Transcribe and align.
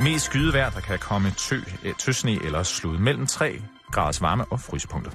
Mest 0.00 0.24
skydevejr, 0.24 0.70
der 0.70 0.80
kan 0.80 0.98
komme 0.98 1.30
tø, 1.30 1.60
øh, 1.84 1.94
tøsne 1.98 2.30
eller 2.44 2.62
slud 2.62 2.98
mellem 2.98 3.26
3 3.26 3.62
graders 3.92 4.20
varme 4.22 4.44
og 4.50 4.60
frysepunkter. 4.60 5.10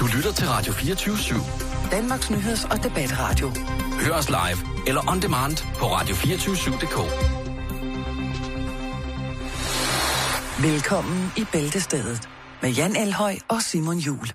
Du 0.00 0.06
lytter 0.16 0.32
til 0.32 0.48
Radio 0.48 0.72
24 0.72 1.14
/7. 1.14 1.90
Danmarks 1.90 2.30
Nyheds- 2.30 2.72
og 2.72 2.84
Debatradio. 2.84 3.52
Hør 4.00 4.12
os 4.12 4.28
live 4.28 4.88
eller 4.88 5.10
on 5.10 5.22
demand 5.22 5.56
på 5.78 5.84
radio247.dk. 5.86 6.98
Velkommen 10.62 11.32
i 11.36 11.44
Bæltestedet 11.52 12.28
med 12.62 12.70
Jan 12.70 12.96
Elhøj 12.96 13.36
og 13.48 13.62
Simon 13.62 13.98
Jul. 13.98 14.28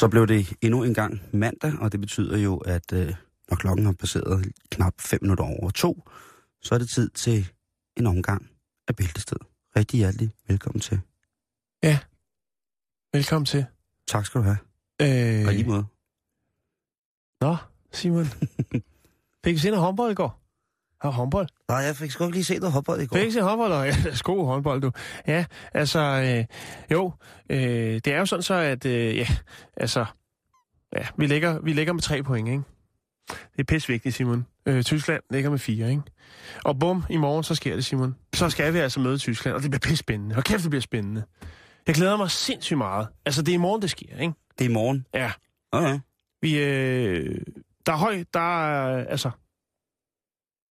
Så 0.00 0.08
blev 0.08 0.26
det 0.26 0.52
endnu 0.60 0.84
en 0.84 0.94
gang 0.94 1.20
mandag, 1.32 1.72
og 1.78 1.92
det 1.92 2.00
betyder 2.00 2.38
jo, 2.38 2.56
at 2.56 2.92
øh, 2.92 3.14
når 3.50 3.56
klokken 3.56 3.86
har 3.86 3.92
passeret 3.92 4.52
knap 4.70 4.94
5 5.00 5.18
minutter 5.22 5.44
over 5.44 5.70
to, 5.70 6.08
så 6.62 6.74
er 6.74 6.78
det 6.78 6.88
tid 6.88 7.10
til 7.10 7.48
en 7.96 8.06
omgang 8.06 8.50
af 8.88 8.96
Bæltested. 8.96 9.36
Rigtig 9.76 9.98
hjertelig 9.98 10.30
velkommen 10.48 10.80
til. 10.80 11.00
Ja. 11.82 11.98
Velkommen 13.12 13.46
til. 13.46 13.66
Tak 14.06 14.26
skal 14.26 14.38
du 14.38 14.44
have. 14.44 14.58
Øh, 15.02 15.46
Og 15.46 15.52
lige 15.52 15.68
måde. 15.68 15.84
Nå, 17.40 17.56
Simon. 17.92 18.26
Fik 19.44 19.54
I 19.56 19.58
se 19.58 19.70
noget 19.70 19.84
håndbold 19.84 20.10
i 20.10 20.14
går? 20.14 20.39
Ja, 21.04 21.08
håndbold. 21.10 21.48
Nej, 21.68 21.78
jeg 21.78 21.96
fik 21.96 22.10
sgu 22.10 22.24
ikke 22.24 22.36
lige 22.36 22.44
set 22.44 22.60
noget 22.60 22.72
håndbold 22.72 23.00
i 23.00 23.06
går. 23.06 23.16
Fik 23.16 23.28
I 23.28 23.30
se 23.30 23.42
håndbold? 23.42 23.72
Og, 23.72 23.86
ja, 23.86 23.94
sko 24.14 24.44
håndbold, 24.44 24.80
du. 24.80 24.90
Ja, 25.26 25.44
altså, 25.74 26.00
øh, 26.00 26.44
jo, 26.92 27.12
øh, 27.50 27.94
det 27.94 28.06
er 28.06 28.18
jo 28.18 28.26
sådan 28.26 28.42
så, 28.42 28.54
at, 28.54 28.86
øh, 28.86 29.16
ja, 29.16 29.26
altså, 29.76 30.04
ja, 30.96 31.06
vi 31.16 31.26
ligger, 31.26 31.60
vi 31.60 31.72
ligger 31.72 31.92
med 31.92 32.02
tre 32.02 32.22
point, 32.22 32.48
ikke? 32.48 32.62
Det 33.28 33.58
er 33.58 33.64
pisse 33.64 33.88
vigtigt, 33.88 34.14
Simon. 34.14 34.46
Øh, 34.66 34.82
Tyskland 34.82 35.22
ligger 35.30 35.50
med 35.50 35.58
fire, 35.58 35.90
ikke? 35.90 36.02
Og 36.64 36.78
bum, 36.78 37.04
i 37.10 37.16
morgen, 37.16 37.44
så 37.44 37.54
sker 37.54 37.74
det, 37.74 37.84
Simon. 37.84 38.16
Så 38.34 38.50
skal 38.50 38.74
vi 38.74 38.78
altså 38.78 39.00
møde 39.00 39.18
Tyskland, 39.18 39.56
og 39.56 39.62
det 39.62 39.70
bliver 39.70 39.80
pisse 39.80 39.96
spændende. 39.96 40.36
Og 40.36 40.44
kæft, 40.44 40.62
det 40.62 40.70
bliver 40.70 40.82
spændende. 40.82 41.24
Jeg 41.86 41.94
glæder 41.94 42.16
mig 42.16 42.30
sindssygt 42.30 42.78
meget. 42.78 43.08
Altså, 43.26 43.42
det 43.42 43.48
er 43.48 43.54
i 43.54 43.58
morgen, 43.58 43.82
det 43.82 43.90
sker, 43.90 44.18
ikke? 44.20 44.34
Det 44.58 44.64
er 44.64 44.68
i 44.68 44.72
morgen. 44.72 45.06
Ja. 45.14 45.32
Okay. 45.72 45.98
Vi, 46.42 46.58
øh, 46.58 47.40
der 47.86 47.92
er 47.92 47.96
høj, 47.96 48.24
der 48.34 48.64
er, 48.64 49.04
altså... 49.06 49.30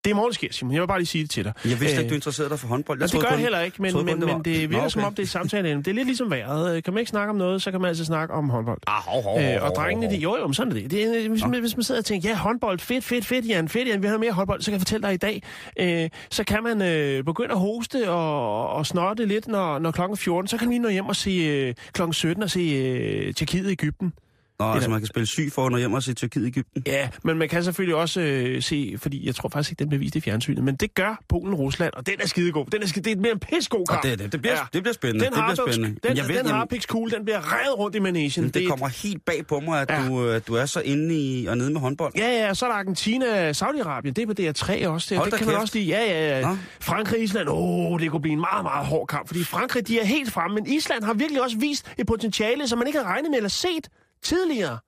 Det 0.04 0.12
er 0.12 0.14
i 0.14 0.16
morgen, 0.16 0.34
sker, 0.34 0.48
Simon. 0.52 0.74
Jeg 0.74 0.82
vil 0.82 0.88
bare 0.88 1.00
lige 1.00 1.08
sige 1.08 1.22
det 1.22 1.30
til 1.32 1.44
dig. 1.44 1.54
Jeg 1.66 1.80
vidste 1.80 1.86
Øh, 1.86 2.00
ikke, 2.00 2.10
du 2.10 2.16
interesserede 2.16 2.50
dig 2.50 2.60
for 2.60 2.68
håndbold. 2.68 3.00
Jeg 3.02 3.12
det 3.12 3.22
gør 3.22 3.30
jeg 3.30 3.38
heller 3.38 3.60
ikke, 3.62 3.82
men, 3.82 3.92
kun, 3.94 4.06
men, 4.06 4.22
det 4.22 4.28
var- 4.28 4.34
men 4.34 4.46
det 4.46 4.70
virker 4.70 4.84
Nå, 4.84 4.90
som 4.90 5.00
okay. 5.00 5.08
om, 5.08 5.16
det 5.16 5.24
er 5.24 5.28
samtale. 5.28 5.70
Det 5.78 5.88
er 5.88 5.94
lidt 5.94 6.06
ligesom 6.08 6.32
vejret. 6.32 6.84
Kan 6.84 6.94
man 6.94 7.00
ikke 7.02 7.10
snakke 7.10 7.30
om 7.30 7.36
noget, 7.36 7.62
så 7.62 7.72
kan 7.72 7.82
man 7.82 7.88
altså 7.88 8.06
snakke 8.06 8.34
om 8.34 8.50
håndbold. 8.50 8.80
Ah, 8.88 9.02
hov, 9.04 9.24
hov, 9.24 9.40
Øh, 9.40 9.46
hov, 9.46 9.70
og 9.70 9.76
drengene, 9.76 10.10
det, 10.14 10.24
jo 10.24 10.38
jo, 10.38 10.54
sådan 10.54 10.72
er 10.72 10.76
det. 10.82 10.92
det 10.92 11.04
er, 11.26 11.30
hvis, 11.30 11.44
man, 11.46 11.60
hvis 11.60 11.78
man 11.78 11.84
sidder 11.84 12.02
og 12.02 12.06
tænker, 12.06 12.30
ja, 12.30 12.36
håndbold, 12.36 12.80
fedt, 12.80 13.04
fedt, 13.04 13.26
fedt, 13.26 13.48
Jan, 13.48 13.70
fedt, 13.70 13.88
Jan, 13.88 14.04
vi 14.04 14.08
har 14.08 14.18
mere 14.18 14.32
håndbold, 14.32 14.62
så 14.62 14.66
kan 14.66 14.74
jeg 14.74 14.82
fortælle 14.82 15.08
dig 15.08 15.14
i 15.14 15.18
dag, 15.18 15.44
øh, 15.80 16.10
så 16.30 16.44
kan 16.44 16.64
man 16.64 16.82
øh, 16.82 17.24
begynde 17.24 17.52
at 17.52 17.60
hoste 17.60 18.10
og, 18.10 18.70
og 18.70 18.86
snotte 18.86 19.26
lidt, 19.26 19.48
når, 19.48 19.80
når 19.80 19.92
klokken 19.92 20.14
er 20.14 20.18
14, 20.18 20.48
så 20.48 20.58
kan 20.58 20.68
man 20.68 20.72
lige 20.74 20.82
nå 20.84 20.90
hjem 20.90 21.06
og 21.06 21.16
se 21.16 21.30
øh, 21.32 21.74
klokken 21.94 22.14
17 22.14 22.44
og 22.44 22.50
se 22.50 22.60
øh, 22.60 23.34
Tjekkiet 23.34 23.72
Ægypten. 23.72 24.14
Nå, 24.60 24.66
altså 24.66 24.78
Eller- 24.78 24.90
man 24.90 25.00
kan 25.00 25.08
spille 25.08 25.26
syg 25.26 25.50
for, 25.52 25.70
når 25.70 25.78
hjem 25.78 25.94
og 25.94 26.04
se 26.04 26.14
Tyrkiet 26.14 26.46
Ægypten. 26.48 26.84
Ja, 26.88 27.10
men 27.24 27.38
man 27.38 27.50
kan 27.50 27.64
selvfølgelig 27.64 27.96
også 27.96 28.22
øh, 28.22 28.62
se, 28.64 28.96
fordi 28.98 29.26
jeg 29.28 29.36
tror 29.36 29.50
faktisk 29.50 29.72
ikke, 29.72 29.80
den 29.80 29.90
bliver 29.90 30.00
vist 30.00 30.16
i 30.16 30.22
fjernsynet, 30.22 30.64
men 30.64 30.76
det 30.76 30.96
gør 30.96 31.22
Polen-Rusland, 31.34 31.92
og 31.94 32.06
den 32.08 32.14
er 32.20 32.28
skidegod. 32.28 32.66
Den 32.66 32.84
er, 32.84 32.88
skide, 32.88 33.10
det 33.10 33.18
er 33.18 33.22
mere 33.22 33.32
en 33.32 33.40
pissegod 33.40 33.80
Og 33.80 33.88
kamp. 33.88 34.04
det, 34.04 34.20
det, 34.20 34.32
det, 34.32 34.42
bliver, 34.42 34.56
Ja. 34.56 34.62
det 34.74 34.84
bliver 34.84 34.94
spændende. 34.94 35.26
Den 35.26 35.34
det 35.34 35.34
bliver 35.34 35.66
har 35.66 35.72
spændende. 35.74 36.00
Den, 36.08 36.18
jeg 36.18 36.28
ved, 36.28 36.38
den 36.38 36.46
har 36.46 36.68
jamen, 36.72 36.82
kugle, 36.90 37.12
den 37.12 37.24
bliver 37.26 37.40
revet 37.54 37.78
rundt 37.80 37.96
i 37.96 38.00
managen. 38.00 38.44
det, 38.44 38.54
det 38.54 38.68
kommer 38.68 38.88
helt 38.88 39.26
bag 39.26 39.48
på 39.48 39.60
mig, 39.60 39.82
at, 39.82 39.90
Ja. 39.92 40.08
du, 40.08 40.28
at 40.30 40.48
du 40.48 40.54
er 40.54 40.66
så 40.66 40.82
inde 40.82 41.16
i 41.16 41.46
og 41.46 41.58
nede 41.58 41.70
med 41.72 41.82
håndbold. 41.82 42.14
Ja, 42.18 42.28
ja, 42.48 42.54
så 42.54 42.66
er 42.66 42.70
der 42.70 42.78
Argentina, 42.78 43.52
Saudi-Arabien, 43.52 44.12
det 44.14 44.18
er 44.18 44.26
på 44.26 44.34
DR3 44.40 44.88
også. 44.88 45.16
Det, 45.16 45.24
det 45.26 45.34
kan 45.34 45.46
man 45.48 45.56
kæft. 45.56 45.62
også 45.62 45.78
lide. 45.78 45.86
Ja, 45.90 46.02
ja, 46.04 46.40
ja. 46.40 46.48
Nå. 46.48 46.58
Frankrig, 46.80 47.24
Island, 47.24 47.50
åh, 47.50 47.92
oh, 47.92 48.00
det 48.00 48.12
kunne 48.12 48.22
blive 48.22 48.34
en 48.34 48.40
meget, 48.40 48.64
meget 48.64 48.86
hård 48.88 49.08
kamp, 49.08 49.28
fordi 49.28 49.44
Frankrig, 49.44 49.88
de 49.88 50.00
er 50.00 50.06
helt 50.06 50.32
fremme, 50.32 50.56
men 50.56 50.68
Island 50.74 51.04
har 51.04 51.14
virkelig 51.14 51.44
også 51.44 51.58
vist 51.58 51.92
et 51.98 52.08
potentiale, 52.08 52.68
som 52.68 52.78
man 52.78 52.88
ikke 52.88 53.00
havde 53.00 53.10
regnet 53.10 53.32
med 53.32 53.38
eller 53.38 53.50
set 53.50 53.88
tidligere. 54.22 54.80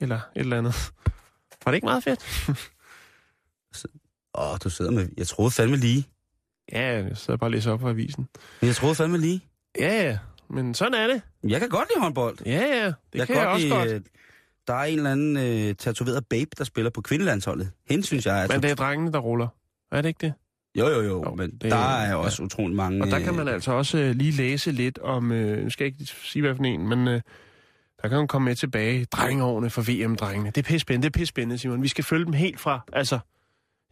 Eller 0.00 0.16
et 0.16 0.40
eller 0.40 0.58
andet. 0.58 0.74
Var 1.64 1.72
det 1.72 1.74
ikke 1.74 1.84
meget 1.84 2.04
fedt? 2.04 2.50
Åh, 4.38 4.56
du 4.64 4.70
sidder 4.70 4.90
med... 4.90 5.08
Jeg 5.16 5.26
troede 5.26 5.50
fandme 5.50 5.76
lige. 5.76 6.08
Ja, 6.72 7.02
jeg 7.02 7.16
sidder 7.16 7.36
bare 7.36 7.48
og 7.48 7.52
læser 7.52 7.72
op 7.72 7.80
fra 7.80 7.90
avisen. 7.90 8.28
Men 8.60 8.66
jeg 8.66 8.76
troede 8.76 8.94
fandme 8.94 9.18
lige. 9.18 9.44
Ja, 9.78 10.02
ja, 10.08 10.18
men 10.50 10.74
sådan 10.74 10.94
er 10.94 11.06
det. 11.06 11.22
Jeg 11.48 11.60
kan 11.60 11.68
godt 11.68 11.88
lide 11.94 12.00
håndbold. 12.02 12.38
Ja, 12.46 12.52
ja, 12.52 12.86
det 12.86 12.94
jeg 13.14 13.26
kan 13.26 13.36
jeg 13.36 13.46
også 13.48 13.68
godt. 13.68 13.90
øh, 13.90 14.00
Der 14.66 14.74
er 14.74 14.84
en 14.84 14.96
eller 14.98 15.12
anden 15.12 15.36
øh, 15.36 15.74
tatoveret 15.74 16.26
babe, 16.26 16.50
der 16.58 16.64
spiller 16.64 16.90
på 16.90 17.00
kvindelandsholdet. 17.00 17.70
Hende 17.90 18.04
synes 18.04 18.26
jeg 18.26 18.42
er... 18.44 18.48
Men 18.48 18.62
det 18.62 18.70
er 18.70 18.74
drengene, 18.74 19.12
der 19.12 19.18
ruller. 19.18 19.48
Er 19.92 20.02
det 20.02 20.08
ikke 20.08 20.26
det? 20.26 20.32
Jo, 20.78 20.88
jo, 20.88 21.00
jo, 21.02 21.24
Jo, 21.26 21.34
men 21.34 21.50
det- 21.50 21.62
der 21.70 21.76
er 21.76 22.08
ja. 22.08 22.14
også 22.16 22.42
utrolig 22.42 22.76
mange... 22.76 23.02
Og 23.02 23.08
der 23.10 23.18
kan 23.18 23.28
øh, 23.28 23.34
man 23.36 23.48
altså 23.48 23.72
også 23.72 23.98
øh, 23.98 24.14
lige 24.14 24.32
læse 24.32 24.72
lidt 24.72 24.98
om, 24.98 25.32
øh, 25.32 25.64
nu 25.64 25.70
skal 25.70 25.84
jeg 25.84 25.92
ikke 26.00 26.12
sige, 26.12 26.42
hvad 26.42 26.54
for 26.56 26.62
en, 26.64 26.88
men 26.88 27.08
øh, 27.08 27.20
der 28.10 28.16
kan 28.16 28.18
man 28.18 28.28
komme 28.28 28.44
med 28.44 28.54
tilbage. 28.56 29.04
Drengeårene 29.04 29.70
for 29.70 29.82
VM-drengene. 29.82 30.50
Det 30.50 30.58
er 30.58 30.62
pisse 30.62 30.78
spændende, 30.78 31.08
det 31.08 31.14
er 31.16 31.18
pisse 31.18 31.28
spændende, 31.30 31.58
Simon. 31.58 31.82
Vi 31.82 31.88
skal 31.88 32.04
følge 32.04 32.24
dem 32.24 32.32
helt 32.32 32.60
fra, 32.60 32.80
altså... 32.92 33.18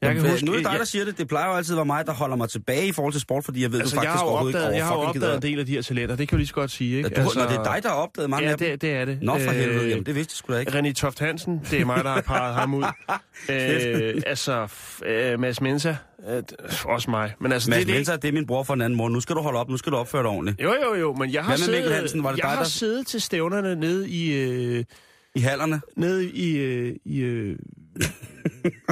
Jeg 0.03 0.09
Jamen, 0.11 0.23
kan 0.23 0.31
huske, 0.31 0.47
nu 0.47 0.53
er 0.53 0.57
det 0.57 0.65
dig, 0.65 0.71
jeg- 0.71 0.79
der 0.79 0.85
siger 0.85 1.05
det. 1.05 1.19
Det 1.19 1.29
plejer 1.29 1.49
jo 1.51 1.55
altid 1.57 1.75
at 1.75 1.77
være 1.77 1.85
mig, 1.87 2.07
der 2.07 2.13
holder 2.13 2.37
mig 2.37 2.49
tilbage 2.49 2.87
i 2.87 2.93
forhold 2.93 3.13
til 3.13 3.21
sport, 3.21 3.45
fordi 3.45 3.63
jeg 3.63 3.73
ved, 3.73 3.81
Altså, 3.81 3.97
du 3.97 4.01
jeg 4.03 4.09
faktisk 4.09 4.21
har 4.21 4.27
jo 4.27 4.31
overhovedet 4.31 4.57
opdaget, 4.57 4.75
ikke 4.75 4.79
jeg 4.79 4.87
har 4.87 4.95
opdaget 4.95 5.15
gider. 5.23 5.35
en 5.37 5.43
del 5.43 5.59
af 5.61 5.67
de 5.67 5.73
her 5.73 5.83
talenter, 5.83 6.17
det 6.17 6.29
kan 6.29 6.37
vi 6.39 6.41
lige 6.41 6.49
så 6.49 6.55
godt 6.55 6.71
sige, 6.71 6.97
ikke? 6.97 7.09
Ja, 7.13 7.17
du, 7.17 7.21
altså, 7.21 7.41
det 7.41 7.57
er 7.57 7.63
dig, 7.73 7.83
der 7.83 7.89
har 7.89 7.97
opdaget 7.97 8.31
mange 8.31 8.47
Ja, 8.47 8.53
af 8.53 8.59
dem. 8.59 8.69
det, 8.71 8.83
det 8.83 8.91
er 8.93 9.05
det. 9.05 9.19
Nå 9.23 9.39
for 9.39 9.51
helvede, 9.51 9.85
Øh, 9.85 9.91
jamen 9.91 10.07
det 10.07 10.15
vidste 10.15 10.33
jeg 10.33 10.37
sgu 10.37 10.53
da 10.53 10.59
ikke. 10.59 10.73
René 10.79 10.93
Toft 10.93 11.19
Hansen, 11.19 11.61
det 11.71 11.81
er 11.81 11.85
mig, 11.85 12.05
der 12.05 12.11
har 12.11 12.21
parret 12.21 12.55
ham 12.55 12.75
ud. 12.75 12.83
øh, 13.51 14.23
altså, 14.27 14.69
øh, 15.07 15.41
Mads 15.41 15.61
Mensa, 15.61 15.97
øh, 16.29 16.43
også 16.85 17.11
mig. 17.11 17.35
Men 17.41 17.53
altså, 17.53 17.71
Mads 17.71 17.79
det, 17.79 17.87
det, 17.87 17.95
Mensa, 17.95 18.17
det 18.17 18.29
er 18.29 18.33
min 18.33 18.47
bror 18.47 18.62
fra 18.62 18.75
en 18.75 18.81
anden 18.83 18.97
mor. 18.97 19.09
Nu 19.09 19.21
skal 19.21 19.37
du 19.37 19.41
holde 19.41 19.59
op, 19.59 19.69
nu 19.69 19.77
skal 19.77 19.93
du 19.93 19.97
opføre 19.97 20.23
dig 20.23 20.31
ordentligt. 20.31 20.61
Jo, 20.62 20.75
jo, 20.85 20.95
jo, 20.95 21.15
men 21.15 21.33
jeg 21.33 21.45
har, 21.45 21.57
siddet, 21.57 21.93
Hansen? 21.95 22.23
Var 22.25 22.31
det 22.31 22.39
jeg 22.39 22.43
dig, 22.43 22.51
har 22.51 22.57
der- 22.62 22.65
siddet 22.65 23.07
til 23.07 23.21
stævnerne 23.21 23.77
nede 23.77 24.09
i, 24.09 24.33
øh, 24.33 24.85
I 25.35 25.41
hallerne. 25.41 25.81
nede 25.97 26.31
i, 26.31 26.57
øh, 26.57 26.97
i 27.05 27.19
øh, 27.21 27.59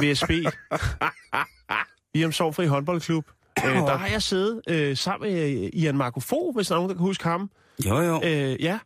VSB. 0.01 0.31
I 2.13 2.27
Sorgfri 2.31 2.65
håndboldklub. 2.65 3.25
Øh, 3.65 3.75
der 3.75 3.97
har 3.97 4.07
jeg 4.07 4.21
siddet 4.21 4.61
øh, 4.69 4.97
sammen 4.97 5.33
med 5.33 5.63
øh, 5.63 5.69
Ian 5.73 5.97
Marco 5.97 6.19
Fo, 6.19 6.51
hvis 6.55 6.67
der 6.67 6.73
er 6.75 6.77
nogen, 6.77 6.89
der 6.89 6.95
kan 6.95 7.01
huske 7.05 7.23
ham. 7.23 7.49
Jo, 7.85 8.01
jo. 8.01 8.21
Øh, 8.23 8.63
ja. 8.63 8.79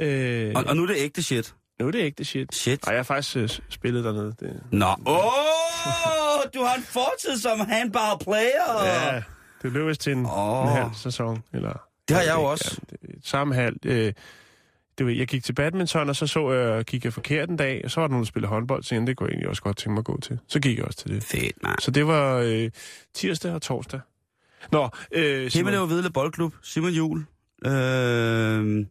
Øh, 0.00 0.52
Og, 0.56 0.64
og 0.66 0.76
nu 0.76 0.82
er 0.82 0.86
det 0.86 0.96
ægte 0.98 1.22
shit. 1.22 1.54
nu 1.80 1.86
er 1.86 1.90
det 1.90 2.18
det 2.18 2.26
shit. 2.26 2.54
Shit. 2.54 2.84
Ej, 2.86 2.90
jeg 2.92 2.98
har 2.98 3.02
faktisk 3.02 3.36
øh, 3.36 3.48
spillet 3.68 4.04
dernede. 4.04 4.34
Det, 4.40 4.60
Nå. 4.72 4.86
Åh, 4.86 4.96
oh, 5.06 5.22
du 6.54 6.60
har 6.64 6.74
en 6.74 6.82
fortid 6.82 7.38
som 7.38 7.60
handball 7.60 8.18
player. 8.24 8.84
ja, 8.84 9.22
det 9.62 9.86
vist 9.86 10.00
til 10.00 10.12
en, 10.12 10.26
Åh. 10.26 10.62
en 10.62 10.68
halv 10.68 10.90
sæson. 10.94 11.42
Eller, 11.52 11.72
Det 12.08 12.16
har 12.16 12.22
jeg 12.22 12.34
jo 12.34 12.42
også. 12.42 12.80
Ja, 12.92 12.96
det, 13.06 13.26
samme 13.26 13.54
halv. 13.54 13.76
Øh, 13.84 14.12
du 14.98 15.04
ved, 15.04 15.14
jeg 15.14 15.26
gik 15.26 15.44
til 15.44 15.52
badminton, 15.52 16.08
og 16.08 16.16
så 16.16 16.26
så 16.26 16.52
jeg, 16.52 16.84
gik 16.84 17.04
jeg 17.04 17.12
forkert 17.12 17.50
en 17.50 17.56
dag, 17.56 17.80
og 17.84 17.90
så 17.90 18.00
var 18.00 18.06
der 18.06 18.12
nogen, 18.12 18.24
der 18.24 18.28
spillede 18.28 18.48
håndbold, 18.52 18.82
så 18.82 18.94
det 18.94 19.16
kunne 19.16 19.26
jeg 19.26 19.32
egentlig 19.32 19.48
også 19.48 19.62
godt 19.62 19.76
tænke 19.76 19.90
mig 19.90 19.98
at 19.98 20.04
gå 20.04 20.20
til. 20.20 20.38
Så 20.48 20.60
gik 20.60 20.78
jeg 20.78 20.86
også 20.86 20.98
til 20.98 21.10
det. 21.14 21.24
Fedt, 21.24 21.62
man. 21.62 21.74
Så 21.80 21.90
det 21.90 22.06
var 22.06 22.36
øh, 22.36 22.70
tirsdag 23.14 23.52
og 23.52 23.62
torsdag. 23.62 24.00
Nå, 24.72 24.88
øh, 25.12 25.50
Simon, 25.50 25.72
Himmel 25.72 25.90
Vedle 25.90 26.10
Boldklub, 26.10 26.54
Simon 26.62 26.90
Jul. 26.90 27.24
Øh, 27.66 28.86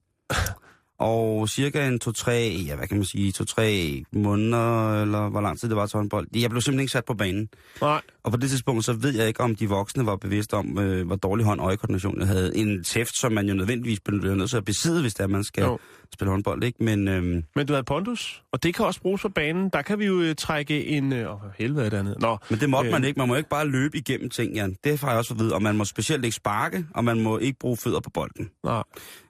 og 1.00 1.50
cirka 1.50 1.88
en 1.88 2.00
to-tre, 2.00 2.64
ja, 2.68 2.76
hvad 2.76 2.88
kan 2.88 2.98
man 2.98 3.06
sige, 3.06 3.32
to-tre 3.32 4.04
måneder, 4.12 5.02
eller 5.02 5.30
hvor 5.30 5.42
lang 5.42 5.60
tid 5.60 5.70
det 5.70 5.78
var 5.78 5.86
til 5.86 5.98
håndbold. 5.98 6.28
Jeg 6.36 6.50
blev 6.50 6.62
simpelthen 6.62 6.80
ikke 6.80 6.92
sat 6.92 7.06
på 7.06 7.14
banen. 7.14 7.50
nej, 7.82 8.02
Og 8.24 8.32
på 8.32 8.38
det 8.38 8.50
tidspunkt, 8.50 8.86
så 8.86 8.94
ved 8.94 9.16
jeg 9.16 9.28
ikke, 9.28 9.42
om 9.42 9.56
de 9.56 9.70
voksne 9.70 10.06
var 10.06 10.16
bevidste 10.16 10.54
om, 10.54 10.80
øh, 10.80 11.08
hvor 11.08 11.16
dårlig 11.16 11.46
hånd-øje-koordination 11.46 12.20
jeg 12.20 12.28
havde. 12.28 12.58
En 12.58 12.84
tæft, 12.84 13.18
som 13.20 13.32
man 13.32 13.48
jo 13.48 13.54
nødvendigvis 13.54 14.00
bliver 14.00 14.36
nødt 14.36 14.50
til 14.50 14.58
at 14.58 14.66
besidde, 14.66 15.02
hvis 15.02 15.14
det 15.14 15.24
er, 15.24 15.28
man 15.28 15.44
skal 15.44 15.64
Jo. 15.64 15.78
spille 16.14 16.32
håndbold, 16.32 16.64
ikke? 16.64 16.84
Men 16.84 17.08
øh, 17.08 17.44
men 17.56 17.68
du 17.68 17.74
havde 17.74 17.84
pondus, 17.84 18.44
og 18.52 18.64
det 18.64 18.76
kan 18.76 18.86
også 18.86 19.02
bruges 19.02 19.22
på 19.22 19.30
banen. 19.30 19.70
Der 19.74 19.82
kan 19.82 20.00
vi 20.00 20.06
jo 20.06 20.22
øh, 20.22 20.36
trække 20.36 20.86
en... 20.86 21.14
Øh, 21.14 21.28
helvede 21.58 21.86
er 21.86 21.90
det 21.90 21.98
andet. 21.98 22.16
Nå, 22.20 22.38
Men 22.50 22.60
det 22.60 22.70
måtte 22.70 22.88
Øh. 22.88 22.92
man 22.94 23.04
ikke. 23.04 23.20
Man 23.20 23.28
må 23.28 23.36
ikke 23.36 23.50
bare 23.50 23.68
løbe 23.68 23.98
igennem 23.98 24.30
ting, 24.30 24.54
Jan. 24.56 24.76
Det 24.84 25.00
har 25.02 25.10
jeg 25.10 25.18
også 25.18 25.30
fået 25.30 25.40
at 25.40 25.44
vide. 25.44 25.54
Og 25.56 25.62
man 25.62 25.78
må 25.78 25.86
specielt 25.86 26.26
ikke 26.26 26.36
sparke, 26.36 26.86
og 26.96 27.04
man 27.04 27.20
må 27.22 27.38
ikke 27.38 27.60
bruge 27.60 27.78
fødder 27.78 28.00
på 28.00 28.10
bolden. 28.10 28.50
nej. 28.64 28.84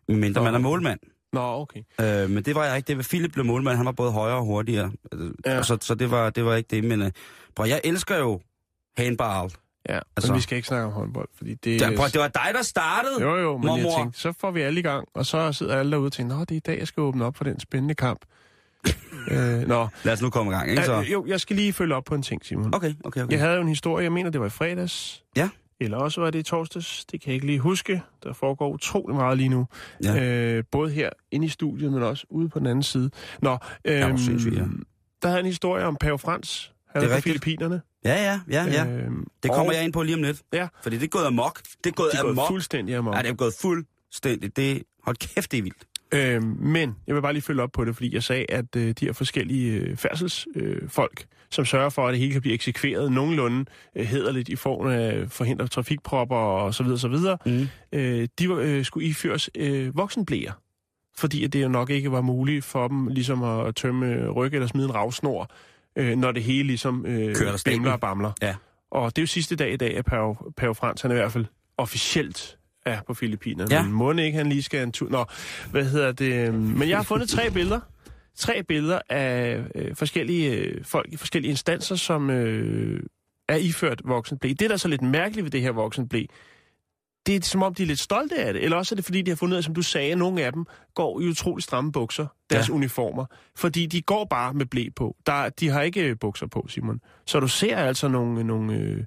Mindre 0.07 0.43
man 0.43 0.53
er 0.55 0.59
målmand. 0.59 0.99
Nå, 1.33 1.41
okay. 1.41 1.79
Øh, 2.01 2.29
men 2.29 2.43
det 2.43 2.55
var 2.55 2.65
jeg 2.65 2.77
ikke. 2.77 2.87
Det 2.87 2.97
var 2.97 3.03
Philip 3.09 3.31
blev 3.31 3.45
målmand. 3.45 3.77
Han 3.77 3.85
var 3.85 3.91
både 3.91 4.11
højere 4.11 4.37
og 4.37 4.43
hurtigere. 4.45 4.91
Ja. 5.45 5.55
Ja. 5.55 5.63
Så, 5.63 5.77
så 5.81 5.95
det, 5.95 6.11
var, 6.11 6.29
det 6.29 6.45
var 6.45 6.55
ikke 6.55 6.67
det. 6.75 6.83
Men 6.83 7.01
øh, 7.01 7.11
prøv, 7.55 7.67
jeg 7.67 7.81
elsker 7.83 8.17
jo 8.17 8.41
handball. 8.97 9.51
Ja, 9.89 9.93
altså, 9.93 10.05
Altså- 10.17 10.31
men 10.31 10.37
vi 10.37 10.41
skal 10.41 10.55
ikke 10.55 10.67
snakke 10.67 10.85
om 10.85 10.91
håndbold, 10.91 11.27
fordi 11.37 11.53
det... 11.53 11.79
Det, 11.79 11.97
prøv, 11.97 12.07
det 12.07 12.19
var 12.21 12.27
dig, 12.27 12.49
der 12.53 12.61
startede. 12.63 13.21
Jo, 13.21 13.35
jo, 13.37 13.57
men 13.57 13.67
mormor. 13.67 13.89
jeg 13.89 13.97
tænkte, 13.97 14.19
så 14.19 14.33
får 14.39 14.51
vi 14.51 14.61
alle 14.61 14.79
i 14.79 14.83
gang, 14.83 15.07
og 15.13 15.25
så 15.25 15.53
sidder 15.53 15.75
alle 15.79 15.91
derude 15.91 16.05
og 16.05 16.11
tænker, 16.13 16.35
nå, 16.35 16.41
det 16.41 16.51
er 16.51 16.55
i 16.55 16.59
dag, 16.59 16.79
jeg 16.79 16.87
skal 16.87 17.01
åbne 17.01 17.25
op 17.25 17.35
for 17.37 17.43
den 17.43 17.59
spændende 17.59 17.95
kamp. 17.95 18.19
øh, 19.31 19.67
nå, 19.67 19.87
Lad 20.03 20.13
os 20.13 20.21
nu 20.21 20.29
komme 20.29 20.51
i 20.51 20.55
gang, 20.55 20.69
ikke 20.71 20.83
så? 20.83 20.99
øh, 20.99 21.11
jo, 21.11 21.25
jeg 21.27 21.39
skal 21.41 21.55
lige 21.55 21.73
følge 21.73 21.95
op 21.95 22.03
på 22.03 22.15
en 22.15 22.21
ting, 22.21 22.45
Simon. 22.45 22.75
Okay, 22.75 22.93
okay, 23.03 23.23
okay. 23.23 23.31
Jeg 23.31 23.39
havde 23.39 23.55
jo 23.55 23.61
en 23.61 23.67
historie, 23.67 24.03
jeg 24.03 24.11
mener, 24.11 24.29
det 24.29 24.41
var 24.41 24.47
i 24.47 24.49
fredags. 24.49 25.23
Ja. 25.35 25.49
Eller 25.81 25.97
også 25.97 26.21
var 26.21 26.29
det 26.29 26.39
i 26.39 26.43
torsdags, 26.43 27.05
det 27.05 27.21
kan 27.21 27.27
jeg 27.27 27.33
ikke 27.35 27.45
lige 27.45 27.59
huske. 27.59 28.01
Der 28.23 28.33
foregår 28.33 28.69
utrolig 28.69 29.15
meget 29.15 29.37
lige 29.37 29.49
nu. 29.49 29.67
Ja. 30.03 30.23
Øh, 30.23 30.63
både 30.71 30.91
her 30.91 31.09
inde 31.31 31.45
i 31.45 31.49
studiet, 31.49 31.91
men 31.93 32.03
også 32.03 32.25
ude 32.29 32.49
på 32.49 32.59
den 32.59 32.67
anden 32.67 32.83
side. 32.83 33.09
Nå, 33.41 33.57
øhm, 33.85 34.17
sindssygt, 34.17 34.55
ja. 34.55 34.63
der 35.21 35.27
havde 35.27 35.39
en 35.39 35.45
historie 35.45 35.85
om 35.85 35.95
Pave 35.99 36.19
Frans. 36.19 36.73
Han 36.89 37.01
Det 37.01 37.09
er 37.11 37.13
er 37.13 37.17
på. 37.17 37.21
Filippinerne. 37.21 37.81
Ja, 38.05 38.23
ja, 38.23 38.39
ja, 38.51 38.71
ja. 38.71 38.85
Øhm, 38.87 39.27
Det 39.43 39.51
kommer 39.51 39.71
og 39.71 39.75
jeg 39.75 39.83
ind 39.83 39.93
på 39.93 40.03
lige 40.03 40.15
om 40.15 40.23
lidt. 40.23 40.41
Ja. 40.53 40.67
Fordi 40.83 40.97
det 40.97 41.03
er 41.03 41.07
gået 41.07 41.25
amok. 41.25 41.61
Det 41.83 41.89
er 41.89 41.93
gået 41.93 42.11
Det 42.11 42.17
er 42.19 42.23
gået 42.23 42.31
amok. 42.31 42.47
fuldstændig 42.47 42.95
amok. 42.95 43.15
Ja, 43.15 43.21
det 43.21 43.29
er 43.29 43.33
gået 43.33 43.53
fuldstændig. 43.61 44.55
Det, 44.55 44.83
hold 45.03 45.15
kæft, 45.17 45.51
det 45.51 45.57
er 45.57 45.63
vildt. 45.63 45.83
Øhm, 46.13 46.57
men 46.59 46.95
jeg 47.07 47.15
vil 47.15 47.21
bare 47.21 47.33
lige 47.33 47.41
følge 47.43 47.61
op 47.63 47.71
på 47.71 47.85
det, 47.85 47.95
fordi 47.95 48.13
jeg 48.13 48.23
sagde, 48.23 48.45
at 48.49 48.75
øh, 48.77 48.87
de 48.99 49.05
her 49.05 49.13
forskellige 49.13 49.71
øh, 49.79 49.97
færdselsfolk, 49.97 50.55
øh, 50.83 50.89
folk, 50.89 51.25
som 51.51 51.65
sørger 51.65 51.89
for, 51.89 52.07
at 52.07 52.11
det 52.11 52.19
hele 52.19 52.31
kan 52.31 52.41
blive 52.41 52.53
eksekveret 52.53 53.11
nogenlunde 53.11 53.65
øh, 53.95 54.05
hederligt 54.05 54.49
i 54.49 54.55
form 54.55 54.87
af 54.87 55.31
forhindre 55.31 55.67
trafikpropper 55.67 56.35
og 56.35 56.73
så 56.73 56.83
videre, 56.83 56.99
så 56.99 57.07
videre, 57.07 57.37
Mm. 57.45 57.67
øh, 57.91 58.27
de 58.39 58.45
øh, 58.45 58.85
skulle 58.85 59.07
iføres 59.07 59.49
øh, 59.55 59.97
voksenblæer. 59.97 60.51
Fordi 61.17 61.43
at 61.43 61.53
det 61.53 61.63
jo 61.63 61.67
nok 61.67 61.89
ikke 61.89 62.11
var 62.11 62.21
muligt 62.21 62.65
for 62.65 62.87
dem 62.87 63.07
ligesom 63.07 63.43
at 63.43 63.75
tømme 63.75 64.29
ryg 64.29 64.53
eller 64.53 64.67
smide 64.67 64.85
en 64.85 64.95
ravsnor, 64.95 65.49
øh, 65.95 66.17
når 66.17 66.31
det 66.31 66.43
hele 66.43 66.67
ligesom 66.67 67.05
øh, 67.05 67.35
bimler 67.65 67.91
og 67.91 67.99
bamler. 67.99 68.31
Ja. 68.41 68.55
Og 68.91 69.15
det 69.15 69.21
er 69.21 69.23
jo 69.23 69.27
sidste 69.27 69.55
dag 69.55 69.73
i 69.73 69.77
dag, 69.77 69.97
at 69.97 70.05
Pave, 70.05 70.35
Pave 70.57 70.75
Frans, 70.75 71.01
han 71.01 71.11
er 71.11 71.15
i 71.15 71.17
hvert 71.17 71.31
fald 71.31 71.45
officielt 71.77 72.57
er 72.89 73.01
på 73.07 73.13
Filippinerne. 73.13 73.75
Ja. 73.75 73.83
Men 73.83 73.91
må 73.91 74.11
ikke, 74.11 74.37
han 74.37 74.49
lige 74.49 74.63
skal 74.63 74.83
en 74.83 74.91
tur... 74.91 75.09
Nå, 75.09 75.25
hvad 75.71 75.85
hedder 75.85 76.11
det? 76.11 76.53
Men 76.53 76.89
jeg 76.89 76.97
har 76.97 77.03
fundet 77.03 77.29
tre 77.29 77.51
billeder. 77.51 77.79
Tre 78.35 78.63
billeder 78.63 78.99
af 79.09 79.63
øh, 79.75 79.95
forskellige 79.95 80.51
øh, 80.55 80.85
folk 80.85 81.13
i 81.13 81.17
forskellige 81.17 81.49
instanser, 81.49 81.95
som 81.95 82.29
øh, 82.29 83.03
er 83.49 83.55
iført 83.55 84.01
voksenblæ. 84.05 84.49
Det, 84.49 84.59
der 84.59 84.71
er 84.71 84.77
så 84.77 84.87
lidt 84.87 85.01
mærkeligt 85.01 85.43
ved 85.43 85.51
det 85.51 85.61
her 85.61 85.71
voksenblæ, 85.71 86.25
det 87.25 87.35
er 87.35 87.41
som 87.41 87.63
om, 87.63 87.73
de 87.73 87.83
er 87.83 87.87
lidt 87.87 87.99
stolte 87.99 88.35
af 88.35 88.53
det. 88.53 88.63
Eller 88.63 88.77
også 88.77 88.95
er 88.95 88.95
det, 88.95 89.05
fordi 89.05 89.21
de 89.21 89.31
har 89.31 89.35
fundet 89.35 89.53
ud 89.53 89.57
af, 89.57 89.63
som 89.63 89.73
du 89.75 89.81
sagde, 89.81 90.11
at 90.11 90.17
nogle 90.17 90.43
af 90.43 90.53
dem 90.53 90.65
går 90.95 91.21
i 91.21 91.27
utrolig 91.27 91.63
stramme 91.63 91.91
bukser, 91.91 92.27
deres 92.49 92.69
Ja. 92.69 92.73
uniformer. 92.73 93.25
Fordi 93.55 93.85
de 93.85 94.01
går 94.01 94.25
bare 94.29 94.53
med 94.53 94.65
blæ 94.65 94.85
på. 94.95 95.15
Der, 95.25 95.49
de 95.49 95.69
har 95.69 95.81
ikke 95.81 96.01
øh, 96.09 96.15
bukser 96.21 96.47
på, 96.47 96.65
Simon. 96.69 96.99
Så 97.25 97.39
du 97.39 97.47
ser 97.47 97.77
altså 97.77 98.07
nogle, 98.07 98.43
nogle, 98.43 98.73
øh, 98.73 99.03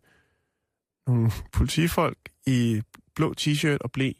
nogle 1.06 1.30
politifolk 1.52 2.18
i 2.46 2.82
blå 3.16 3.34
t-shirt 3.40 3.78
og 3.80 3.92
blæ. 3.92 4.10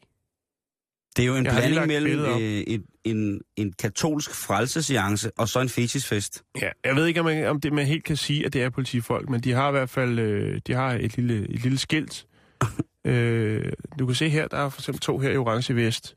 Det 1.16 1.22
er 1.22 1.26
jo 1.26 1.36
en 1.36 1.44
Jeg 1.46 1.54
blanding 1.54 1.86
mellem 1.86 2.20
øh, 2.42 2.64
en, 2.66 2.84
en, 3.04 3.40
en 3.56 3.72
katolsk 3.72 4.34
frelsesseance 4.34 5.30
og 5.38 5.48
så 5.48 5.60
en 5.60 5.68
fetischfest. 5.68 6.44
Ja, 6.60 6.70
jeg 6.84 6.96
ved 6.96 7.06
ikke, 7.06 7.20
om, 7.20 7.26
man, 7.26 7.46
om 7.46 7.60
det, 7.60 7.72
man 7.72 7.86
helt 7.86 8.04
kan 8.04 8.16
sige, 8.16 8.46
at 8.46 8.52
det 8.52 8.62
er 8.62 8.70
politifolk, 8.70 9.28
men 9.28 9.40
de 9.40 9.52
har 9.52 9.68
i 9.68 9.70
hvert 9.70 9.90
fald 9.90 10.18
øh, 10.18 10.60
de 10.66 10.72
har 10.72 10.92
et, 10.94 11.16
lille, 11.16 11.48
et 11.50 11.62
lille 11.62 11.78
skilt. 11.78 12.26
øh, 13.06 13.72
du 13.98 14.06
kan 14.06 14.14
se 14.14 14.28
her, 14.28 14.48
der 14.48 14.56
er 14.56 14.68
for 14.68 14.80
eksempel 14.80 15.00
to 15.00 15.18
her 15.18 15.30
i 15.30 15.36
orange 15.36 15.74
vest. 15.76 16.16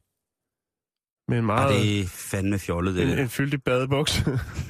Med 1.28 1.38
en 1.38 1.42
Og 1.42 1.46
meget... 1.46 1.76
det 1.84 2.00
er 2.02 2.06
fandme 2.08 2.60
fjollet, 2.60 2.96
det 2.96 3.04
en, 3.04 3.10
der. 3.10 3.18
en 3.24 3.30
fyldig 3.30 3.64
badebuks. 3.64 4.24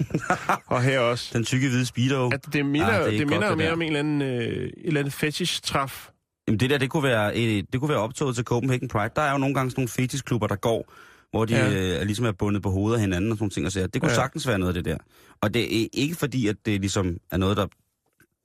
og 0.68 0.84
her 0.84 1.00
også. 1.00 1.38
Den 1.38 1.44
tykke 1.46 1.68
hvide 1.70 1.86
speedo. 1.86 2.30
At 2.30 2.46
det 2.54 2.66
minder, 2.66 2.88
Ah, 2.88 3.04
det 3.04 3.12
det, 3.12 3.20
det 3.20 3.28
minder 3.28 3.48
godt, 3.48 3.50
det 3.50 3.58
mere 3.58 3.68
der. 3.68 3.74
om 3.74 3.82
en 3.82 3.88
eller 3.88 4.00
anden, 4.00 4.22
øh, 4.22 4.38
et 4.68 4.74
eller 4.84 5.00
andet 5.00 5.14
fetish-træf. 5.14 6.10
Jamen 6.48 6.60
det 6.60 6.70
der, 6.70 6.78
det 6.78 6.90
kunne 6.90 7.04
være, 7.04 7.36
et, 7.36 7.66
det 7.74 7.80
kunne 7.80 7.90
være 7.90 8.00
optoget 8.00 8.36
til 8.36 8.44
Copenhagen 8.46 8.88
Pride. 8.88 9.10
Der 9.16 9.22
er 9.22 9.32
jo 9.32 9.38
nogle 9.38 9.56
gange 9.56 9.72
sådan 9.72 9.80
nogle 9.82 9.90
fetishklubber, 9.90 10.48
der 10.48 10.56
går, 10.56 10.94
hvor 11.32 11.46
de 11.46 11.56
Ja. 11.56 11.70
ja. 11.72 12.00
øh, 12.00 12.06
ligesom 12.06 12.26
er 12.26 12.32
bundet 12.32 12.64
på 12.64 12.70
hovedet 12.70 12.96
af 12.96 13.02
hinanden 13.02 13.32
og 13.32 13.38
sådan 13.38 13.44
nogle 13.44 13.52
ting. 13.52 13.66
Og 13.66 13.72
så, 13.72 13.88
det 13.88 14.02
kunne 14.02 14.10
Ja. 14.10 14.14
ja. 14.14 14.22
sagtens 14.22 14.48
være 14.48 14.60
noget 14.60 14.78
af 14.78 14.84
det 14.84 14.92
der. 14.94 14.98
Og 15.42 15.54
det 15.54 15.84
er 15.84 15.88
ikke 15.94 16.16
fordi, 16.16 16.48
at 16.48 16.56
det 16.66 16.82
ligesom 16.82 17.18
er 17.32 17.38
noget, 17.38 17.58
der 17.58 17.68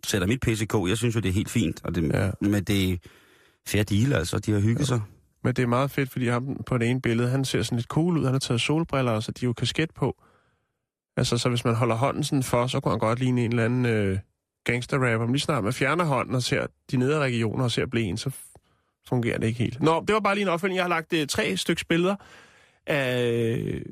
sætter 0.06 0.26
mit 0.28 0.40
PCK. 0.40 0.74
Jeg 0.88 0.96
synes 0.96 1.14
jo, 1.14 1.20
det 1.20 1.28
er 1.28 1.32
helt 1.32 1.50
fint. 1.50 1.80
Og 1.84 1.94
det, 1.94 2.08
Ja. 2.12 2.24
ja. 2.24 2.30
Men 2.40 2.64
det 2.64 2.90
er 2.92 2.96
fair 3.66 3.82
deal, 3.82 4.12
altså. 4.12 4.38
De 4.38 4.52
har 4.52 4.60
hygget 4.60 4.86
sig. 4.86 5.00
Men 5.44 5.54
det 5.54 5.62
er 5.62 5.66
meget 5.66 5.90
fedt, 5.90 6.10
fordi 6.10 6.28
ham 6.28 6.56
på 6.66 6.78
det 6.78 6.88
ene 6.90 7.00
billede, 7.00 7.28
han 7.28 7.44
ser 7.44 7.62
sådan 7.62 7.76
lidt 7.76 7.88
cool 7.88 8.18
ud. 8.18 8.24
Han 8.24 8.32
har 8.34 8.38
taget 8.38 8.60
solbriller, 8.60 9.12
og 9.12 9.22
så 9.22 9.32
de 9.32 9.44
er 9.44 9.48
jo 9.48 9.52
kasket 9.52 9.90
på. 9.94 10.22
Altså, 11.16 11.38
så 11.38 11.48
hvis 11.48 11.64
man 11.64 11.74
holder 11.74 11.94
hånden 11.94 12.24
sådan 12.24 12.42
for, 12.42 12.66
så 12.66 12.80
kunne 12.80 12.92
han 12.92 12.98
godt 12.98 13.18
ligne 13.18 13.44
en 13.44 13.50
eller 13.50 13.64
anden 13.64 13.86
øh, 13.86 14.18
gangsterrapper. 14.64 15.26
Men 15.26 15.32
lige 15.32 15.40
snart 15.40 15.64
man 15.64 15.72
fjerner 15.72 16.04
hånden 16.04 16.34
og 16.34 16.42
ser 16.42 16.66
de 16.90 16.96
nedre 16.96 17.18
regioner 17.18 17.64
og 17.64 17.70
ser 17.70 17.86
blæen, 17.86 18.16
så 18.16 18.30
fungerer 19.08 19.38
det 19.38 19.46
ikke 19.46 19.58
helt. 19.58 19.80
Nå, 19.82 20.04
det 20.08 20.14
var 20.14 20.20
bare 20.20 20.34
lige 20.34 20.42
en 20.42 20.48
opfølging. 20.48 20.76
Jeg 20.76 20.84
har 20.84 20.88
lagt 20.88 21.12
øh, 21.12 21.26
tre 21.26 21.56
stykker 21.56 21.84
billeder 21.88 22.16
af 22.86 23.22
øh, 23.22 23.82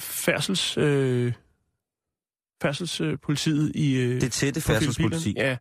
færdsels... 0.00 0.78
Øh, 0.78 1.32
færdselspolitiet 2.62 3.72
i... 3.76 3.94
Øh, 3.96 4.20
Det 4.20 4.32
tætte 4.32 4.60
færdselspoliti. 4.60 5.34
Ja, 5.36 5.56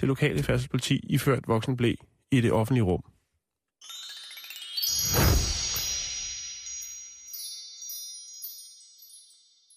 det 0.00 0.08
lokale 0.08 0.42
færdselspoliti 0.42 1.00
iført 1.08 1.48
voksenblæ 1.48 1.94
i 2.30 2.40
det 2.40 2.52
offentlige 2.52 2.84
rum. 2.84 3.02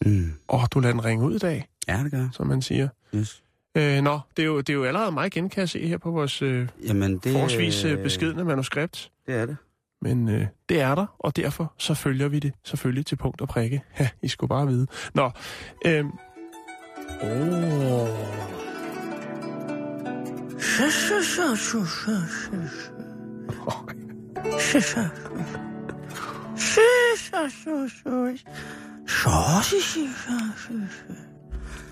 Mm. 0.05 0.31
Åh, 0.49 0.61
oh, 0.61 0.67
du 0.71 0.79
lader 0.79 0.93
den 0.93 1.05
ringe 1.05 1.25
ud 1.25 1.35
i 1.35 1.39
dag, 1.39 1.67
Ja, 1.87 2.03
det 2.03 2.11
gør 2.11 2.29
som 2.33 2.47
man 2.47 2.61
siger. 2.61 2.89
Yes. 3.15 3.43
Øh, 3.75 4.01
nå, 4.01 4.19
det 4.37 4.43
er, 4.43 4.47
jo, 4.47 4.57
det 4.57 4.69
er 4.69 4.73
jo 4.73 4.83
allerede 4.83 5.11
meget 5.11 5.35
igen, 5.35 5.49
kan 5.49 5.59
jeg 5.59 5.69
se 5.69 5.87
her 5.87 5.97
på 5.97 6.11
vores 6.11 6.41
øh, 6.41 6.67
Jamen, 6.87 7.17
det, 7.17 7.31
forholdsvis 7.31 7.85
øh, 7.85 8.03
beskedne 8.03 8.43
manuskript. 8.43 9.11
Det 9.27 9.35
er 9.35 9.45
det. 9.45 9.57
Men 10.01 10.29
øh, 10.29 10.47
det 10.69 10.81
er 10.81 10.95
der, 10.95 11.05
og 11.19 11.35
derfor 11.35 11.73
så 11.77 11.93
følger 11.93 12.27
vi 12.27 12.39
det 12.39 12.53
selvfølgelig 12.63 13.05
til 13.05 13.15
punkt 13.15 13.41
og 13.41 13.47
prikke. 13.47 13.81
Ja, 13.99 14.09
I 14.21 14.27
skulle 14.27 14.49
bare 14.49 14.67
vide. 14.67 14.87
Nå, 15.13 15.31
øh, 15.85 16.05
oh. 17.21 18.09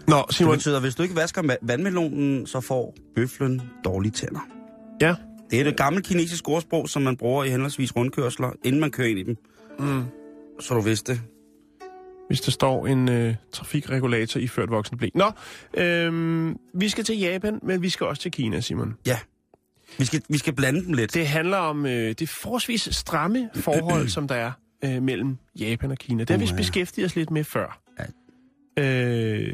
Nå, 0.07 0.23
Det 0.27 0.35
Simon, 0.35 0.53
betyder, 0.53 0.75
at 0.75 0.81
hvis 0.83 0.95
du 0.95 1.03
ikke 1.03 1.15
vasker 1.15 1.55
vandmelonen, 1.61 2.47
så 2.47 2.61
får 2.61 2.95
bøflen 3.15 3.61
dårlige 3.85 4.11
tænder. 4.11 4.39
Ja. 5.01 5.15
Det 5.51 5.59
er 5.59 5.63
det 5.63 5.77
gamle 5.77 6.01
kinesiske 6.01 6.47
ordsprog, 6.49 6.89
som 6.89 7.01
man 7.01 7.17
bruger 7.17 7.43
i 7.43 7.49
henholdsvis 7.49 7.95
rundkørsler, 7.95 8.51
inden 8.63 8.81
man 8.81 8.91
kører 8.91 9.07
ind 9.07 9.19
i 9.19 9.23
dem. 9.23 9.37
mm, 9.79 10.03
Så 10.59 10.73
du 10.73 10.81
vidste 10.81 11.11
det. 11.11 11.21
hvis 12.27 12.41
der 12.41 12.51
står 12.51 12.87
en 12.87 13.09
øh, 13.09 13.35
trafikregulator 13.51 14.39
i 14.39 14.47
ført 14.47 14.69
voksen 14.69 14.97
blæ. 14.97 15.07
Nå, 15.15 15.31
øh, 15.81 16.55
vi 16.73 16.89
skal 16.89 17.03
til 17.03 17.19
Japan, 17.19 17.59
men 17.63 17.81
vi 17.81 17.89
skal 17.89 18.07
også 18.07 18.21
til 18.21 18.31
Kina, 18.31 18.59
Simon. 18.61 18.93
Ja. 19.07 19.19
Vi 19.97 20.05
skal, 20.05 20.21
vi 20.29 20.37
skal 20.37 20.53
blande 20.53 20.85
dem 20.85 20.93
lidt. 20.93 21.13
Det 21.13 21.27
handler 21.27 21.57
om 21.57 21.85
øh, 21.85 22.11
det 22.19 22.29
forholdsvis 22.29 22.89
stramme 22.91 23.49
forhold, 23.55 24.07
som 24.07 24.27
der 24.27 24.35
er 24.35 24.51
øh, 24.85 25.01
mellem 25.03 25.37
Japan 25.59 25.91
og 25.91 25.97
Kina. 25.97 26.19
Det 26.23 26.29
har 26.29 26.37
vi 26.37 26.45
ja. 26.45 26.55
beskæftiget 26.55 27.05
os 27.05 27.15
lidt 27.15 27.31
med 27.31 27.43
før. 27.43 27.79
Ja. 28.77 28.83
Øh, 28.83 29.53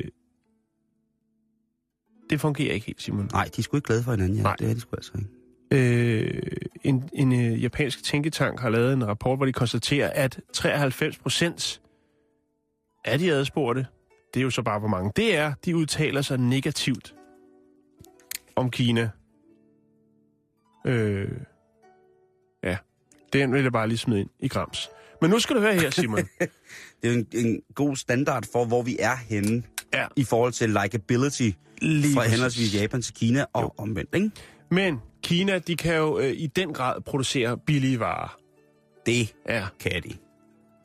det 2.29 2.41
fungerer 2.41 2.73
ikke 2.73 2.85
helt, 2.85 3.01
Simon. 3.01 3.29
Nej, 3.33 3.49
de 3.55 3.61
er 3.61 3.63
sgu 3.63 3.77
ikke 3.77 3.87
glade 3.87 4.03
for 4.03 4.11
hinanden, 4.11 4.37
ja. 4.37 4.43
Nej. 4.43 4.55
Det 4.59 4.69
er 4.69 4.73
de 4.73 4.79
sgu 4.79 4.95
altså 4.95 5.11
ikke. 5.15 5.29
Øh, 5.71 6.41
en 6.83 7.09
en 7.13 7.31
øh, 7.31 7.63
japansk 7.63 8.03
tænketank 8.03 8.59
har 8.59 8.69
lavet 8.69 8.93
en 8.93 9.07
rapport, 9.07 9.39
hvor 9.39 9.45
de 9.45 9.53
konstaterer, 9.53 10.09
at 10.09 10.39
93 10.53 11.17
procent 11.17 11.81
af 13.05 13.19
de 13.19 13.31
adspurgte, 13.31 13.87
det 14.33 14.39
er 14.39 14.43
jo 14.43 14.49
så 14.49 14.61
bare 14.61 14.79
hvor 14.79 14.87
mange, 14.87 15.11
det 15.15 15.37
er, 15.37 15.53
de 15.65 15.75
udtaler 15.75 16.21
sig 16.21 16.37
negativt 16.37 17.15
om 18.55 18.71
Kina. 18.71 19.09
Øh, 20.85 21.31
ja, 22.63 22.77
den 23.33 23.53
vil 23.53 23.63
jeg 23.63 23.71
bare 23.71 23.87
lige 23.87 23.97
smide 23.97 24.19
ind 24.19 24.29
i 24.39 24.47
grams. 24.47 24.89
Men 25.21 25.31
nu 25.31 25.39
skal 25.39 25.55
du 25.55 25.61
høre 25.61 25.73
her, 25.73 25.89
Simon. 25.89 26.19
Det 27.01 27.09
er 27.09 27.13
jo 27.13 27.19
en, 27.19 27.27
en 27.33 27.61
god 27.75 27.95
standard 27.95 28.43
for, 28.51 28.65
hvor 28.65 28.81
vi 28.81 28.97
er 28.99 29.15
henne 29.15 29.63
Ja. 29.93 30.05
i 30.15 30.23
forhold 30.23 30.51
til 30.53 30.69
likability 30.83 31.49
Lige 31.81 32.13
fra 32.13 32.27
henholdsvis 32.27 32.75
Japan 32.75 33.01
til 33.01 33.13
Kina 33.13 33.45
og 33.53 33.61
Jo. 33.63 33.71
omvendt, 33.83 34.15
ikke? 34.15 34.31
Men 34.71 34.97
Kina, 35.23 35.57
de 35.59 35.75
kan 35.75 35.95
jo 35.95 36.19
øh, 36.19 36.31
i 36.33 36.47
den 36.47 36.73
grad 36.73 37.01
producere 37.01 37.57
billige 37.57 37.99
varer. 37.99 38.37
Det 39.05 39.33
Ja. 39.49 39.65
kan 39.79 40.03
de. 40.03 40.13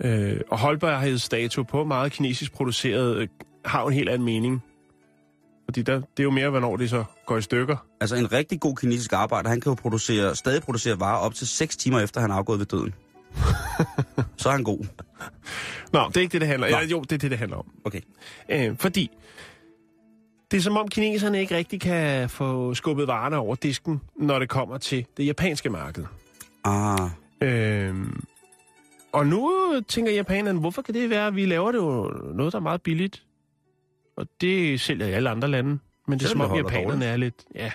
Øh, 0.08 0.40
og 0.50 0.58
holdbarhedsdato 0.58 1.62
på 1.62 1.84
meget 1.84 2.12
kinesisk 2.12 2.52
produceret 2.52 3.16
øh, 3.16 3.28
har 3.64 3.80
jo 3.80 3.86
en 3.88 3.94
helt 3.94 4.08
anden 4.08 4.24
mening. 4.26 4.62
Fordi 5.64 5.82
der, 5.82 5.94
det 5.94 6.02
er 6.18 6.22
jo 6.22 6.30
mere, 6.30 6.50
hvornår 6.50 6.76
det 6.76 6.90
så 6.90 7.04
går 7.26 7.36
i 7.36 7.42
stykker. 7.42 7.76
Altså 8.00 8.16
en 8.16 8.32
rigtig 8.32 8.60
god 8.60 8.76
kinesisk 8.76 9.12
arbejder, 9.12 9.48
han 9.48 9.60
kan 9.60 9.70
jo 9.70 9.74
producere, 9.74 10.36
stadig 10.36 10.62
producere 10.62 11.00
varer 11.00 11.18
op 11.18 11.34
til 11.34 11.46
6 11.48 11.76
timer 11.76 12.00
efter, 12.00 12.20
han 12.20 12.30
er 12.30 12.34
afgået 12.34 12.58
ved 12.58 12.66
døden. 12.66 12.94
Så 14.36 14.48
er 14.48 14.52
han 14.52 14.64
god. 14.64 14.86
Nå, 15.92 16.00
det 16.08 16.16
er 16.16 16.20
ikke 16.20 16.32
det, 16.32 16.40
det 16.40 16.48
handler 16.48 16.66
om. 16.66 16.72
Ja, 16.82 16.86
jo, 16.86 17.00
det 17.00 17.12
er 17.12 17.18
det, 17.18 17.30
det 17.30 17.38
handler 17.38 17.56
om. 17.56 17.70
Okay. 17.84 18.00
Øh, 18.48 18.76
fordi 18.78 19.10
Det 20.50 20.56
er 20.56 20.60
som 20.60 20.76
om 20.76 20.88
kineserne 20.88 21.40
ikke 21.40 21.56
rigtig 21.56 21.80
kan 21.80 22.28
få 22.30 22.74
skubbet 22.74 23.06
varerne 23.06 23.36
over 23.36 23.54
disken, 23.54 24.00
når 24.16 24.38
det 24.38 24.48
kommer 24.48 24.78
til 24.78 25.06
det 25.16 25.26
japanske 25.26 25.70
marked. 25.70 26.04
Ah, 26.64 27.10
Øhm, 27.40 28.24
og 29.12 29.26
nu 29.26 29.52
tænker 29.88 30.12
japanerne, 30.12 30.60
hvorfor 30.60 30.82
kan 30.82 30.94
det 30.94 31.10
være, 31.10 31.26
at 31.26 31.36
vi 31.36 31.46
laver 31.46 31.72
det 31.72 31.78
jo 31.78 32.12
noget, 32.34 32.52
der 32.52 32.58
er 32.58 32.62
meget 32.62 32.82
billigt? 32.82 33.24
Og 34.16 34.26
det 34.40 34.80
sælger 34.80 35.06
i 35.06 35.12
alle 35.12 35.30
andre 35.30 35.48
lande. 35.48 35.78
Men 36.08 36.18
det 36.18 36.24
er 36.24 36.28
som 36.28 36.40
om 36.40 36.56
japanerne 36.56 36.90
dårligt. 36.90 37.04
er 37.10 37.16
lidt... 37.16 37.44
Ja. 37.54 37.72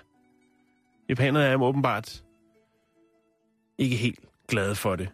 Japanerne 1.09 1.45
er 1.45 1.61
åbenbart 1.61 2.23
ikke 3.77 3.95
helt 3.95 4.19
glade 4.47 4.75
for 4.75 4.95
det. 4.95 5.09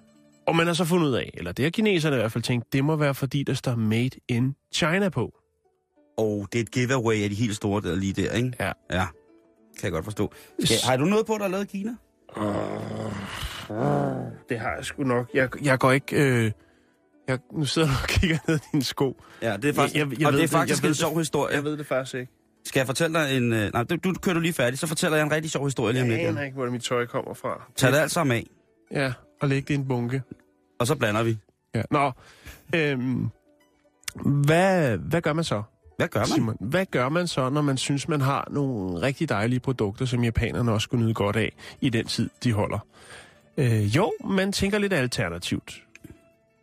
Og 0.48 0.56
man 0.56 0.68
har 0.68 0.74
så 0.74 0.86
fundet 0.86 1.08
ud 1.08 1.14
af, 1.14 1.32
eller 1.34 1.52
det 1.52 1.66
har 1.66 1.70
kineserne 1.70 2.16
i 2.16 2.20
hvert 2.20 2.32
fald 2.32 2.44
tænkt, 2.44 2.74
det 2.74 2.86
må 2.86 2.96
være 2.96 3.14
fordi, 3.16 3.44
der 3.44 3.54
står 3.54 3.76
Made 3.76 4.10
in 4.28 4.56
China 4.74 5.10
på. 5.10 5.32
og 6.18 6.48
det 6.54 6.60
er 6.60 6.64
et 6.64 6.72
giveaway 6.72 7.24
af 7.24 7.30
de 7.30 7.36
helt 7.36 7.56
store 7.56 7.82
der 7.82 7.96
lige 7.96 8.14
der, 8.14 8.32
ikke? 8.32 8.54
Ja. 8.60 8.72
Ja, 8.92 9.06
kan 9.78 9.84
jeg 9.84 9.92
godt 9.92 10.06
forstå. 10.06 10.34
Skal, 10.64 10.78
har 10.86 10.98
du 10.98 11.06
noget 11.06 11.26
på, 11.26 11.34
der 11.40 11.44
er 11.44 11.48
lavet 11.48 11.64
i 11.74 11.78
Kina? 11.78 11.92
Det 14.50 14.60
har 14.60 14.76
jeg 14.76 14.86
sgu 14.86 15.04
nok. 15.04 15.30
Jeg, 15.34 15.50
jeg 15.64 15.80
går 15.80 15.92
ikke... 15.92 16.16
Øh, 16.46 16.52
jeg, 17.28 17.40
nu 17.54 17.66
sidder 17.66 17.88
du 17.88 17.94
og 18.04 18.08
kigger 18.08 18.38
ned 18.48 18.56
i 18.56 18.60
dine 18.72 18.84
sko. 18.84 19.22
Ja, 19.42 19.58
det 19.58 19.66
er 19.70 19.74
faktisk, 19.74 19.96
Jeg- 19.96 20.10
jeg- 20.12 20.20
jeg 20.20 20.28
og 20.28 20.34
ved 20.34 20.40
det 20.40 20.44
er 20.44 20.48
det, 20.48 20.50
faktisk 20.50 20.80
jeg 20.80 20.84
ved 20.84 20.90
en 20.90 20.94
det. 20.94 20.98
sjov 21.00 21.18
historie. 21.18 21.56
Jeg 21.56 21.64
ved 21.64 21.78
det 21.78 21.86
faktisk 21.86 22.16
ikke. 22.16 22.32
Skal 22.66 22.80
jeg 22.80 22.88
fortælle 22.88 23.20
dig 23.20 23.38
en... 23.38 23.54
øh, 23.54 23.74
Nej, 23.74 23.84
du, 23.84 23.96
du 24.04 24.14
kører 24.22 24.34
du 24.34 24.40
lige 24.40 24.54
færdig, 24.54 24.80
så 24.80 24.88
fortæller 24.88 25.18
jeg 25.18 25.26
en 25.26 25.32
rigtig 25.32 25.52
sjov 25.52 25.66
historie 25.66 25.94
lige 25.94 26.04
om 26.04 26.10
Jeg 26.10 26.18
lidt. 26.18 26.28
aner 26.30 26.40
ja. 26.42 26.46
ikke, 26.46 26.56
hvor 26.56 26.70
mit 26.70 26.84
tøj 26.84 27.06
kommer 27.06 27.34
fra. 27.34 27.72
Tag 27.76 27.92
det 27.92 27.98
alt 27.98 28.12
sammen 28.12 28.38
af, 28.38 28.44
Ja, 28.92 29.14
og 29.42 29.48
læg 29.50 29.68
det 29.68 29.74
i 29.74 29.78
en 29.78 29.88
bunke. 29.88 30.22
og 30.80 30.88
så 30.88 30.96
blander 30.96 31.24
vi. 31.24 31.38
Ja. 31.76 31.82
Nå, 31.92 32.12
øhm, 32.76 33.30
hvad, 34.26 34.98
hvad 34.98 35.22
gør 35.22 35.34
man 35.34 35.44
så, 35.44 35.64
Hvad 35.98 36.08
gør 36.08 36.20
man? 36.20 36.28
Simon? 36.28 36.58
Hvad 36.60 36.86
gør 36.86 37.10
man 37.10 37.28
så, 37.28 37.50
når 37.50 37.62
man 37.62 37.78
synes, 37.78 38.08
man 38.08 38.22
har 38.22 38.48
nogle 38.52 39.02
rigtig 39.02 39.30
dejlige 39.30 39.60
produkter, 39.60 40.06
som 40.06 40.24
japanerne 40.24 40.72
også 40.72 40.86
skulle 40.86 41.04
nyde 41.04 41.14
godt 41.14 41.36
af 41.36 41.56
i 41.82 41.90
den 41.90 42.06
tid, 42.06 42.30
de 42.44 42.54
holder? 42.54 42.80
Øh, 43.58 43.96
jo, 43.96 44.14
man 44.26 44.52
tænker 44.52 44.78
lidt 44.78 44.94
alternativt. 44.94 45.84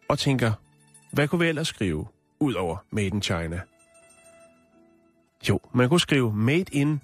Og 0.08 0.18
tænker, 0.18 0.52
hvad 1.12 1.28
kunne 1.28 1.38
vi 1.38 1.46
ellers 1.48 1.68
skrive, 1.68 2.06
ud 2.40 2.54
over 2.54 2.76
Made 2.90 3.06
in 3.06 3.22
China? 3.22 3.60
Jo, 5.48 5.60
man 5.74 5.88
kunne 5.88 6.00
skrive 6.00 6.32
Made 6.34 6.64
in 6.72 7.00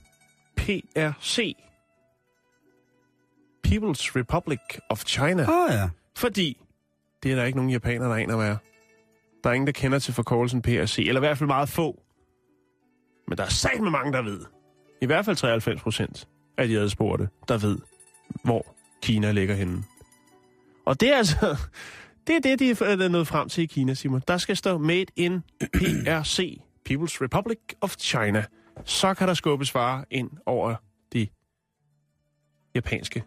PRC. 0.56 1.56
People's 3.68 4.16
Republic 4.16 4.60
of 4.88 5.04
China. 5.04 5.42
Åh 5.42 5.64
oh, 5.64 5.70
ja. 5.70 5.88
Fordi 6.16 6.60
det 7.22 7.32
er 7.32 7.36
der 7.36 7.44
ikke 7.44 7.58
nogen 7.58 7.70
japanere, 7.70 8.08
der 8.08 8.14
aner, 8.14 8.36
hvad 8.36 8.48
er. 8.48 8.56
Der 9.44 9.50
er 9.50 9.54
ingen, 9.54 9.66
der 9.66 9.72
kender 9.72 9.98
til 9.98 10.14
forkortelsen 10.14 10.62
PRC, 10.62 10.98
eller 10.98 11.20
i 11.20 11.24
hvert 11.26 11.38
fald 11.38 11.46
meget 11.46 11.68
få. 11.68 12.02
Men 13.28 13.38
der 13.38 13.44
er 13.44 13.48
sat 13.48 13.80
med 13.80 13.90
mange, 13.90 14.12
der 14.12 14.22
ved. 14.22 14.40
I 15.02 15.06
hvert 15.06 15.24
fald 15.24 15.36
93 15.36 15.82
procent 15.82 16.28
af 16.58 16.68
de 16.68 16.78
adspurgte, 16.78 17.28
der 17.48 17.58
ved, 17.58 17.78
hvor 18.44 18.74
Kina 19.02 19.32
ligger 19.32 19.54
henne. 19.54 19.84
Og 20.86 21.00
det 21.00 21.12
er 21.12 21.16
altså... 21.16 21.56
Det 22.26 22.36
er 22.36 22.40
det, 22.40 22.58
de 22.58 22.70
er 22.70 23.08
nået 23.08 23.26
frem 23.26 23.48
til 23.48 23.62
i 23.62 23.66
Kina, 23.66 23.94
Simon. 23.94 24.22
Der 24.28 24.38
skal 24.38 24.56
stå 24.56 24.78
Made 24.78 25.06
in 25.16 25.40
PRC, 25.60 26.60
People's 26.90 27.18
Republic 27.22 27.58
of 27.80 27.96
China. 27.96 28.44
Så 28.84 29.14
kan 29.14 29.28
der 29.28 29.34
skubbes 29.34 29.74
varer 29.74 30.04
ind 30.10 30.30
over 30.46 30.74
de 31.12 31.28
japanske 32.74 33.24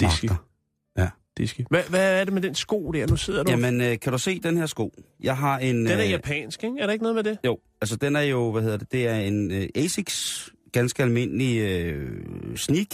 diske. 0.00 0.26
Magter. 0.26 0.44
Ja. 0.98 1.08
diske. 1.38 1.66
Hvad, 1.70 1.82
hvad 1.88 2.20
er 2.20 2.24
det 2.24 2.32
med 2.32 2.42
den 2.42 2.54
sko 2.54 2.90
der? 2.90 3.06
Nu 3.06 3.16
sidder 3.16 3.42
du... 3.42 3.50
Jamen, 3.50 3.80
øh, 3.80 4.00
kan 4.00 4.12
du 4.12 4.18
se 4.18 4.40
den 4.40 4.56
her 4.56 4.66
sko? 4.66 4.92
Jeg 5.20 5.36
har 5.36 5.58
en... 5.58 5.76
den 5.76 5.86
er 5.86 6.04
øh, 6.04 6.10
japansk, 6.10 6.64
ikke? 6.64 6.76
Er 6.80 6.86
der 6.86 6.92
ikke 6.92 7.02
noget 7.02 7.14
med 7.14 7.24
det? 7.24 7.38
Jo, 7.44 7.58
altså 7.80 7.96
den 7.96 8.16
er 8.16 8.20
jo, 8.20 8.52
hvad 8.52 8.62
hedder 8.62 8.76
det, 8.76 8.92
det 8.92 9.08
er 9.08 9.14
en 9.14 9.50
øh, 9.50 9.68
Asics, 9.74 10.48
ganske 10.72 11.02
almindelig 11.02 11.60
øh, 11.60 12.56
sneak. 12.56 12.86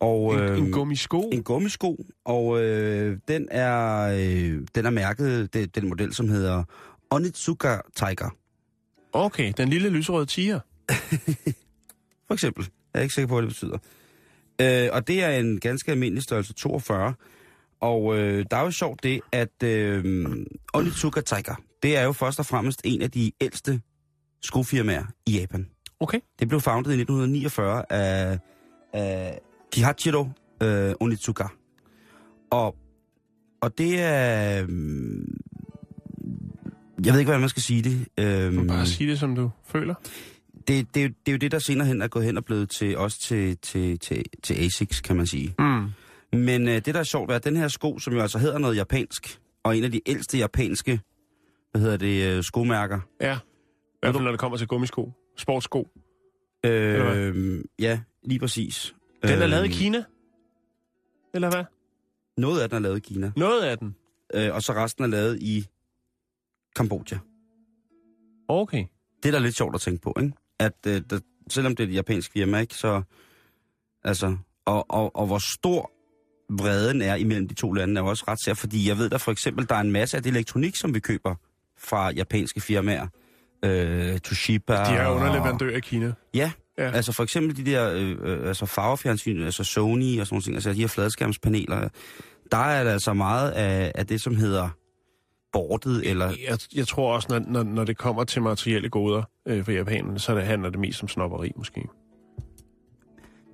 Og, 0.00 0.34
En, 0.34 0.40
øh, 0.40 0.58
en 0.58 0.72
gummisko? 0.72 1.20
en 1.20 1.42
gummisko, 1.42 1.96
og 2.24 2.62
øh, 2.62 3.18
den 3.28 3.48
er 3.50 4.00
øh, 4.02 4.60
den 4.74 4.86
er 4.86 4.90
mærket, 4.90 5.54
det, 5.54 5.74
den 5.74 5.88
model, 5.88 6.14
som 6.14 6.28
hedder 6.28 6.64
Onitsuka 7.10 7.76
Tiger, 7.96 8.30
Okay, 9.12 9.52
den 9.56 9.68
lille 9.68 9.88
lyserøde 9.88 10.26
tiger. 10.26 10.60
for 12.26 12.32
eksempel. 12.34 12.68
Jeg 12.94 13.00
er 13.00 13.02
ikke 13.02 13.14
sikker 13.14 13.28
på, 13.28 13.34
hvad 13.34 13.42
det 13.42 13.48
betyder. 13.48 13.78
Øh, 14.60 14.88
og 14.92 15.08
det 15.08 15.24
er 15.24 15.30
en 15.30 15.60
ganske 15.60 15.92
almindelig 15.92 16.22
størrelse 16.22 16.52
42. 16.54 17.14
Og 17.80 18.18
øh, 18.18 18.44
der 18.50 18.56
er 18.56 18.64
jo 18.64 18.70
sjovt 18.70 19.02
det, 19.02 19.20
at 19.32 19.62
øh, 19.64 20.26
Onitsuka 20.74 21.20
Tiger, 21.20 21.54
det 21.82 21.96
er 21.96 22.02
jo 22.02 22.12
først 22.12 22.38
og 22.38 22.46
fremmest 22.46 22.80
en 22.84 23.02
af 23.02 23.10
de 23.10 23.32
ældste 23.40 23.80
skofirmaer 24.42 25.04
i 25.26 25.38
Japan. 25.38 25.66
Okay. 26.00 26.20
Det 26.38 26.48
blev 26.48 26.60
founded 26.60 26.90
i 26.92 26.94
1949 27.00 27.92
af, 27.92 28.38
af 28.92 29.40
Kihachiro 29.72 30.28
øh, 30.62 30.94
Onitsuka. 31.00 31.44
Og, 32.50 32.76
og 33.60 33.78
det 33.78 34.00
er... 34.00 34.62
øhm, 34.62 35.36
Jeg 37.04 37.12
ved 37.12 37.20
ikke, 37.20 37.28
hvordan 37.28 37.40
man 37.40 37.48
skal 37.48 37.62
sige 37.62 37.82
det. 37.82 38.06
Du 38.18 38.22
Øhm, 38.22 38.54
må 38.54 38.64
bare 38.64 38.86
sige 38.86 39.10
det, 39.10 39.18
som 39.18 39.34
du 39.34 39.50
føler. 39.66 39.94
Det, 40.68 40.94
det, 40.94 41.00
er 41.02 41.04
jo- 41.06 41.14
det 41.26 41.28
er 41.28 41.32
jo 41.32 41.38
det, 41.38 41.52
der 41.52 41.58
senere 41.58 41.86
hen 41.86 42.02
er 42.02 42.08
gået 42.08 42.24
hen 42.24 42.36
og 42.36 42.44
blevet 42.44 42.70
til, 42.70 42.96
også 42.98 43.20
til, 43.20 43.58
til, 43.58 43.98
til, 43.98 44.24
til 44.42 44.54
ASICS, 44.54 45.00
kan 45.00 45.16
man 45.16 45.26
sige. 45.26 45.54
Mm. 45.58 45.88
Men 46.38 46.68
øh, 46.68 46.74
det, 46.74 46.86
der 46.86 47.00
er 47.00 47.04
sjovt, 47.04 47.30
er, 47.30 47.34
at 47.36 47.44
den 47.44 47.56
her 47.56 47.68
sko, 47.68 47.98
som 47.98 48.12
jo 48.14 48.20
altså 48.20 48.38
hedder 48.38 48.58
noget 48.58 48.76
japansk, 48.76 49.40
og 49.64 49.76
en 49.76 49.84
af 49.84 49.92
de 49.92 50.00
ældste 50.06 50.38
japanske, 50.38 51.00
hvad 51.70 51.80
hedder 51.82 51.96
det, 51.96 52.36
øh, 52.36 52.42
skomærker. 52.44 53.00
Ja. 53.20 53.34
I 53.34 53.98
hvert 54.02 54.14
fald, 54.14 54.24
når 54.24 54.30
det 54.30 54.40
kommer 54.40 54.58
til 54.58 54.66
gummisko. 54.66 55.12
Sportssko. 55.36 55.88
Øh, 56.66 57.60
ja, 57.78 58.00
lige 58.24 58.38
præcis. 58.40 58.94
Den 59.22 59.42
er 59.42 59.46
lavet 59.46 59.64
i 59.64 59.68
Kina? 59.68 60.04
Eller 61.34 61.50
hvad? 61.50 61.64
Noget 62.38 62.60
af 62.60 62.68
den 62.68 62.76
er 62.76 62.80
lavet 62.80 62.96
i 62.96 63.00
Kina, 63.00 63.32
Noget 63.36 63.62
af 63.62 63.78
den. 63.78 63.96
øh, 64.34 64.54
og 64.54 64.62
så 64.62 64.72
resten 64.72 65.04
er 65.04 65.08
lavet 65.08 65.38
i 65.42 65.66
Kambodja. 66.76 67.18
Okay. 68.48 68.84
Det 69.22 69.28
er 69.28 69.32
da 69.32 69.38
lidt 69.38 69.56
sjovt 69.56 69.74
at 69.74 69.80
tænke 69.80 70.00
på, 70.02 70.14
ikke? 70.20 70.32
At 70.58 70.72
øh, 70.86 71.02
der, 71.10 71.18
selvom 71.50 71.76
det 71.76 71.84
er 71.84 71.88
et 71.88 71.94
japansk 71.94 72.32
firma, 72.32 72.58
ikke, 72.58 72.74
så... 72.74 73.02
Altså, 74.04 74.36
og, 74.66 74.90
og, 74.90 75.16
og 75.16 75.26
hvor 75.26 75.38
stor 75.56 75.90
vreden 76.62 77.02
er 77.02 77.14
imellem 77.14 77.48
de 77.48 77.54
to 77.54 77.72
lande, 77.72 78.00
er 78.00 78.04
også 78.04 78.24
ret 78.28 78.38
sær, 78.44 78.54
fordi 78.54 78.88
jeg 78.88 78.98
ved 78.98 79.10
der 79.10 79.18
for 79.18 79.32
eksempel, 79.32 79.68
der 79.68 79.74
er 79.74 79.80
en 79.80 79.92
masse 79.92 80.16
af 80.16 80.22
det 80.22 80.30
elektronik, 80.30 80.76
som 80.76 80.94
vi 80.94 81.00
køber 81.00 81.34
fra 81.78 82.10
japanske 82.10 82.60
firmaer. 82.60 83.06
Øh, 83.64 84.18
Toshiba. 84.18 84.72
De 84.74 84.78
er 84.78 85.06
og- 85.06 85.14
underleverandør 85.16 85.76
i 85.76 85.80
Kina. 85.80 86.12
Ja, 86.34 86.50
Ja. 86.78 86.90
altså 86.90 87.12
for 87.12 87.22
eksempel 87.22 87.56
de 87.56 87.70
der 87.70 87.92
øh, 87.92 88.16
øh, 88.22 88.48
altså 88.48 88.66
farvefjernsyn, 88.66 89.42
altså 89.42 89.64
Sony 89.64 90.20
og 90.20 90.26
sådan 90.26 90.34
nogle 90.34 90.42
ting, 90.42 90.54
altså 90.56 90.70
de 90.72 90.80
her 90.80 90.86
fladskærmspaneler, 90.88 91.88
der 92.52 92.56
er 92.58 92.84
der 92.84 92.92
altså 92.92 93.12
meget 93.12 93.50
af, 93.50 93.92
af 93.94 94.06
det, 94.06 94.20
som 94.20 94.36
hedder 94.36 94.68
bordet, 95.52 96.10
eller 96.10 96.26
Jeg, 96.26 96.58
jeg 96.74 96.86
tror 96.88 97.14
også, 97.14 97.28
når, 97.30 97.38
når, 97.38 97.62
når 97.62 97.84
det 97.84 97.98
kommer 97.98 98.24
til 98.24 98.42
materielle 98.42 98.88
goder 98.88 99.22
øh, 99.48 99.64
for 99.64 99.72
japanerne, 99.72 100.18
så 100.18 100.34
det 100.34 100.44
handler 100.44 100.70
det 100.70 100.80
mest 100.80 101.02
om 101.02 101.08
snopperi, 101.08 101.52
måske. 101.56 101.82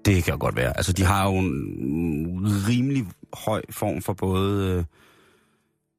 det 0.05 0.25
kan 0.25 0.33
jo 0.33 0.41
godt 0.41 0.57
være. 0.57 0.77
Altså 0.77 0.93
de 0.93 1.03
har 1.03 1.31
jo 1.31 1.39
en 1.39 2.47
rimelig 2.69 3.05
høj 3.45 3.63
form 3.71 4.03
for 4.03 4.13
både 4.13 4.73
øh, 4.79 4.85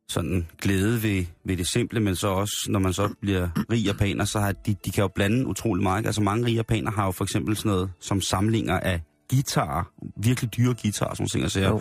sådan 0.09 0.47
glæde 0.61 1.03
ved, 1.03 1.25
ved 1.43 1.57
det 1.57 1.67
simple, 1.67 1.99
men 1.99 2.15
så 2.15 2.27
også, 2.27 2.55
når 2.69 2.79
man 2.79 2.93
så 2.93 3.09
bliver 3.21 3.49
rig 3.71 3.83
japaner, 3.85 4.25
så 4.25 4.39
har 4.39 4.51
de, 4.51 4.75
de 4.85 4.91
kan 4.91 5.01
jo 5.01 5.07
blande 5.07 5.47
utrolig 5.47 5.83
meget. 5.83 5.99
ikke? 5.99 6.07
Altså 6.07 6.21
mange 6.21 6.45
rige 6.45 6.55
japaner 6.55 6.91
har 6.91 7.05
jo 7.05 7.11
for 7.11 7.23
eksempel 7.23 7.55
sådan 7.55 7.71
noget 7.71 7.91
som 7.99 8.21
samlinger 8.21 8.79
af 8.79 9.01
guitarer, 9.29 9.83
virkelig 10.17 10.57
dyre 10.57 10.75
guitarer, 10.81 11.13
sådan 11.13 11.21
nogle 11.21 11.29
ting. 11.29 11.43
Altså, 11.43 11.59
jeg. 11.59 11.79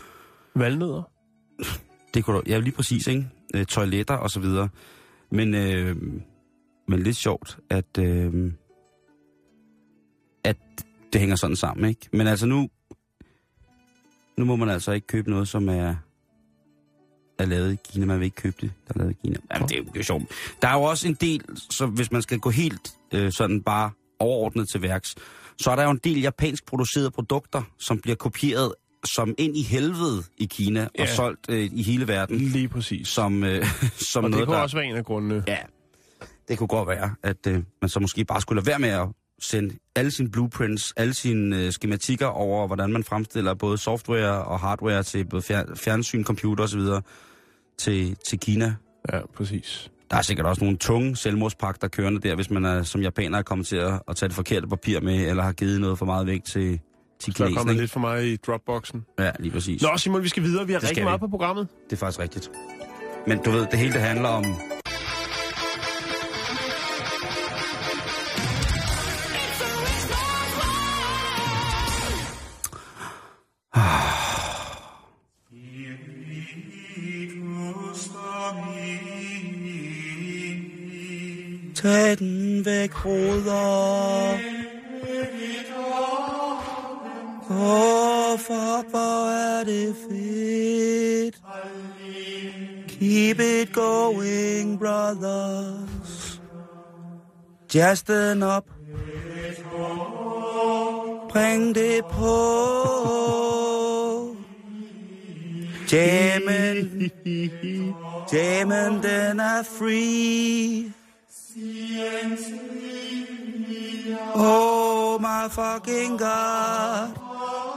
Valnødder? 0.54 1.02
Det 2.14 2.24
kunne 2.24 2.36
du, 2.36 2.42
ja, 2.46 2.58
lige 2.58 2.72
præcis, 2.72 3.06
ikke? 3.06 3.28
Øh, 3.54 3.66
toiletter 3.66 4.14
og 4.14 4.30
så 4.30 4.40
videre. 4.40 4.68
Men, 5.30 5.54
øh, 5.54 5.96
men 6.88 7.02
lidt 7.02 7.16
sjovt, 7.16 7.58
at, 7.70 7.98
øh, 7.98 8.52
at 10.44 10.56
det 11.12 11.20
hænger 11.20 11.36
sådan 11.36 11.56
sammen, 11.56 11.88
ikke? 11.88 12.08
Men 12.12 12.26
altså 12.26 12.46
nu, 12.46 12.68
nu 14.36 14.44
må 14.44 14.56
man 14.56 14.68
altså 14.68 14.92
ikke 14.92 15.06
købe 15.06 15.30
noget, 15.30 15.48
som 15.48 15.68
er, 15.68 15.94
er 17.38 17.44
lavet 17.44 17.72
i 17.72 17.76
Kina. 17.84 18.06
Man 18.06 18.18
vil 18.18 18.24
ikke 18.24 18.36
købe 18.36 18.56
det, 18.60 18.72
der 18.88 18.94
er 18.94 18.98
lavet 18.98 19.10
i 19.10 19.16
Kina. 19.22 19.36
Jamen, 19.54 19.68
det 19.68 19.74
er 19.74 19.78
jo, 19.78 19.84
det 19.84 19.94
er 19.94 20.00
jo 20.00 20.04
sjovt. 20.04 20.24
Der 20.62 20.68
er 20.68 20.74
jo 20.74 20.82
også 20.82 21.08
en 21.08 21.14
del, 21.14 21.44
så 21.70 21.86
hvis 21.86 22.12
man 22.12 22.22
skal 22.22 22.38
gå 22.38 22.50
helt 22.50 22.94
øh, 23.12 23.32
sådan 23.32 23.62
bare 23.62 23.90
overordnet 24.18 24.68
til 24.68 24.82
værks, 24.82 25.14
så 25.58 25.70
er 25.70 25.76
der 25.76 25.82
jo 25.82 25.90
en 25.90 26.00
del 26.04 26.20
japansk 26.20 26.66
producerede 26.66 27.10
produkter, 27.10 27.62
som 27.78 27.98
bliver 27.98 28.16
kopieret 28.16 28.74
som 29.04 29.34
ind 29.38 29.56
i 29.56 29.62
helvede 29.62 30.22
i 30.38 30.44
Kina 30.46 30.88
ja. 30.98 31.02
Og 31.02 31.08
solgt 31.08 31.50
øh, 31.50 31.70
i 31.72 31.82
hele 31.82 32.08
verden 32.08 32.38
Lige 32.38 32.68
præcis. 32.68 33.08
som, 33.08 33.44
øh, 33.44 33.64
som 34.12 34.24
Og 34.24 34.30
det 34.30 34.30
noget, 34.30 34.46
kunne 34.46 34.56
der... 34.56 34.62
også 34.62 34.76
være 34.76 34.86
en 34.86 34.96
af 34.96 35.04
grundene. 35.04 35.44
Ja, 35.48 35.58
det 36.48 36.58
kunne 36.58 36.68
godt 36.68 36.88
være, 36.88 37.14
at 37.22 37.46
øh, 37.46 37.62
man 37.82 37.88
så 37.88 38.00
måske 38.00 38.24
bare 38.24 38.40
skulle 38.40 38.56
lade 38.56 38.66
være 38.66 38.78
med 38.78 38.88
at 38.88 39.08
sende 39.40 39.74
alle 39.96 40.10
sine 40.10 40.30
blueprints, 40.30 40.92
alle 40.96 41.14
sine 41.14 41.58
øh, 41.62 41.72
skematikker 41.72 42.26
over, 42.26 42.66
hvordan 42.66 42.92
man 42.92 43.04
fremstiller 43.04 43.54
både 43.54 43.78
software 43.78 44.44
og 44.44 44.60
hardware 44.60 45.02
til 45.02 45.24
både 45.24 45.42
fjer- 45.42 45.74
fjernsyn, 45.74 46.24
computer 46.24 46.64
osv. 46.64 46.80
Til, 47.78 48.16
til 48.28 48.38
Kina. 48.40 48.74
Ja, 49.12 49.20
præcis. 49.36 49.90
Der 50.10 50.16
er 50.16 50.22
sikkert 50.22 50.46
også 50.46 50.64
nogle 50.64 50.78
tunge 50.78 51.16
selvmordspakter 51.16 51.88
kørende 51.88 52.20
der, 52.20 52.34
hvis 52.34 52.50
man 52.50 52.64
er, 52.64 52.82
som 52.82 53.00
japaner 53.02 53.38
er 53.38 53.42
kommet 53.42 53.66
til 53.66 53.76
at, 53.76 54.02
at 54.08 54.16
tage 54.16 54.28
det 54.28 54.36
forkerte 54.36 54.66
papir 54.66 55.00
med, 55.00 55.28
eller 55.28 55.42
har 55.42 55.52
givet 55.52 55.80
noget 55.80 55.98
for 55.98 56.06
meget 56.06 56.26
væk 56.26 56.44
til, 56.44 56.80
til 57.32 57.38
Der 57.38 57.44
er 57.44 57.48
kommet 57.48 57.60
kineserne. 57.60 57.80
lidt 57.80 57.90
for 57.90 58.00
meget 58.00 58.24
i 58.26 58.36
dropboxen. 58.36 59.04
Ja, 59.18 59.30
lige 59.38 59.52
præcis. 59.52 59.82
Nå, 59.82 59.88
Simon, 59.96 60.22
vi 60.22 60.28
skal 60.28 60.42
videre. 60.42 60.66
Vi 60.66 60.72
har 60.72 60.80
Det 60.80 60.88
rigtig 60.88 61.02
vi. 61.02 61.04
meget 61.04 61.20
på 61.20 61.28
programmet. 61.28 61.68
Det 61.90 61.92
er 61.92 61.96
faktisk 61.96 62.20
rigtigt. 62.20 62.50
Men 63.26 63.38
du 63.38 63.50
ved, 63.50 63.66
det 63.70 63.78
hele 63.78 63.92
det 63.92 64.00
handler 64.00 64.28
om... 64.28 64.44
Tag 81.74 82.18
den 82.18 82.64
væk, 82.64 82.90
broder. 83.02 84.33
Åh, 88.84 88.90
for 88.90 88.98
hvor 88.98 89.30
er 89.30 89.64
det 89.64 89.96
fedt. 90.10 91.36
Keep 92.88 93.40
it 93.40 93.72
going, 93.74 94.78
brothers. 94.78 96.40
Just 97.74 98.08
den 98.08 98.42
op. 98.42 98.64
Bring 101.30 101.74
det 101.74 102.04
på. 102.04 102.64
Jamen, 105.92 107.10
jamen 108.32 109.02
den 109.02 109.40
er 109.40 109.62
free. 109.62 110.92
Oh 114.34 115.20
my 115.20 115.48
fucking 115.50 116.18
god. 116.18 117.33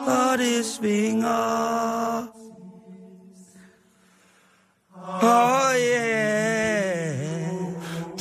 Og 0.08 0.38
det 0.38 0.66
svinger. 0.66 2.28
Oh 5.24 5.72
yeah. 5.76 6.77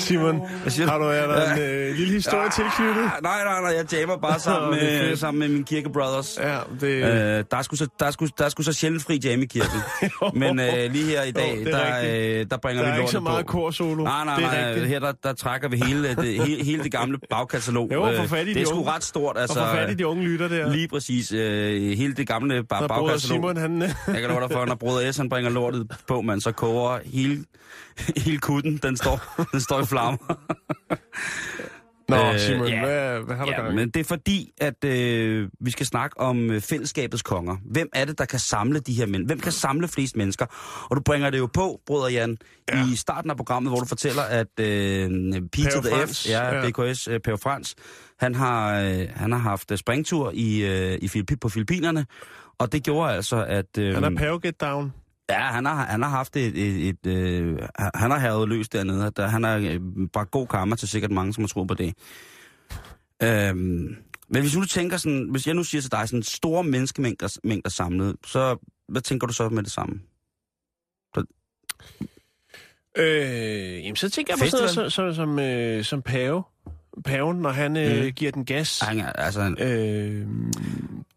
Simon, 0.06 0.40
har 0.88 0.98
du 0.98 1.04
er 1.04 1.26
der 1.26 1.52
en 1.54 1.60
øh, 1.62 1.94
lille 1.96 2.12
historie 2.14 2.50
tilknyttet? 2.50 3.02
Ah, 3.02 3.22
Nej, 3.22 3.44
nej, 3.44 3.60
nej, 3.60 3.74
jeg 3.76 3.92
jammer 4.00 4.16
bare 4.16 4.40
sammen 4.40 4.70
med, 4.70 5.16
sammen 5.16 5.38
med 5.38 5.48
min 5.48 5.64
kirkebrothers. 5.64 6.38
Ja, 6.42 6.58
det... 6.80 6.86
Øh, 6.86 7.44
der, 7.50 7.56
er 7.56 7.62
sgu 7.62 7.76
så, 7.76 7.88
der, 8.00 8.06
er 8.06 8.10
sgu, 8.10 8.26
der 8.38 8.44
er 8.44 8.48
sgu 8.48 8.62
så 8.62 8.72
sjældent 8.72 9.02
fri 9.02 9.20
jam 9.24 9.42
i 9.42 9.46
kirken. 9.46 9.80
Men 10.40 10.60
øh, 10.60 10.92
lige 10.92 11.04
her 11.04 11.22
i 11.22 11.30
dag, 11.30 11.58
Jo, 11.64 11.70
er 11.70 11.78
der, 12.04 12.40
øh, 12.40 12.46
der 12.50 12.56
bringer 12.56 12.82
der 12.82 12.90
vi 12.90 12.96
er 12.96 13.00
ikke 13.00 13.10
så 13.10 13.16
lortet 13.18 13.22
meget 13.22 13.46
på. 13.46 13.52
korsolo. 13.52 14.04
Nej, 14.04 14.24
nej, 14.24 14.40
nej. 14.40 14.66
rigtigt. 14.68 14.86
Her 14.88 14.98
der, 14.98 15.12
der 15.22 15.32
trækker 15.32 15.68
vi 15.68 15.76
hele 15.76 16.08
det, 16.08 16.46
hele, 16.46 16.64
hele 16.64 16.82
det 16.82 16.92
gamle 16.92 17.18
bagkatalog. 17.30 17.90
Jo, 17.92 18.02
for 18.02 18.22
Øh, 18.22 18.28
fat 18.28 18.46
i 18.48 18.54
det 18.54 18.62
er 18.62 18.66
sgu 18.66 18.82
ret 18.82 19.04
stort. 19.04 19.38
Altså, 19.38 19.60
Og 19.60 19.66
for 19.66 19.74
fat 19.76 19.90
i 19.90 19.94
de 19.94 20.06
unge 20.06 20.22
lytter 20.24 20.48
der. 20.48 20.70
Lige 20.72 20.88
præcis. 20.88 21.32
Øh, 21.32 21.96
hele 21.98 22.14
det 22.14 22.26
gamle 22.28 22.54
bruger 22.64 22.88
bagkatalog. 22.88 23.20
Simon, 23.20 23.56
han... 23.56 23.82
Jeg 23.82 24.20
kan 24.20 24.30
love 24.30 24.40
dig 24.40 24.50
for, 24.52 24.64
når 24.64 24.74
Broder 24.74 25.12
S 25.12 25.16
han 25.16 25.28
bringer 25.28 25.50
lortet 25.50 25.92
på, 26.08 26.20
man, 26.20 26.40
så 26.40 26.52
koger 26.52 26.98
hele, 27.04 27.44
hele 28.24 28.38
kutten, 28.38 28.76
den 28.76 28.96
står, 28.96 29.20
den 29.52 29.60
står 29.60 29.80
i 29.80 29.84
flammer. 29.84 30.18
Nå, 32.08 32.16
Øh, 32.16 32.40
Simon, 32.40 32.68
ja. 32.68 32.84
hvad, 32.84 33.20
hvad 33.20 33.36
har 33.36 33.44
du 33.44 33.50
Ja, 33.50 33.62
gang 33.62 33.74
men 33.74 33.90
det 33.90 34.00
er 34.00 34.04
fordi, 34.04 34.50
at 34.60 34.84
øh, 34.84 35.48
vi 35.60 35.70
skal 35.70 35.86
snakke 35.86 36.20
om 36.20 36.50
øh, 36.50 36.60
fællesskabets 36.60 37.22
konger. 37.22 37.56
Hvem 37.64 37.88
er 37.92 38.04
det, 38.04 38.18
der 38.18 38.24
kan 38.24 38.38
samle 38.38 38.80
de 38.80 38.92
her 38.92 39.06
mænd? 39.06 39.26
Hvem 39.26 39.40
kan 39.40 39.52
samle 39.52 39.88
flest 39.88 40.16
mennesker? 40.16 40.46
Og 40.90 40.96
du 40.96 41.02
bringer 41.02 41.30
det 41.30 41.38
jo 41.38 41.48
på, 41.54 41.80
brødre 41.86 42.12
Jan, 42.12 42.36
ja. 42.72 42.86
i 42.92 42.96
starten 42.96 43.30
af 43.30 43.36
programmet, 43.36 43.70
hvor 43.70 43.80
du 43.80 43.86
fortæller, 43.86 44.22
at 44.22 44.60
øh, 44.60 45.08
P 45.52 45.56
to 45.56 45.80
the 45.80 46.06
F, 46.06 46.28
ja, 46.28 46.54
ja. 46.54 46.70
BKS, 46.70 47.08
øh, 47.08 47.20
Pave 47.20 47.38
Frans, 47.38 47.74
han 48.18 48.34
har, 48.34 48.80
øh, 48.80 49.08
han 49.14 49.32
har 49.32 49.38
haft 49.38 49.70
øh, 49.70 49.78
springtur 49.78 50.30
i, 50.34 50.64
øh, 50.64 50.98
i 51.02 51.08
Filippi, 51.08 51.36
på 51.36 51.48
Filippinerne, 51.48 52.06
og 52.58 52.72
det 52.72 52.84
gjorde 52.84 53.12
altså, 53.12 53.44
at... 53.44 53.78
Øh, 53.78 53.94
Han 53.94 54.04
er 54.04 54.18
Pave 54.18 54.40
Get 54.40 54.60
Down. 54.60 54.92
Ja, 55.30 55.40
han 55.40 55.64
har, 55.64 55.74
han 55.86 56.02
har 56.02 56.08
haft 56.10 56.36
et... 56.36 56.46
et, 56.58 56.88
et 56.88 57.06
øh, 57.06 57.58
han 57.94 58.10
har 58.10 58.18
havet 58.18 58.48
løs 58.48 58.68
dernede. 58.68 59.10
Der, 59.16 59.26
han 59.26 59.42
har 59.44 59.56
øh, 59.56 59.80
bragt 60.12 60.30
god 60.30 60.46
karma 60.46 60.76
til 60.76 60.88
sikkert 60.88 61.10
mange, 61.10 61.34
som 61.34 61.42
har 61.44 61.48
troet 61.48 61.68
på 61.68 61.74
det. 61.74 61.94
Øhm, 63.22 63.96
men 64.28 64.42
hvis 64.42 64.52
du 64.52 64.64
tænker 64.64 64.96
sådan... 64.96 65.28
Hvis 65.30 65.46
jeg 65.46 65.54
nu 65.54 65.64
siger 65.64 65.82
til 65.82 65.90
dig 65.92 66.08
sådan 66.08 66.22
store 66.22 66.64
menneskemængder 66.64 67.38
mængder 67.44 67.70
samlet, 67.70 68.16
så 68.26 68.56
hvad 68.88 69.00
tænker 69.02 69.26
du 69.26 69.32
så 69.32 69.48
med 69.48 69.62
det 69.62 69.72
samme? 69.72 70.00
Øh, 72.98 73.84
jamen, 73.84 73.96
så 73.96 74.10
tænker 74.10 74.32
jeg 74.32 74.38
på 74.38 74.50
sådan 74.50 74.60
noget 74.76 74.92
som, 74.92 75.14
som, 75.14 75.14
som, 75.14 75.38
øh, 75.38 75.84
som 75.84 76.02
Pave. 76.02 76.42
Paven, 77.04 77.36
når 77.36 77.50
han 77.50 77.76
øh, 77.76 78.04
Mm. 78.04 78.12
giver 78.12 78.32
den 78.32 78.44
gas. 78.44 78.80
Han 78.80 79.00
altså, 79.14 79.42
han, 79.42 79.56
Øh, 79.60 80.26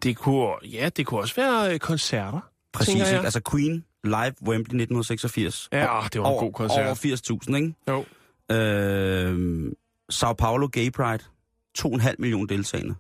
det 0.04 0.18
kunne, 0.18 0.50
ja, 0.72 0.90
det 0.98 1.06
kunne 1.06 1.20
også 1.20 1.36
være 1.36 1.74
øh, 1.74 1.80
koncerter. 1.80 2.40
præcis, 2.74 2.96
jeg. 2.96 3.08
ikke? 3.14 3.20
Altså 3.26 3.42
Queen, 3.52 3.86
live 4.04 4.34
Wembley 4.48 4.82
1986. 4.82 5.70
Ja, 5.72 5.78
det 5.80 5.88
var 5.88 6.08
en 6.10 6.20
over, 6.20 6.40
god 6.42 6.54
koncert. 6.54 6.86
Over 6.86 6.96
80.000, 7.50 7.56
ikke? 7.56 7.74
Jo. 7.88 8.06
Øh, 8.56 9.72
Sao 10.10 10.34
Paulo 10.34 10.70
Gay 10.72 10.92
Pride, 10.92 11.24
2,5 11.80 12.14
millioner 12.20 12.48
deltagende. 12.48 12.96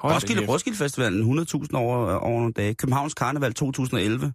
Hold 0.00 0.14
Roskilde, 0.14 0.46
Roskilde 0.48 0.78
Festivalen, 0.78 1.38
100.000 1.40 1.66
over, 1.74 2.14
over 2.14 2.38
nogle 2.38 2.52
dage. 2.52 2.74
Københavns 2.74 3.14
Karneval 3.14 3.54
2011, 3.54 4.32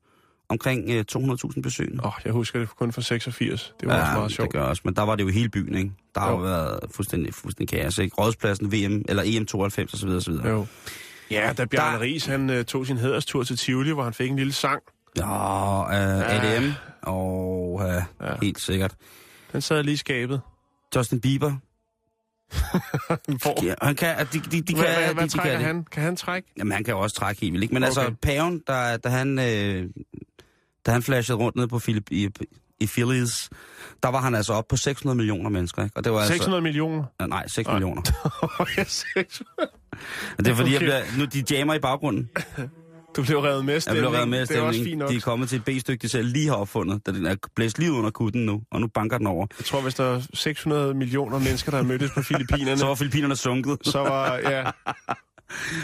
omkring 0.50 0.90
øh, 0.90 1.06
200.000 1.12 1.62
besøgende. 1.62 2.04
Åh, 2.04 2.08
oh, 2.08 2.14
jeg 2.26 2.34
husker 2.34 2.60
det 2.60 2.70
kun 2.76 2.92
fra 2.92 3.02
86. 3.02 3.74
Det 3.80 3.88
var 3.88 3.96
ja, 3.96 4.02
også 4.02 4.14
meget 4.18 4.32
sjovt. 4.32 4.46
det 4.48 4.54
gør 4.54 4.64
også, 4.64 4.82
men 4.86 4.94
der 4.96 5.02
var 5.02 5.16
det 5.16 5.24
jo 5.24 5.30
hele 5.30 5.50
byen, 5.50 5.76
ikke? 5.76 5.92
Der 6.16 6.22
har 6.22 6.32
jo 6.32 6.38
Jo. 6.38 6.42
været 6.44 6.80
fuldstændig, 6.92 7.34
fuldstændig 7.34 7.80
kaos, 7.80 7.98
ikke? 7.98 8.16
Rådspladsen, 8.16 8.72
VM, 8.72 9.06
eller 9.10 9.24
EM 9.26 9.46
92 9.46 9.94
osv. 9.94 10.10
osv. 10.10 10.34
Jo. 10.34 10.66
Ja, 11.32 11.54
da 11.58 11.66
Bjarne 11.66 11.96
Der- 11.98 12.02
Ries, 12.02 12.26
han 12.26 12.50
uh, 12.50 12.64
tog 12.66 12.86
sin 12.88 12.98
hæderstur 12.98 13.44
til 13.44 13.58
Tivoli, 13.58 13.92
hvor 13.92 14.04
han 14.04 14.14
fik 14.14 14.30
en 14.30 14.36
lille 14.36 14.54
sang. 14.54 14.84
Ja, 15.18 15.84
øh, 15.84 16.56
ADM, 16.56 16.72
og 17.02 17.82
øh, 17.86 18.02
Ja. 18.22 18.34
helt 18.42 18.60
sikkert. 18.62 18.96
Den 19.54 19.62
sad 19.62 19.84
lige 19.84 19.94
i 19.94 19.98
skabet. 19.98 20.42
Justin 20.96 21.22
Bieber, 21.22 21.52
Hvor? 23.44 23.66
ja, 23.66 23.74
han 23.82 23.96
kan, 23.96 24.16
de, 24.34 24.40
de, 24.40 24.62
de, 24.62 24.76
hvad, 24.76 24.86
kan, 24.86 24.96
hvad, 24.96 25.08
de, 25.10 25.14
hvad 25.14 25.24
de 25.24 25.30
trækker 25.30 25.52
kan 25.52 25.60
det. 25.60 25.68
han? 25.68 25.86
Kan 25.92 26.04
han 26.04 26.16
trække? 26.16 26.50
Jamen, 26.58 26.72
han 26.72 26.84
kan 26.84 26.94
jo 26.94 27.00
også 27.00 27.16
trække 27.16 27.42
helt 27.42 27.54
vildt? 27.54 27.72
Men 27.72 27.84
okay. 27.84 27.92
Okay. 27.92 28.02
altså, 28.02 28.16
paven, 28.22 28.62
der, 28.68 28.98
da 28.98 29.10
han, 29.10 29.40
øh, 29.40 29.90
da 30.86 30.92
han 30.92 31.04
flashede 31.04 31.38
rundt 31.38 31.56
ned 31.56 31.68
på 31.68 31.80
Philip, 31.80 32.12
i, 32.12 32.30
i 32.80 32.88
Phillies, 32.88 33.50
der 34.04 34.10
var 34.10 34.22
han 34.22 34.36
altså 34.36 34.54
op 34.54 34.68
på 34.68 34.78
600 34.78 35.18
millioner 35.18 35.50
mennesker, 35.50 35.84
ikke? 35.84 35.98
Og 35.98 36.04
det 36.04 36.12
var 36.12 36.26
600 36.26 36.62
millioner. 36.62 37.04
altså... 37.20 37.28
Nej, 37.30 37.48
6 37.48 37.68
Nej. 37.68 37.74
millioner. 37.76 38.02
ja, 38.78 38.84
600. 38.84 39.72
Men 40.38 40.46
det 40.46 40.52
er 40.52 40.56
fordi. 40.56 40.76
Okay. 40.76 40.88
jeg 40.88 41.04
bliver, 41.08 41.18
nu 41.18 41.26
de 41.26 41.56
jammer 41.56 41.74
i 41.74 41.80
baggrunden. 41.80 42.30
Du 43.16 43.24
blev 43.24 43.38
revet 43.40 43.66
med 43.66 43.74
Jeg 43.74 43.82
stemning. 43.82 44.02
blev 44.02 44.12
reddet 44.12 44.30
med 44.30 44.46
Det 44.46 44.58
er 44.58 44.62
også 44.62 44.84
fint 44.84 44.98
nok. 44.98 45.10
De 45.10 45.16
er 45.16 45.20
kommet 45.20 45.50
til 45.50 45.56
et 45.56 45.66
B-stykke, 45.66 46.02
de 46.02 46.10
selv 46.10 46.28
lige 46.28 46.48
har 46.48 46.56
opfundet, 46.56 47.06
den 47.06 47.26
er 47.26 47.36
blæst 47.56 47.80
lige 47.80 47.92
under 47.92 48.10
kutten 48.12 48.46
nu, 48.46 48.62
og 48.72 48.82
nu 48.82 48.88
banker 48.88 49.18
den 49.18 49.28
over. 49.28 49.48
Jeg 49.60 49.66
tror, 49.66 49.82
hvis 49.82 49.96
der 49.96 50.04
er 50.04 50.22
600 50.34 50.94
millioner 50.94 51.40
mennesker, 51.40 51.72
der 51.72 51.78
har 51.78 51.84
mødtes 51.86 52.12
på 52.12 52.22
Filippinerne, 52.22 52.78
Så 52.80 52.86
var 52.86 52.96
Filippinerne 52.96 53.36
sunket, 53.36 53.78
så 53.82 54.00
var, 54.00 54.36
ja, 54.38 54.64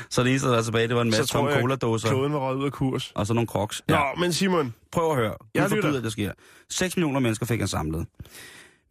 så 0.10 0.24
det 0.24 0.30
eneste, 0.30 0.48
der 0.48 0.56
var 0.56 0.62
tilbage, 0.62 0.88
det 0.88 0.96
var 0.96 1.02
en 1.02 1.08
masse 1.10 1.26
tomme 1.26 1.50
jeg, 1.52 1.62
cola-dåser, 1.62 2.10
kloden 2.10 2.34
var 2.34 2.40
røget 2.40 2.58
ud 2.60 2.66
af 2.66 2.72
kurs. 2.72 3.12
og 3.16 3.28
så 3.28 3.34
nogle 3.34 3.48
crocs. 3.48 3.82
Nå, 3.88 3.98
men 4.20 4.34
Simon, 4.34 4.74
Prøv 4.92 5.12
at 5.12 5.18
høre. 5.18 5.26
Jeg 5.30 5.38
Jeg 5.62 5.70
forbyder, 5.70 5.86
lytter. 5.88 5.98
at 6.00 6.04
det 6.04 6.12
sker. 6.12 6.32
6 6.70 6.98
millioner 6.98 7.20
mennesker 7.20 7.46
fik 7.46 7.60
han 7.60 7.68
samlet. 7.68 8.06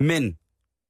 Men 0.01 0.37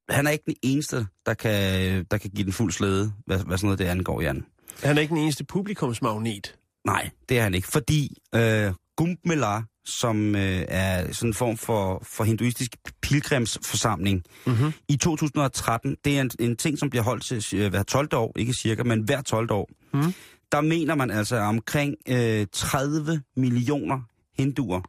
han 0.08 0.26
er 0.26 0.30
ikke 0.30 0.44
den 0.46 0.56
eneste, 0.62 1.06
der 1.26 1.34
kan, 1.34 2.04
der 2.10 2.18
kan 2.18 2.30
give 2.30 2.44
den 2.44 2.52
fuld 2.52 2.72
slæde, 2.72 3.12
hvad, 3.26 3.38
hvad 3.38 3.58
sådan 3.58 3.66
noget 3.66 3.78
det 3.78 3.84
angår, 3.84 4.20
Jan. 4.20 4.44
han 4.82 4.96
er 4.96 5.00
ikke 5.02 5.14
den 5.14 5.22
eneste 5.22 5.44
publikumsmagnet. 5.44 6.54
Nej, 6.84 7.10
det 7.28 7.38
er 7.38 7.42
han 7.42 7.54
ikke, 7.54 7.68
fordi 7.68 8.16
øh, 8.34 8.72
Kumbh 8.96 9.16
Mela, 9.24 9.62
som 9.84 10.36
øh, 10.36 10.64
er 10.68 11.12
sådan 11.12 11.30
en 11.30 11.34
form 11.34 11.56
for, 11.56 12.02
for 12.04 12.24
hinduistisk 12.24 12.76
pilgrimsforsamling, 13.02 14.24
Mm-hmm. 14.46 14.72
i 14.88 14.96
2013, 14.96 15.96
det 16.04 16.16
er 16.16 16.20
en, 16.20 16.30
en 16.40 16.56
ting, 16.56 16.78
som 16.78 16.90
bliver 16.90 17.02
holdt 17.02 17.24
til 17.24 17.60
øh, 17.60 17.70
hver 17.70 17.82
12 17.82 18.08
år, 18.14 18.32
ikke 18.36 18.52
cirka, 18.52 18.82
men 18.82 19.00
hver 19.02 19.22
12 19.22 19.52
år. 19.52 19.68
Mhm. 19.92 20.14
Der 20.52 20.60
mener 20.60 20.94
man 20.94 21.10
altså 21.10 21.36
at 21.36 21.42
omkring 21.42 21.94
øh, 22.08 22.46
30 22.52 23.22
millioner 23.36 24.00
hinduer, 24.38 24.80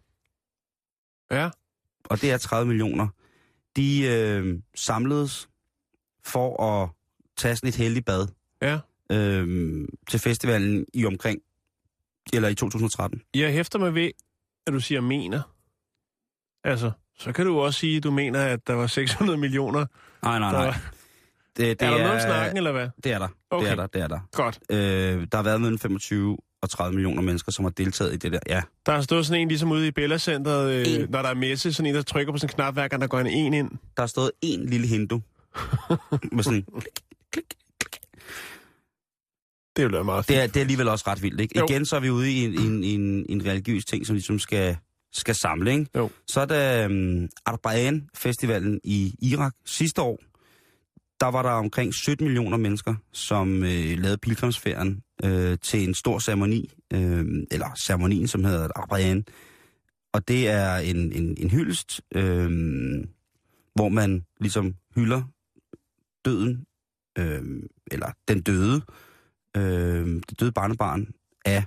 Ja, 1.31 1.49
og 2.03 2.21
det 2.21 2.31
er 2.31 2.37
30 2.37 2.67
millioner, 2.67 3.07
de 3.75 4.01
øh, 4.01 4.59
samledes 4.75 5.49
for 6.25 6.63
at 6.63 6.89
tage 7.37 7.55
sådan 7.55 7.67
et 7.69 7.75
heldigt 7.75 8.05
bad 8.05 8.27
ja. 8.61 8.79
øh, 9.11 9.87
til 10.09 10.19
festivalen 10.19 10.85
i 10.93 11.05
omkring, 11.05 11.39
eller 12.33 12.49
i 12.49 12.55
2013. 12.55 13.21
Jeg 13.35 13.51
hæfter 13.53 13.79
mig 13.79 13.95
ved, 13.95 14.11
at 14.67 14.73
du 14.73 14.79
siger 14.79 15.01
mener. 15.01 15.41
Altså, 16.63 16.91
så 17.19 17.31
kan 17.31 17.45
du 17.45 17.59
også 17.59 17.79
sige, 17.79 17.97
at 17.97 18.03
du 18.03 18.11
mener, 18.11 18.45
at 18.45 18.67
der 18.67 18.73
var 18.73 18.87
600 18.87 19.37
millioner. 19.37 19.85
Nej, 20.23 20.39
nej, 20.39 20.51
nej. 20.51 20.73
Det, 21.57 21.79
det 21.79 21.85
er 21.87 21.89
der 21.89 21.97
noget 21.97 22.11
om 22.11 22.19
snakken, 22.19 22.57
eller 22.57 22.71
hvad? 22.71 22.89
Det 23.03 23.11
er 23.11 23.19
der. 23.19 23.27
Okay. 23.49 23.65
Det 23.65 23.71
er 23.71 23.75
der, 23.75 23.87
det 23.87 24.01
er 24.01 24.07
der. 24.07 24.19
Godt. 24.31 24.59
Øh, 24.69 24.77
der 25.31 25.35
har 25.37 25.43
været 25.43 25.61
mellem 25.61 25.79
25 25.79 26.37
36 26.63 26.93
millioner 26.95 27.21
mennesker, 27.21 27.51
som 27.51 27.65
har 27.65 27.69
deltaget 27.69 28.13
i 28.13 28.17
det 28.17 28.31
der. 28.31 28.39
Ja, 28.47 28.61
Der 28.85 28.91
har 28.91 29.01
stået 29.01 29.25
sådan 29.25 29.41
en 29.41 29.47
ligesom 29.47 29.71
ude 29.71 29.87
i 29.87 29.91
Bella 29.91 30.17
Centeret, 30.17 30.71
øh, 30.71 30.93
En. 31.03 31.09
når 31.09 31.21
der 31.21 31.29
er 31.29 31.33
messe, 31.33 31.73
sådan 31.73 31.89
en, 31.89 31.95
der 31.95 32.01
trykker 32.01 32.33
på 32.33 32.37
sådan 32.37 32.53
en 32.53 32.55
knap, 32.55 32.73
hver 32.73 32.87
gang 32.87 33.01
der 33.01 33.07
går 33.07 33.19
en 33.19 33.27
en 33.27 33.53
ind. 33.53 33.69
der 33.97 34.01
har 34.01 34.07
stået 34.07 34.31
en 34.41 34.65
lille 34.65 34.87
hindu 34.87 35.21
med 36.35 36.43
sådan 36.43 36.65
Det 39.75 39.83
ville 39.83 39.95
være 39.95 40.03
meget 40.03 40.27
Det 40.27 40.37
er, 40.37 40.47
det 40.47 40.55
er 40.55 40.61
alligevel 40.61 40.87
også 40.87 41.05
ret 41.07 41.23
vildt, 41.23 41.41
ikke? 41.41 41.59
Jo. 41.59 41.65
Igen 41.69 41.85
så 41.85 41.95
er 41.95 41.99
vi 41.99 42.09
ude 42.09 42.31
i 42.31 42.45
en, 42.45 42.59
en, 42.59 42.83
en, 42.83 43.25
en 43.29 43.45
religiøs 43.45 43.85
ting, 43.85 44.05
som 44.05 44.13
ligesom 44.13 44.39
skal, 44.39 44.77
skal 45.11 45.35
samle, 45.35 45.71
ikke? 45.71 45.87
Jo. 45.95 46.09
Så 46.27 46.41
er 46.41 46.45
der 46.45 46.85
um, 46.85 47.29
Arbaen 47.45 48.09
Festivalen 48.15 48.79
i 48.83 49.15
Irak 49.21 49.53
sidste 49.65 50.01
år. 50.01 50.19
Der 51.19 51.27
var 51.27 51.41
der 51.41 51.49
omkring 51.49 51.93
17 51.93 52.25
millioner 52.27 52.57
mennesker, 52.57 52.95
som 53.11 53.63
øh, 53.63 53.97
lavede 53.97 54.17
pilgrimsferien 54.17 55.03
øh, 55.23 55.57
til 55.61 55.87
en 55.87 55.93
stor 55.93 56.19
ceremoni, 56.19 56.69
øh, 56.93 57.25
eller 57.51 57.67
ceremonien, 57.77 58.27
som 58.27 58.43
hedder 58.43 58.67
Arbaen. 58.75 59.25
Og 60.13 60.27
det 60.27 60.49
er 60.49 60.75
en, 60.75 61.11
en, 61.11 61.37
en 61.37 61.49
hyldest, 61.49 62.01
øh, 62.15 62.49
hvor 63.75 63.89
man 63.89 64.25
ligesom 64.39 64.75
hylder 64.95 65.21
døden, 66.25 66.65
øh, 67.17 67.63
eller 67.91 68.11
den 68.27 68.41
døde, 68.41 68.81
øh, 69.57 70.21
det 70.29 70.39
døde 70.39 70.51
barnebarn 70.51 71.07
af 71.45 71.63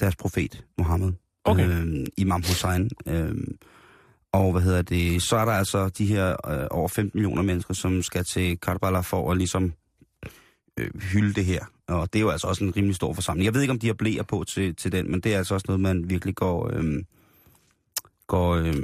deres 0.00 0.16
profet, 0.16 0.64
Mohammed. 0.78 1.12
Okay. 1.44 1.68
Øh, 1.68 2.06
Imam 2.16 2.42
Hussein. 2.42 2.90
Øh, 3.06 3.34
og 4.32 4.52
hvad 4.52 4.62
hedder 4.62 4.82
det, 4.82 5.22
så 5.22 5.36
er 5.36 5.44
der 5.44 5.52
altså 5.52 5.88
de 5.88 6.06
her 6.06 6.50
øh, 6.50 6.66
over 6.70 6.88
15 6.88 7.18
millioner 7.18 7.42
mennesker, 7.42 7.74
som 7.74 8.02
skal 8.02 8.24
til 8.24 8.60
Karbala 8.60 9.00
for 9.00 9.30
at 9.30 9.36
ligesom 9.36 9.72
øh, 10.76 10.90
hylde 11.00 11.34
det 11.34 11.44
her. 11.44 11.64
Og 11.88 12.12
det 12.12 12.18
er 12.18 12.20
jo 12.20 12.30
altså 12.30 12.46
også 12.46 12.64
en 12.64 12.76
rimelig 12.76 12.96
stor 12.96 13.12
forsamling. 13.12 13.44
Jeg 13.44 13.54
ved 13.54 13.60
ikke, 13.60 13.72
om 13.72 13.78
de 13.78 13.86
har 13.86 13.94
blæer 13.94 14.22
på 14.22 14.44
til, 14.44 14.76
til 14.76 14.92
den, 14.92 15.10
men 15.10 15.20
det 15.20 15.34
er 15.34 15.38
altså 15.38 15.54
også 15.54 15.64
noget, 15.68 15.80
man 15.80 16.10
virkelig 16.10 16.34
går, 16.34 16.70
øh, 16.72 17.04
går, 18.26 18.54
øh, 18.54 18.74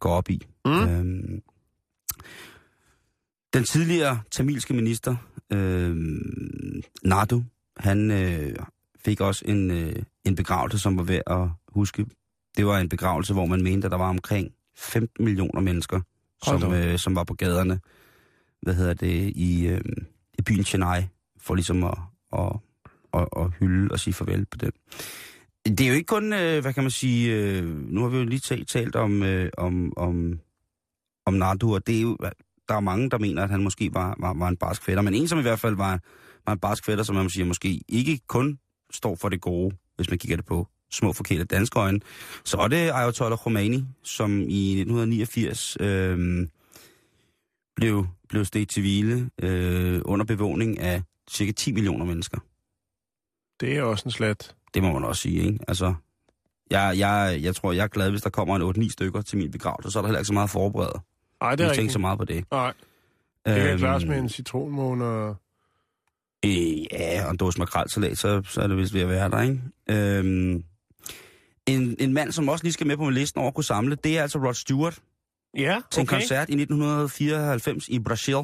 går 0.00 0.10
op 0.10 0.30
i. 0.30 0.46
Mm. 0.64 0.72
Øh, 0.72 1.40
den 3.54 3.64
tidligere 3.64 4.20
tamilske 4.30 4.74
minister, 4.74 5.16
øh, 5.52 5.96
Nadu, 7.04 7.42
han 7.76 8.10
øh, 8.10 8.56
fik 9.04 9.20
også 9.20 9.44
en, 9.48 9.70
øh, 9.70 9.96
en 10.24 10.36
begravelse, 10.36 10.78
som 10.78 10.96
var 10.96 11.02
værd 11.02 11.22
at 11.26 11.48
huske. 11.68 12.06
Det 12.56 12.66
var 12.66 12.78
en 12.78 12.88
begravelse, 12.88 13.32
hvor 13.32 13.46
man 13.46 13.62
mente, 13.62 13.84
at 13.84 13.90
der 13.90 13.98
var 13.98 14.08
omkring 14.08 14.52
15 14.76 15.24
millioner 15.24 15.60
mennesker, 15.60 16.00
Hold 16.46 16.60
som, 16.60 16.74
øh, 16.74 16.98
som 16.98 17.14
var 17.14 17.24
på 17.24 17.34
gaderne 17.34 17.80
hvad 18.64 18.74
hedder 18.74 18.94
det, 18.94 19.32
i, 19.36 19.66
øh, 19.66 19.80
i 20.38 20.42
byen 20.42 20.64
Chennai, 20.64 21.02
for 21.40 21.54
ligesom 21.54 21.84
at, 21.84 21.98
at, 22.32 22.52
at, 23.14 23.28
at 23.36 23.50
hylde 23.60 23.92
og 23.92 24.00
sige 24.00 24.14
farvel 24.14 24.46
på 24.46 24.56
den. 24.56 24.72
Det 25.76 25.80
er 25.80 25.88
jo 25.88 25.94
ikke 25.94 26.06
kun, 26.06 26.32
øh, 26.32 26.62
hvad 26.62 26.72
kan 26.72 26.82
man 26.82 26.90
sige, 26.90 27.34
øh, 27.34 27.64
nu 27.64 28.02
har 28.02 28.08
vi 28.08 28.18
jo 28.18 28.24
lige 28.24 28.40
talt, 28.40 28.68
talt 28.68 28.96
om, 28.96 29.22
øh, 29.22 29.50
om, 29.58 29.92
om, 29.96 30.40
om 31.26 31.34
Nadu, 31.34 31.74
og 31.74 31.86
det 31.86 31.96
er 31.96 32.00
jo, 32.00 32.16
der 32.68 32.74
er 32.74 32.80
mange, 32.80 33.10
der 33.10 33.18
mener, 33.18 33.42
at 33.42 33.50
han 33.50 33.62
måske 33.62 33.90
var, 33.94 34.16
var, 34.18 34.34
var 34.34 34.48
en 34.48 34.56
barsk 34.56 34.82
fætter, 34.82 35.02
men 35.02 35.14
en, 35.14 35.28
som 35.28 35.38
i 35.38 35.42
hvert 35.42 35.60
fald 35.60 35.76
var, 35.76 36.00
en 36.52 36.58
barsk 36.58 36.84
fætter, 36.84 37.04
som 37.04 37.16
man 37.16 37.30
siger, 37.30 37.44
måske 37.44 37.80
ikke 37.88 38.20
kun 38.26 38.58
står 38.90 39.16
for 39.16 39.28
det 39.28 39.40
gode, 39.40 39.76
hvis 39.96 40.10
man 40.10 40.18
kigger 40.18 40.36
det 40.36 40.44
på 40.46 40.68
små 40.90 41.12
forkerte 41.12 41.44
danske 41.44 41.78
øjne, 41.80 42.00
så 42.44 42.56
er 42.56 42.68
det 42.68 42.76
Ayatollah 42.76 43.38
Khomeini, 43.38 43.84
som 44.02 44.40
i 44.40 44.70
1989 44.80 45.76
øh, 45.80 46.48
blev, 47.76 48.06
blev 48.28 48.44
steget 48.44 48.68
til 48.68 48.82
hvile 48.82 49.30
øh, 49.42 50.00
under 50.04 50.24
bevågning 50.24 50.80
af 50.80 51.02
cirka 51.30 51.52
10 51.52 51.72
millioner 51.72 52.04
mennesker. 52.04 52.38
Det 53.60 53.76
er 53.76 53.82
også 53.82 54.02
en 54.06 54.10
slat. 54.10 54.54
Det 54.74 54.82
må 54.82 54.92
man 54.92 55.04
også 55.04 55.22
sige, 55.22 55.42
ikke? 55.42 55.58
Altså, 55.68 55.94
jeg, 56.70 56.94
jeg, 56.98 57.38
jeg 57.42 57.54
tror, 57.56 57.72
jeg 57.72 57.82
er 57.84 57.88
glad, 57.88 58.10
hvis 58.10 58.22
der 58.22 58.30
kommer 58.30 58.56
en 58.72 58.82
8-9 58.84 58.90
stykker 58.90 59.22
til 59.22 59.38
min 59.38 59.50
begravelse, 59.50 59.90
så 59.90 59.98
er 59.98 60.02
der 60.02 60.08
heller 60.08 60.18
ikke 60.18 60.26
så 60.26 60.32
meget 60.32 60.50
forberedt. 60.50 60.96
Nej, 61.40 61.50
det 61.56 61.64
er 61.64 61.68
tænker 61.68 61.70
rigtigt. 61.70 61.92
så 61.92 61.98
meget 61.98 62.18
på 62.18 62.24
det. 62.24 62.44
Nej, 62.50 62.72
det 63.46 63.54
kan 63.54 63.68
Øhm, 63.70 63.78
klares 63.78 64.04
med 64.04 64.18
en 64.18 64.28
citronmåne 64.28 65.04
og... 65.04 65.36
Øh, 66.44 66.84
ja, 66.92 67.24
og 67.24 67.30
en 67.30 67.36
dåse 67.36 67.58
makrelsalat, 67.58 68.18
så, 68.18 68.42
så 68.48 68.60
er 68.60 68.66
det 68.66 68.76
vist 68.76 68.94
ved 68.94 69.00
at 69.00 69.08
være 69.08 69.30
der, 69.30 69.40
ikke? 69.42 69.60
Øhm, 69.90 70.64
en, 71.66 71.96
en 71.98 72.12
mand, 72.12 72.32
som 72.32 72.48
også 72.48 72.64
lige 72.64 72.72
skal 72.72 72.86
med 72.86 72.96
på 72.96 73.04
min 73.04 73.14
listen 73.14 73.38
over 73.38 73.48
at 73.48 73.54
kunne 73.54 73.64
samle, 73.64 73.94
det 74.04 74.18
er 74.18 74.22
altså 74.22 74.38
Rod 74.38 74.54
Stewart 74.54 75.00
Ja, 75.56 75.80
til 75.90 76.00
en 76.00 76.06
okay. 76.06 76.16
koncert 76.18 76.48
i 76.48 76.52
1994 76.52 77.88
i 77.88 77.98
Brasil. 77.98 78.34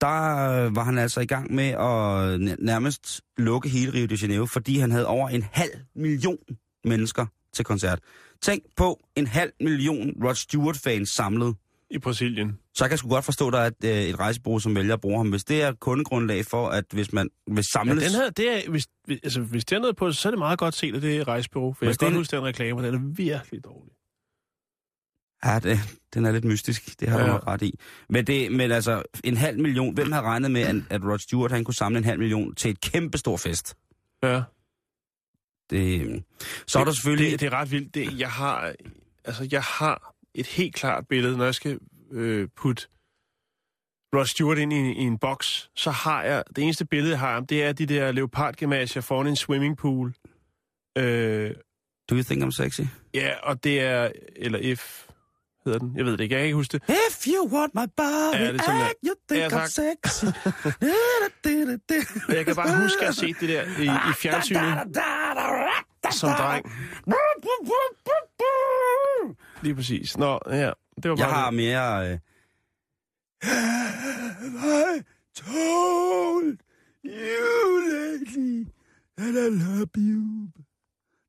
Der 0.00 0.50
øh, 0.50 0.76
var 0.76 0.84
han 0.84 0.98
altså 0.98 1.20
i 1.20 1.26
gang 1.26 1.54
med 1.54 1.68
at 1.68 2.58
nærmest 2.58 3.20
lukke 3.36 3.68
hele 3.68 3.92
Rio 3.92 4.06
de 4.06 4.14
Janeiro, 4.14 4.46
fordi 4.46 4.78
han 4.78 4.90
havde 4.90 5.06
over 5.06 5.28
en 5.28 5.44
halv 5.52 5.70
million 5.94 6.38
mennesker 6.84 7.26
til 7.52 7.64
koncert. 7.64 7.98
Tænk 8.42 8.62
på 8.76 9.00
en 9.16 9.26
halv 9.26 9.52
million 9.60 10.12
Rod 10.24 10.34
Stewart-fans 10.34 11.08
samlet. 11.08 11.54
I 11.90 11.98
Brasilien. 11.98 12.58
Så 12.74 12.84
jeg 12.84 12.88
kan 12.88 12.98
sgu 12.98 13.08
godt 13.08 13.24
forstå, 13.24 13.46
at 13.46 13.52
der 13.52 13.58
er 13.58 13.66
et, 13.66 13.74
øh, 13.84 13.90
et 14.10 14.18
rejsebureau, 14.18 14.58
som 14.58 14.74
vælger 14.74 14.94
at 14.94 15.00
bruge 15.00 15.16
ham. 15.16 15.30
Hvis 15.30 15.44
det 15.44 15.62
er 15.62 15.72
kundegrundlag 15.72 16.44
for, 16.46 16.68
at 16.68 16.84
hvis 16.92 17.12
man 17.12 17.28
vil 17.46 17.56
Ja, 17.56 17.62
samles... 17.62 18.04
den 18.04 18.12
her, 18.12 18.30
det 18.30 18.66
er, 18.66 18.70
hvis, 18.70 18.86
altså, 19.08 19.40
hvis 19.40 19.64
det 19.64 19.76
er 19.76 19.80
noget 19.80 19.96
på, 19.96 20.12
så 20.12 20.28
er 20.28 20.30
det 20.30 20.38
meget 20.38 20.58
godt 20.58 20.74
set 20.74 20.94
af 20.94 21.00
det 21.00 21.28
rejsebureau. 21.28 21.72
For 21.72 21.84
jeg 21.84 21.88
Hvis 21.88 21.96
kan 21.96 22.06
det 22.06 22.12
godt 22.12 22.14
er- 22.14 22.20
huske 22.20 22.36
den 22.36 22.44
reklame, 22.44 22.86
den 22.86 22.94
er 22.94 22.98
virkelig 23.14 23.64
dårlig. 23.64 23.92
Ja, 25.44 25.58
det, 25.58 25.78
den 26.14 26.24
er 26.26 26.32
lidt 26.32 26.44
mystisk. 26.44 27.00
Det 27.00 27.08
har 27.08 27.18
ja. 27.20 27.26
du 27.26 27.32
Ja. 27.32 27.38
ret 27.38 27.62
i. 27.62 27.78
Men, 28.08 28.26
det, 28.26 28.52
men 28.52 28.70
altså, 28.72 29.02
en 29.24 29.36
halv 29.36 29.60
million... 29.60 29.94
Hvem 29.94 30.12
havde 30.12 30.24
regnet 30.24 30.50
med, 30.50 30.60
at, 30.62 30.76
at 30.90 31.02
Rod 31.04 31.18
Stewart 31.18 31.50
han 31.52 31.64
kunne 31.64 31.74
samle 31.74 31.98
en 31.98 32.04
halv 32.04 32.18
million 32.18 32.54
til 32.54 32.70
et 32.70 32.80
kæmpe 32.80 33.18
stor 33.18 33.36
fest? 33.36 33.76
Ja. 34.22 34.42
Det, 35.70 36.22
så 36.66 36.78
er 36.78 36.84
der 36.84 36.92
selvfølgelig... 36.92 37.30
Det, 37.32 37.40
det 37.40 37.46
er 37.46 37.52
ret 37.52 37.70
vildt. 37.70 37.94
Det, 37.94 38.18
jeg, 38.20 38.30
har, 38.30 38.72
altså, 39.24 39.48
jeg 39.52 39.62
har 39.62 40.14
et 40.36 40.46
helt 40.46 40.74
klart 40.74 41.08
billede, 41.08 41.36
når 41.36 41.44
jeg 41.44 41.54
skal 41.54 41.78
øh, 42.12 42.48
putte 42.56 42.86
Rod 44.16 44.26
Stewart 44.26 44.58
ind 44.58 44.72
i, 44.72 44.76
i 44.76 45.02
en 45.02 45.18
boks, 45.18 45.70
så 45.76 45.90
har 45.90 46.22
jeg... 46.22 46.44
Det 46.56 46.64
eneste 46.64 46.84
billede, 46.86 47.10
jeg 47.12 47.18
har 47.18 47.40
det 47.40 47.64
er 47.64 47.72
de 47.72 47.86
der 47.86 48.12
leopardgymnasier 48.12 49.02
foran 49.02 49.26
en 49.26 49.36
swimmingpool. 49.36 50.14
Øh, 50.98 51.50
Do 52.10 52.14
you 52.16 52.22
think 52.22 52.44
I'm 52.44 52.50
sexy? 52.50 52.80
ja, 53.14 53.34
og 53.42 53.64
det 53.64 53.80
er... 53.80 54.10
Eller 54.36 54.58
if 54.62 55.06
hedder 55.66 55.78
den. 55.78 55.96
Jeg 55.96 56.04
ved 56.04 56.12
det 56.12 56.20
ikke. 56.20 56.32
Jeg 56.34 56.38
kan 56.40 56.44
ikke 56.44 56.56
huske 56.56 56.72
det. 56.72 56.82
If 56.88 57.26
you 57.26 57.48
want 57.56 57.74
my 57.74 57.86
body, 57.96 58.34
Ja, 58.34 58.52
det 58.52 58.60
er 58.60 58.64
sådan, 58.64 58.80
and 58.80 58.94
you 59.06 59.14
think 59.28 59.52
Ja, 59.52 59.64
I'm 59.64 59.68
sexy. 59.68 60.24
Jeg 62.36 62.44
kan 62.46 62.56
bare 62.56 62.82
huske, 62.82 63.06
at 63.06 63.14
set 63.14 63.36
det 63.40 63.48
der 63.48 63.62
i, 63.62 63.84
i 64.10 64.12
fjernsynet 64.22 64.96
som 66.10 66.28
dreng. 66.30 66.66
Lige 69.62 69.74
præcis. 69.74 70.18
Nå, 70.18 70.38
ja. 70.50 70.70
Det 71.02 71.10
var 71.10 71.16
bare 71.16 71.26
Jeg 71.26 71.34
har 71.34 71.50
det. 71.50 71.56
mere... 71.56 72.10
Øh... 72.12 72.18
Have 74.60 74.96
I 74.96 75.02
told 75.34 76.56
you 77.04 77.80
lately 77.84 78.64
that 79.18 79.34
I 79.34 79.50
love 79.50 79.86
you? 79.96 80.48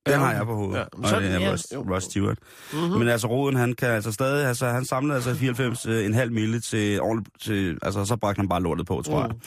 Den 0.05 0.13
Ja, 0.13 0.17
har 0.17 0.33
jeg 0.33 0.45
på 0.45 0.55
hovedet. 0.55 0.77
ja, 0.79 0.85
men 0.95 1.03
og 1.03 1.09
så- 1.09 1.19
det 1.19 1.31
er 1.33 1.39
ja, 1.39 1.49
Ross, 1.77 2.05
Stewart. 2.05 2.37
Mhm. 2.73 2.81
Men 2.99 3.07
altså, 3.07 3.27
Roden, 3.27 3.55
han 3.55 3.73
kan 3.73 3.89
altså 3.89 4.11
stadig... 4.11 4.47
Altså, 4.47 4.67
han 4.67 4.85
samlede 4.85 5.15
altså 5.15 5.35
94 5.35 5.85
øh, 5.85 6.05
en 6.05 6.13
halv 6.13 6.31
mille 6.31 6.59
til, 6.59 6.99
til... 7.41 7.77
Altså, 7.81 8.05
så 8.05 8.15
bragte 8.17 8.39
han 8.39 8.49
bare 8.49 8.61
lortet 8.61 8.85
på, 8.87 9.01
tror 9.01 9.19
jeg. 9.21 9.29
Mm. 9.29 9.37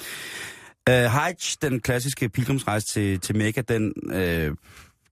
Uh, 0.91 1.11
Hajj, 1.11 1.35
den 1.63 1.81
klassiske 1.81 2.29
pilgrimsrejse 2.29 2.87
til, 2.87 3.21
til 3.21 3.37
Mekka, 3.37 3.61
den, 3.69 3.93
øh, 4.13 4.55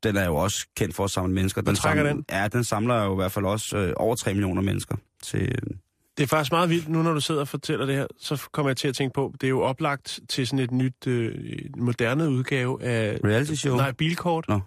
den 0.03 0.17
er 0.17 0.25
jo 0.27 0.37
også 0.37 0.67
kendt 0.77 0.95
for 0.95 1.05
at 1.05 1.11
samle 1.11 1.35
mennesker. 1.35 1.61
Den 1.63 1.75
trækker 1.75 2.03
samler, 2.05 2.13
den? 2.15 2.25
Ja, 2.31 2.49
den 2.49 2.65
samler 2.65 3.05
jo 3.05 3.13
i 3.13 3.17
hvert 3.17 3.33
fald 3.33 3.45
også 3.45 3.77
øh, 3.77 3.93
over 3.97 4.15
3 4.17 4.35
millioner 4.35 4.63
mennesker. 4.63 4.97
Til, 5.23 5.43
øh, 5.43 5.49
Det 6.17 6.23
er 6.23 6.27
faktisk 6.27 6.53
meget 6.53 6.71
vildt, 6.71 6.89
nu 6.89 7.03
når 7.03 7.15
du 7.15 7.21
sidder 7.21 7.41
og 7.41 7.49
fortæller 7.49 7.87
det 7.87 7.95
her, 7.95 8.07
så 8.21 8.43
kommer 8.53 8.71
jeg 8.71 8.77
til 8.77 8.89
at 8.89 8.95
tænke 8.95 9.15
på, 9.15 9.33
det 9.41 9.47
er 9.47 9.49
jo 9.49 9.61
oplagt 9.63 10.21
til 10.29 10.47
sådan 10.47 10.59
et 10.59 10.71
nyt, 10.71 11.07
øh, 11.07 11.35
moderne 11.77 12.31
udgave 12.31 12.83
af... 12.83 13.19
reality 13.25 13.53
show. 13.55 13.77
Nej, 13.77 13.93
bilkort. 13.93 14.45
Nå. 14.49 14.61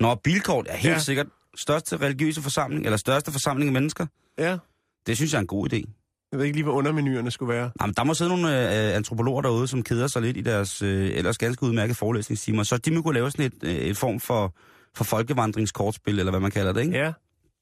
Nå, 0.00 0.14
bilkort 0.14 0.66
er 0.68 0.76
helt 0.76 0.94
Ja. 0.94 0.98
sikkert 0.98 1.26
største 1.56 1.96
religiøse 1.96 2.42
forsamling, 2.42 2.84
eller 2.84 2.96
største 2.96 3.32
forsamling 3.32 3.68
af 3.68 3.72
mennesker. 3.72 4.06
Ja. 4.38 4.58
Det 5.06 5.16
synes 5.16 5.32
jeg 5.32 5.38
er 5.38 5.40
en 5.40 5.46
god 5.46 5.72
idé. 5.72 5.99
Jeg 6.32 6.38
ved 6.38 6.46
ikke 6.46 6.56
lige, 6.56 6.64
hvad 6.64 6.74
undermenuerne 6.74 7.30
skulle 7.30 7.54
være. 7.54 7.70
Jamen, 7.80 7.94
der 7.94 8.04
må 8.04 8.14
sidde 8.14 8.30
nogle 8.30 8.88
øh, 8.88 8.96
antropologer 8.96 9.42
derude, 9.42 9.68
som 9.68 9.82
keder 9.82 10.06
sig 10.06 10.22
lidt 10.22 10.36
i 10.36 10.40
deres 10.40 10.82
øh, 10.82 11.10
ellers 11.10 11.38
ganske 11.38 11.62
udmærkede 11.62 11.94
forelæsningstimer. 11.94 12.62
Så 12.62 12.78
de 12.78 12.90
må 12.90 13.02
kunne 13.02 13.14
lave 13.14 13.30
sådan 13.30 13.46
et, 13.46 13.54
øh, 13.62 13.74
et 13.74 13.96
form 13.96 14.20
for, 14.20 14.54
for 14.94 15.04
folkevandringskortspil, 15.04 16.18
eller 16.18 16.32
hvad 16.32 16.40
man 16.40 16.50
kalder 16.50 16.72
det, 16.72 16.80
ikke? 16.80 16.98
Ja. 16.98 17.12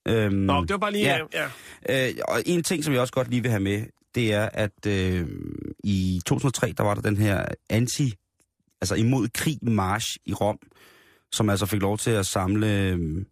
Øhm, 0.09 0.35
Nå, 0.35 0.61
det 0.61 0.71
var 0.71 0.79
bare 0.79 0.93
lige... 0.93 1.05
Ja. 1.05 1.49
Ja. 1.89 2.09
Øh, 2.09 2.15
og 2.29 2.43
en 2.47 2.63
ting, 2.63 2.85
som 2.85 2.93
jeg 2.93 3.01
også 3.01 3.13
godt 3.13 3.31
lige 3.31 3.43
vil 3.43 3.51
have 3.51 3.61
med, 3.63 3.87
det 4.15 4.33
er, 4.35 4.49
at 4.53 4.87
øh, 4.87 5.29
i 5.85 6.21
2003, 6.27 6.73
der 6.77 6.83
var 6.83 6.95
der 6.95 7.03
den 7.03 7.17
her 7.17 7.45
anti, 7.71 8.15
altså 8.81 8.95
imod 8.95 9.29
krig 9.35 9.59
march 9.63 10.17
i 10.27 10.35
Rom, 10.35 10.59
som 11.33 11.51
altså 11.51 11.67
fik 11.67 11.83
lov 11.83 11.99
til 11.99 12.11
at 12.11 12.27
samle 12.27 12.67
øh, 12.67 13.25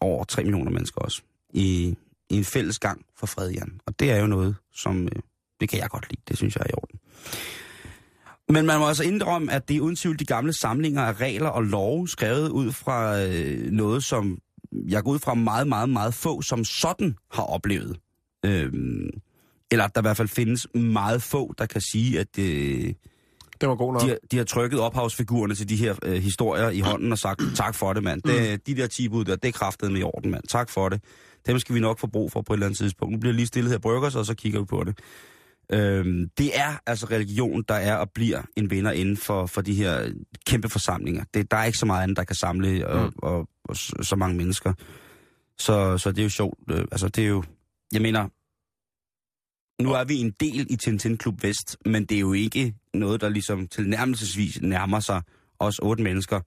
over 0.00 0.24
3 0.24 0.42
millioner 0.44 0.70
mennesker 0.70 1.00
også, 1.00 1.22
i, 1.50 1.96
i 2.30 2.36
en 2.36 2.44
fælles 2.44 2.78
gang 2.78 3.04
for 3.16 3.26
fred, 3.26 3.50
Jan. 3.50 3.80
Og 3.86 4.00
det 4.00 4.10
er 4.10 4.16
jo 4.20 4.26
noget, 4.26 4.56
som, 4.74 5.02
øh, 5.04 5.22
det 5.60 5.68
kan 5.68 5.78
jeg 5.78 5.88
godt 5.90 6.06
lide, 6.10 6.22
det 6.28 6.36
synes 6.36 6.56
jeg 6.56 6.62
er 6.62 6.70
i 6.70 6.74
orden. 6.76 6.98
Men 8.48 8.66
man 8.66 8.78
må 8.78 8.88
også 8.88 9.04
indrømme, 9.04 9.52
at 9.52 9.68
det 9.68 9.76
er 9.76 9.80
uden 9.80 9.96
tvivl 9.96 10.18
de 10.18 10.24
gamle 10.24 10.52
samlinger 10.52 11.02
af 11.02 11.20
regler 11.20 11.48
og 11.48 11.62
love, 11.64 12.08
skrevet 12.08 12.48
ud 12.48 12.72
fra 12.72 13.22
øh, 13.22 13.70
noget, 13.72 14.04
som 14.04 14.38
jeg 14.72 15.02
går 15.02 15.10
ud 15.10 15.18
fra 15.18 15.34
meget, 15.34 15.68
meget, 15.68 15.88
meget 15.90 16.14
få, 16.14 16.42
som 16.42 16.64
sådan 16.64 17.16
har 17.32 17.42
oplevet. 17.42 17.96
Øhm, 18.44 19.10
eller 19.70 19.84
at 19.84 19.94
der 19.94 20.00
i 20.00 20.02
hvert 20.02 20.16
fald 20.16 20.28
findes 20.28 20.66
meget 20.74 21.22
få, 21.22 21.54
der 21.58 21.66
kan 21.66 21.80
sige, 21.80 22.20
at 22.20 22.38
øh, 22.38 22.94
Det 23.60 23.68
var 23.68 23.74
god 23.76 23.92
nok. 23.92 24.02
de, 24.02 24.08
har, 24.08 24.16
de 24.30 24.36
har 24.36 24.44
trykket 24.44 24.80
ophavsfigurerne 24.80 25.54
til 25.54 25.68
de 25.68 25.76
her 25.76 25.94
øh, 26.02 26.22
historier 26.22 26.70
i 26.70 26.80
hånden 26.80 27.12
og 27.12 27.18
sagt, 27.18 27.42
tak 27.54 27.74
for 27.74 27.92
det, 27.92 28.02
mand. 28.02 28.22
Det, 28.22 28.66
de 28.66 28.76
der 28.76 28.86
10 28.86 29.08
bud 29.08 29.24
der, 29.24 29.36
det 29.36 29.48
er 29.48 29.52
kraftet 29.52 29.92
med 29.92 30.00
i 30.00 30.02
orden, 30.02 30.30
mand. 30.30 30.44
Tak 30.48 30.70
for 30.70 30.88
det. 30.88 31.02
Dem 31.48 31.58
skal 31.58 31.74
vi 31.74 31.80
nok 31.80 31.98
få 31.98 32.06
brug 32.06 32.32
for 32.32 32.42
på 32.42 32.52
et 32.52 32.56
eller 32.56 32.66
andet 32.66 32.78
tidspunkt. 32.78 33.12
Nu 33.12 33.18
bliver 33.18 33.34
lige 33.34 33.46
stillet 33.46 33.70
her 33.70 33.78
bryggers, 33.78 34.14
og 34.16 34.26
så 34.26 34.34
kigger 34.34 34.60
vi 34.60 34.66
på 34.66 34.84
det. 34.84 34.98
Øhm, 35.72 36.28
det 36.38 36.58
er 36.58 36.80
altså 36.86 37.06
religion, 37.06 37.62
der 37.68 37.74
er 37.74 37.96
og 37.96 38.10
bliver 38.10 38.42
en 38.56 38.70
vinder 38.70 38.92
inden 38.92 39.16
for, 39.16 39.46
for 39.46 39.60
de 39.60 39.74
her 39.74 40.12
kæmpe 40.46 40.68
forsamlinger. 40.68 41.24
Det, 41.34 41.50
der 41.50 41.56
er 41.56 41.64
ikke 41.64 41.78
så 41.78 41.86
meget 41.86 42.02
andet, 42.02 42.16
der 42.16 42.24
kan 42.24 42.36
samle 42.36 42.88
og, 42.88 43.00
mm. 43.00 43.12
og, 43.18 43.32
og, 43.32 43.48
og 43.64 43.76
så, 43.76 43.96
så 44.02 44.16
mange 44.16 44.36
mennesker. 44.36 44.72
Så, 45.58 45.98
så 45.98 46.10
det 46.10 46.18
er 46.18 46.22
jo 46.22 46.28
sjovt. 46.28 46.58
Øh, 46.70 46.84
altså, 46.92 47.08
det 47.08 47.24
er 47.24 47.28
jo... 47.28 47.42
Jeg 47.92 48.02
mener, 48.02 48.28
nu 49.82 49.92
er 49.92 50.04
vi 50.04 50.14
en 50.14 50.30
del 50.30 50.66
i 50.70 50.76
Tintin 50.76 51.16
Klub 51.16 51.42
Vest, 51.42 51.76
men 51.84 52.04
det 52.04 52.14
er 52.14 52.20
jo 52.20 52.32
ikke 52.32 52.74
noget, 52.94 53.20
der 53.20 53.28
ligesom 53.28 53.68
tilnærmelsesvis 53.68 54.60
nærmer 54.62 55.00
sig 55.00 55.22
os 55.58 55.78
otte 55.78 56.02
mennesker. 56.02 56.40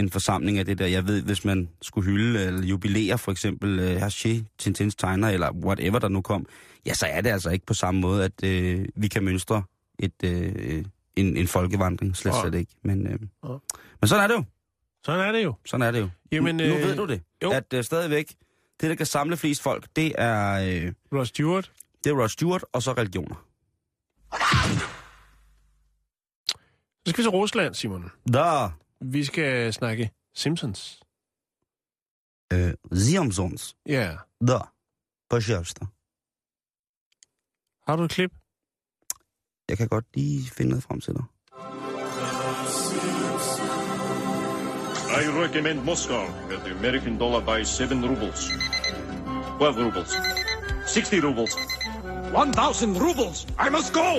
En 0.00 0.10
forsamling 0.10 0.58
af 0.58 0.64
det 0.66 0.78
der. 0.78 0.86
Jeg 0.86 1.06
ved, 1.06 1.22
hvis 1.22 1.44
man 1.44 1.68
skulle 1.82 2.10
hylde 2.10 2.46
eller 2.46 2.62
jubilere 2.62 3.18
for 3.18 3.32
eksempel 3.32 3.78
uh, 3.78 4.02
Hergé, 4.02 4.54
Tintins 4.58 4.94
tegner, 4.94 5.28
eller 5.28 5.52
whatever 5.52 5.98
der 5.98 6.08
nu 6.08 6.20
kom, 6.22 6.46
ja, 6.86 6.94
så 6.94 7.06
er 7.06 7.20
det 7.20 7.30
altså 7.30 7.50
ikke 7.50 7.66
på 7.66 7.74
samme 7.74 8.00
måde, 8.00 8.24
at 8.24 8.32
uh, 8.44 8.84
vi 8.96 9.08
kan 9.08 9.24
mønstre 9.24 9.62
et, 9.98 10.12
uh, 10.24 10.30
en, 11.16 11.36
en 11.36 11.46
folkevandring. 11.46 12.16
Slet, 12.16 12.32
Ja. 12.32 12.40
slet 12.40 12.54
ikke. 12.54 12.72
Men, 12.84 13.06
uh, 13.06 13.12
Ja. 13.12 13.56
men 14.00 14.08
sådan 14.08 14.24
er 14.24 14.28
det 14.28 14.34
jo. 14.34 14.44
Sådan 15.04 15.20
er 15.28 15.32
det 15.32 15.44
jo. 15.44 15.54
Sådan 15.66 15.86
er 15.86 15.90
det 15.90 16.00
jo. 16.00 16.08
Jamen, 16.32 16.56
nu, 16.56 16.64
nu 16.64 16.74
øh, 16.74 16.82
ved 16.82 16.96
du 16.96 17.06
det. 17.06 17.22
jo. 17.42 17.50
At 17.50 17.74
uh, 17.76 17.80
stadigvæk, 17.82 18.34
det 18.80 18.90
der 18.90 18.94
kan 18.96 19.06
samle 19.06 19.36
flest 19.36 19.62
folk, 19.62 19.86
det 19.96 20.12
er, 20.18 20.86
uh, 21.12 21.18
Ross 21.18 21.28
Stewart. 21.28 21.72
det 22.04 22.10
er 22.10 22.14
Rod 22.22 22.28
Stewart 22.28 22.64
og 22.72 22.82
så 22.82 22.92
religioner. 22.92 23.44
Så 27.06 27.10
skal 27.10 27.18
vi 27.18 27.22
til 27.22 27.30
Rusland, 27.30 27.74
Simon. 27.74 28.10
Der 28.32 28.70
Vi 29.01 29.23
skal 29.25 29.73
snakke 29.73 30.11
Simpsons. 30.33 30.99
uh, 32.53 32.71
Ziamsons. 32.97 33.75
Ja. 33.85 34.17
Der. 34.47 34.73
Pожалуйста. 35.29 35.85
Har 37.87 37.95
du 37.95 38.03
et 38.03 38.11
klip? 38.11 38.31
Jeg 39.69 39.77
kan 39.77 39.87
godt 39.87 40.05
lige 40.13 40.49
finde 40.49 40.69
noget 40.69 40.83
frem 40.83 41.01
til 41.01 41.13
dig. 41.13 41.23
I 45.23 45.27
recommend 45.43 45.83
Moscow, 45.83 46.23
where 46.47 46.59
the 46.59 46.71
American 46.79 47.19
dollar 47.19 47.39
buys 47.45 47.67
7 47.67 47.83
rubles. 47.85 48.49
12 49.59 49.85
rubles. 49.85 50.11
60 50.87 51.23
rubles. 51.23 51.51
1,000 52.33 52.97
rubles! 52.97 53.45
I 53.59 53.69
must 53.69 53.93
go! 53.93 54.09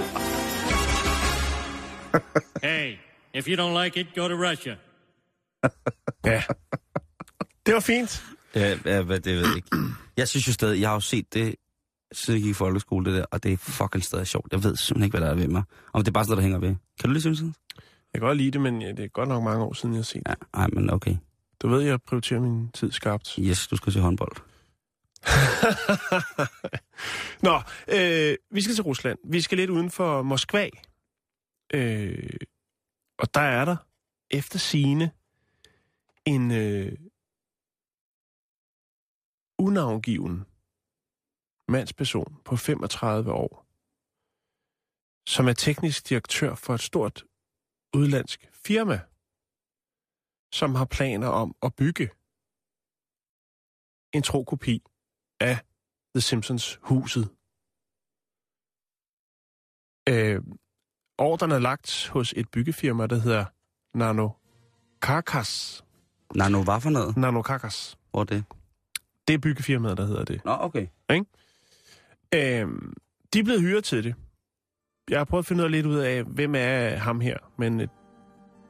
Hey, 2.63 2.97
if 3.36 3.48
you 3.48 3.56
don't 3.56 3.84
like 3.84 4.00
it, 4.00 4.08
go 4.16 4.28
to 4.28 4.36
Russia. 4.52 4.76
Ja. 6.26 6.44
Det 7.66 7.74
var 7.74 7.80
fint. 7.80 8.24
Ja, 8.56 8.78
ja, 8.86 9.02
hvad- 9.02 9.20
det 9.20 9.36
ved 9.36 9.46
jeg 9.48 9.56
ikke. 9.56 9.78
Jeg 10.18 10.28
synes 10.28 10.48
jo 10.48 10.54
stadig, 10.54 10.82
jeg 10.82 10.90
har 10.90 10.94
jo 10.96 11.00
set 11.00 11.34
det, 11.34 11.56
siden 12.12 12.38
jeg 12.40 12.44
gik 12.44 12.52
i 12.52 12.54
folkeskole, 12.54 13.06
det 13.06 13.14
der, 13.20 13.26
og 13.32 13.44
det 13.44 13.54
er 13.54 13.58
fucking 13.58 14.04
stadig 14.04 14.28
sjovt. 14.28 14.48
Jeg 14.52 14.64
ved 14.64 14.76
simpelthen 14.76 15.04
ikke, 15.06 15.18
hvad 15.18 15.28
der 15.28 15.34
er 15.34 15.38
ved 15.38 15.48
mig. 15.48 15.64
Om 15.94 16.02
det 16.02 16.08
er 16.08 16.12
bare 16.12 16.26
sådan 16.26 16.32
noget, 16.32 16.38
der 16.52 16.58
hænger 16.58 16.68
ved. 16.70 16.76
Kan 17.00 17.10
du 17.10 17.14
lide 17.14 17.22
Simpsons? 17.22 17.56
Jeg 18.14 18.22
kan 18.22 18.28
godt 18.28 18.38
lide 18.38 18.52
det, 18.52 18.62
men 18.62 18.82
ja, 18.82 18.88
det 18.92 19.00
er 19.00 19.08
godt 19.08 19.30
nok 19.30 19.44
mange 19.44 19.64
år 19.66 19.74
siden, 19.74 19.96
jeg 19.96 20.00
har 20.00 20.04
set 20.04 20.22
det. 20.26 20.30
Ja, 20.30 20.36
ej, 20.60 20.68
men 20.68 20.90
okay. 20.90 21.16
Du 21.62 21.68
ved, 21.68 21.82
jeg 21.82 22.02
prioriterer 22.02 22.40
min 22.40 22.70
tid 22.74 22.92
skarpt. 22.92 23.36
Yes, 23.40 23.68
du 23.68 23.76
skal 23.76 23.94
se 23.94 24.00
håndbold. 24.00 24.36
Nå, 27.48 27.62
øh, 27.88 28.36
vi 28.52 28.62
skal 28.62 28.76
til 28.76 28.84
Rusland. 28.84 29.18
Vi 29.32 29.42
skal 29.42 29.58
lidt 29.58 29.70
uden 29.70 29.92
for 29.92 30.22
Moskva. 30.22 30.70
Øh, 31.74 32.30
og 33.22 33.34
der 33.34 33.42
er 33.60 33.66
der 33.66 33.78
efter 34.30 34.60
sine 34.60 35.06
en 36.26 36.52
øh, 36.52 37.00
unavngiven 39.60 40.46
mandsperson 41.68 42.42
på 42.46 42.56
35 42.56 43.32
år, 43.32 43.54
som 45.34 45.48
er 45.48 45.54
teknisk 45.54 46.10
direktør 46.10 46.56
for 46.56 46.74
et 46.74 46.82
stort 46.82 47.26
udlandsk 47.96 48.50
firma, 48.54 48.98
som 50.54 50.76
har 50.76 50.86
planer 50.86 51.28
om 51.28 51.56
at 51.62 51.76
bygge 51.76 52.08
en 54.16 54.24
tro 54.24 54.44
kopi 54.44 54.76
af 55.40 55.56
The 56.16 56.22
Simpsons 56.22 56.80
huset. 56.90 57.26
Øh, 60.10 60.42
ordren 61.22 61.52
er 61.52 61.60
lagt 61.60 62.10
hos 62.14 62.34
et 62.38 62.50
byggefirma, 62.50 63.08
der 63.08 63.20
hedder 63.20 63.46
Nano 63.98 64.30
Karkas. 65.02 65.84
Nej, 66.36 66.50
nu 66.50 66.64
hvad 66.64 66.82
for 66.82 66.90
noget? 66.90 67.18
Nano 67.18 67.42
Karkas. 67.42 67.98
Hvor 68.12 68.20
er 68.20 68.24
det? 68.24 68.44
Det 69.28 69.34
er 69.34 69.38
byggefirmaet, 69.38 69.98
der 69.98 70.06
hedder 70.06 70.24
det. 70.24 70.46
Nå, 70.46 70.58
okay. 70.60 70.88
Øh, 72.34 72.68
de 73.34 73.40
er 73.40 73.44
blevet 73.44 73.62
hyret 73.62 73.84
til 73.84 74.04
det. 74.04 74.16
Jeg 75.10 75.20
har 75.20 75.26
prøvet 75.26 75.44
at 75.44 75.48
finde 75.48 75.62
ud 75.62 75.66
af 75.66 75.72
lidt 75.72 75.86
ud 75.86 75.96
af, 75.98 76.24
hvem 76.24 76.56
er 76.56 76.96
ham 76.96 77.22
her, 77.22 77.38
men 77.58 77.82
øh, 77.82 77.88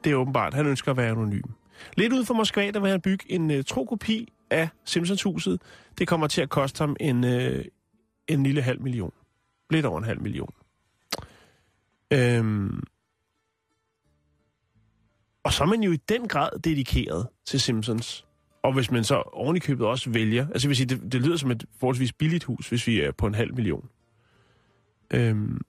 det 0.03 0.11
er 0.11 0.15
åbenbart, 0.15 0.53
han 0.53 0.65
ønsker 0.65 0.91
at 0.91 0.97
være 0.97 1.11
anonym. 1.11 1.41
Lidt 1.97 2.13
ud 2.13 2.25
for 2.25 2.33
Moskva, 2.33 2.71
der 2.71 2.79
vil 2.79 2.89
han 2.89 3.01
bygge 3.01 3.31
en 3.31 3.51
øh, 3.51 3.63
tro 3.63 3.85
kopi 3.85 4.33
af 4.49 4.69
Simpsons-huset. 4.85 5.61
Det 5.97 6.07
kommer 6.07 6.27
til 6.27 6.41
at 6.41 6.49
koste 6.49 6.79
ham 6.79 6.95
en, 6.99 7.23
øh, 7.23 7.65
en 8.27 8.43
lille 8.43 8.61
halv 8.61 8.81
million. 8.81 9.11
Lidt 9.69 9.85
over 9.85 9.97
en 9.97 10.03
halv 10.03 10.21
million. 10.21 10.53
Øhm, 12.13 12.83
og 15.43 15.53
så 15.53 15.63
er 15.63 15.67
man 15.67 15.83
jo 15.83 15.91
i 15.91 15.97
den 15.97 16.27
grad 16.27 16.59
dedikeret 16.59 17.27
til 17.45 17.61
Simpsons. 17.61 18.25
Og 18.63 18.73
hvis 18.73 18.91
man 18.91 19.03
så 19.03 19.15
ovenikøbet 19.15 19.67
købet 19.67 19.87
også 19.87 20.09
vælger... 20.09 20.47
Altså, 20.47 20.67
hvis 20.67 20.79
vil 20.79 20.89
sige, 20.89 21.01
det, 21.01 21.11
det 21.11 21.21
lyder 21.21 21.37
som 21.37 21.51
et 21.51 21.65
forholdsvis 21.79 22.13
billigt 22.13 22.43
hus, 22.43 22.69
hvis 22.69 22.87
vi 22.87 22.99
er 22.99 23.11
på 23.11 23.27
en 23.27 23.33
halv 23.33 23.55
million. 23.55 23.89
Øhm, 25.13 25.61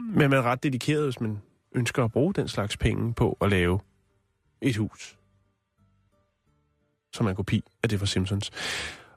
men 0.00 0.30
man 0.30 0.32
er 0.32 0.42
ret 0.42 0.62
dedikeret, 0.62 1.04
hvis 1.04 1.20
man 1.20 1.38
ønsker 1.72 2.04
at 2.04 2.12
bruge 2.12 2.34
den 2.34 2.48
slags 2.48 2.76
penge 2.76 3.14
på 3.14 3.38
at 3.40 3.50
lave 3.50 3.80
et 4.60 4.76
hus. 4.76 5.18
Som 7.12 7.26
er 7.26 7.30
en 7.30 7.36
kopi 7.36 7.62
af 7.82 7.88
det 7.88 7.98
fra 7.98 8.06
Simpsons. 8.06 8.50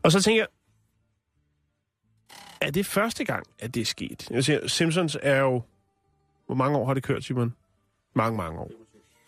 Og 0.03 0.11
så 0.11 0.21
tænker 0.21 0.41
jeg, 0.41 0.47
er 2.61 2.71
det 2.71 2.85
første 2.85 3.25
gang, 3.25 3.47
at 3.59 3.73
det 3.73 3.81
er 3.81 3.85
sket? 3.85 4.31
Jeg 4.31 4.43
siger, 4.43 4.67
Simpsons 4.67 5.17
er 5.21 5.39
jo... 5.39 5.61
Hvor 6.47 6.55
mange 6.55 6.77
år 6.77 6.85
har 6.85 6.93
det 6.93 7.03
kørt, 7.03 7.23
Simon? 7.23 7.53
Mange, 8.15 8.37
mange 8.37 8.59
år. 8.59 8.71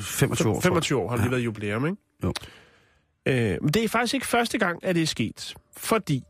25 0.01 0.47
år. 0.49 0.53
tror 0.53 0.60
jeg. 0.60 0.63
25 0.63 0.99
år 0.99 1.10
har 1.10 1.17
det 1.17 1.23
Ja. 1.23 1.29
været 1.29 1.41
jubilæum, 1.45 1.86
ikke? 1.86 1.97
Jo. 2.23 2.34
Øh, 3.25 3.58
men 3.62 3.73
det 3.73 3.84
er 3.84 3.88
faktisk 3.88 4.13
ikke 4.13 4.27
første 4.27 4.58
gang, 4.58 4.84
at 4.86 4.95
det 4.95 5.01
er 5.03 5.08
sket. 5.08 5.55
Fordi 5.77 6.23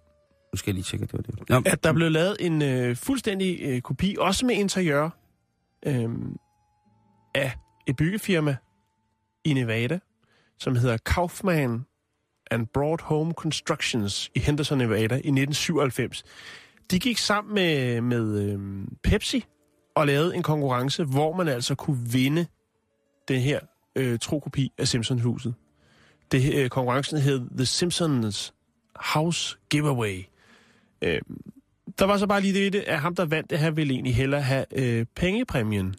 Nu 0.54 0.58
skal 0.58 0.71
jeg 0.71 0.73
lige 0.75 0.84
tjekke, 0.84 1.04
at 1.04 1.12
det 1.12 1.17
var 1.39 1.43
det. 1.60 1.65
Ja, 1.65 1.71
at 1.71 1.84
der 1.84 1.93
blev 1.93 2.12
lavet 2.12 2.38
en 2.39 2.62
øh, 2.62 2.95
fuldstændig 2.95 3.60
øh, 3.62 3.82
kopi, 3.82 4.15
også 4.19 4.45
med 4.45 4.56
interiør, 4.56 5.10
øh, 5.86 6.10
af 7.36 7.54
et 7.88 7.95
byggefirma 7.95 8.56
i 9.45 9.54
Nevada, 9.54 9.99
som 10.60 10.75
hedder 10.75 10.97
Kaufman 10.97 11.86
and 12.52 12.67
Broad 12.67 12.97
Home 13.02 13.34
Constructions 13.34 14.32
i 14.36 14.39
Henderson, 14.39 14.78
Nevada 14.78 15.15
i 15.15 15.17
1997. 15.17 16.23
De 16.91 16.99
gik 16.99 17.17
sammen 17.17 17.54
med, 17.54 18.02
med 18.02 18.39
øh, 18.54 18.88
Pepsi 19.04 19.45
og 19.95 20.08
lavede 20.08 20.36
en 20.36 20.43
konkurrence, 20.43 21.04
hvor 21.04 21.36
man 21.36 21.47
altså 21.47 21.75
kunne 21.75 22.10
vinde 22.12 22.45
det 23.28 23.41
her 23.41 23.60
øh, 23.95 24.19
trokopi 24.19 24.71
af 24.78 24.88
Simpsons-huset. 24.88 25.54
Det, 26.32 26.54
øh, 26.54 26.69
konkurrencen 26.69 27.17
hed 27.17 27.49
The 27.58 27.65
Simpsons 27.65 28.54
House 28.95 29.58
Giveaway. 29.69 30.23
Øh, 31.02 31.21
der 31.99 32.06
var 32.06 32.17
så 32.17 32.28
bare 32.28 32.41
lige 32.41 32.54
det, 32.54 32.73
det, 32.73 32.80
at 32.80 32.99
ham, 32.99 33.15
der 33.15 33.25
vandt 33.25 33.49
det 33.49 33.60
her, 33.60 33.71
ville 33.71 33.93
egentlig 33.93 34.15
hellere 34.15 34.41
have 34.41 34.65
øh, 34.71 35.06
pengepræmien. 35.15 35.95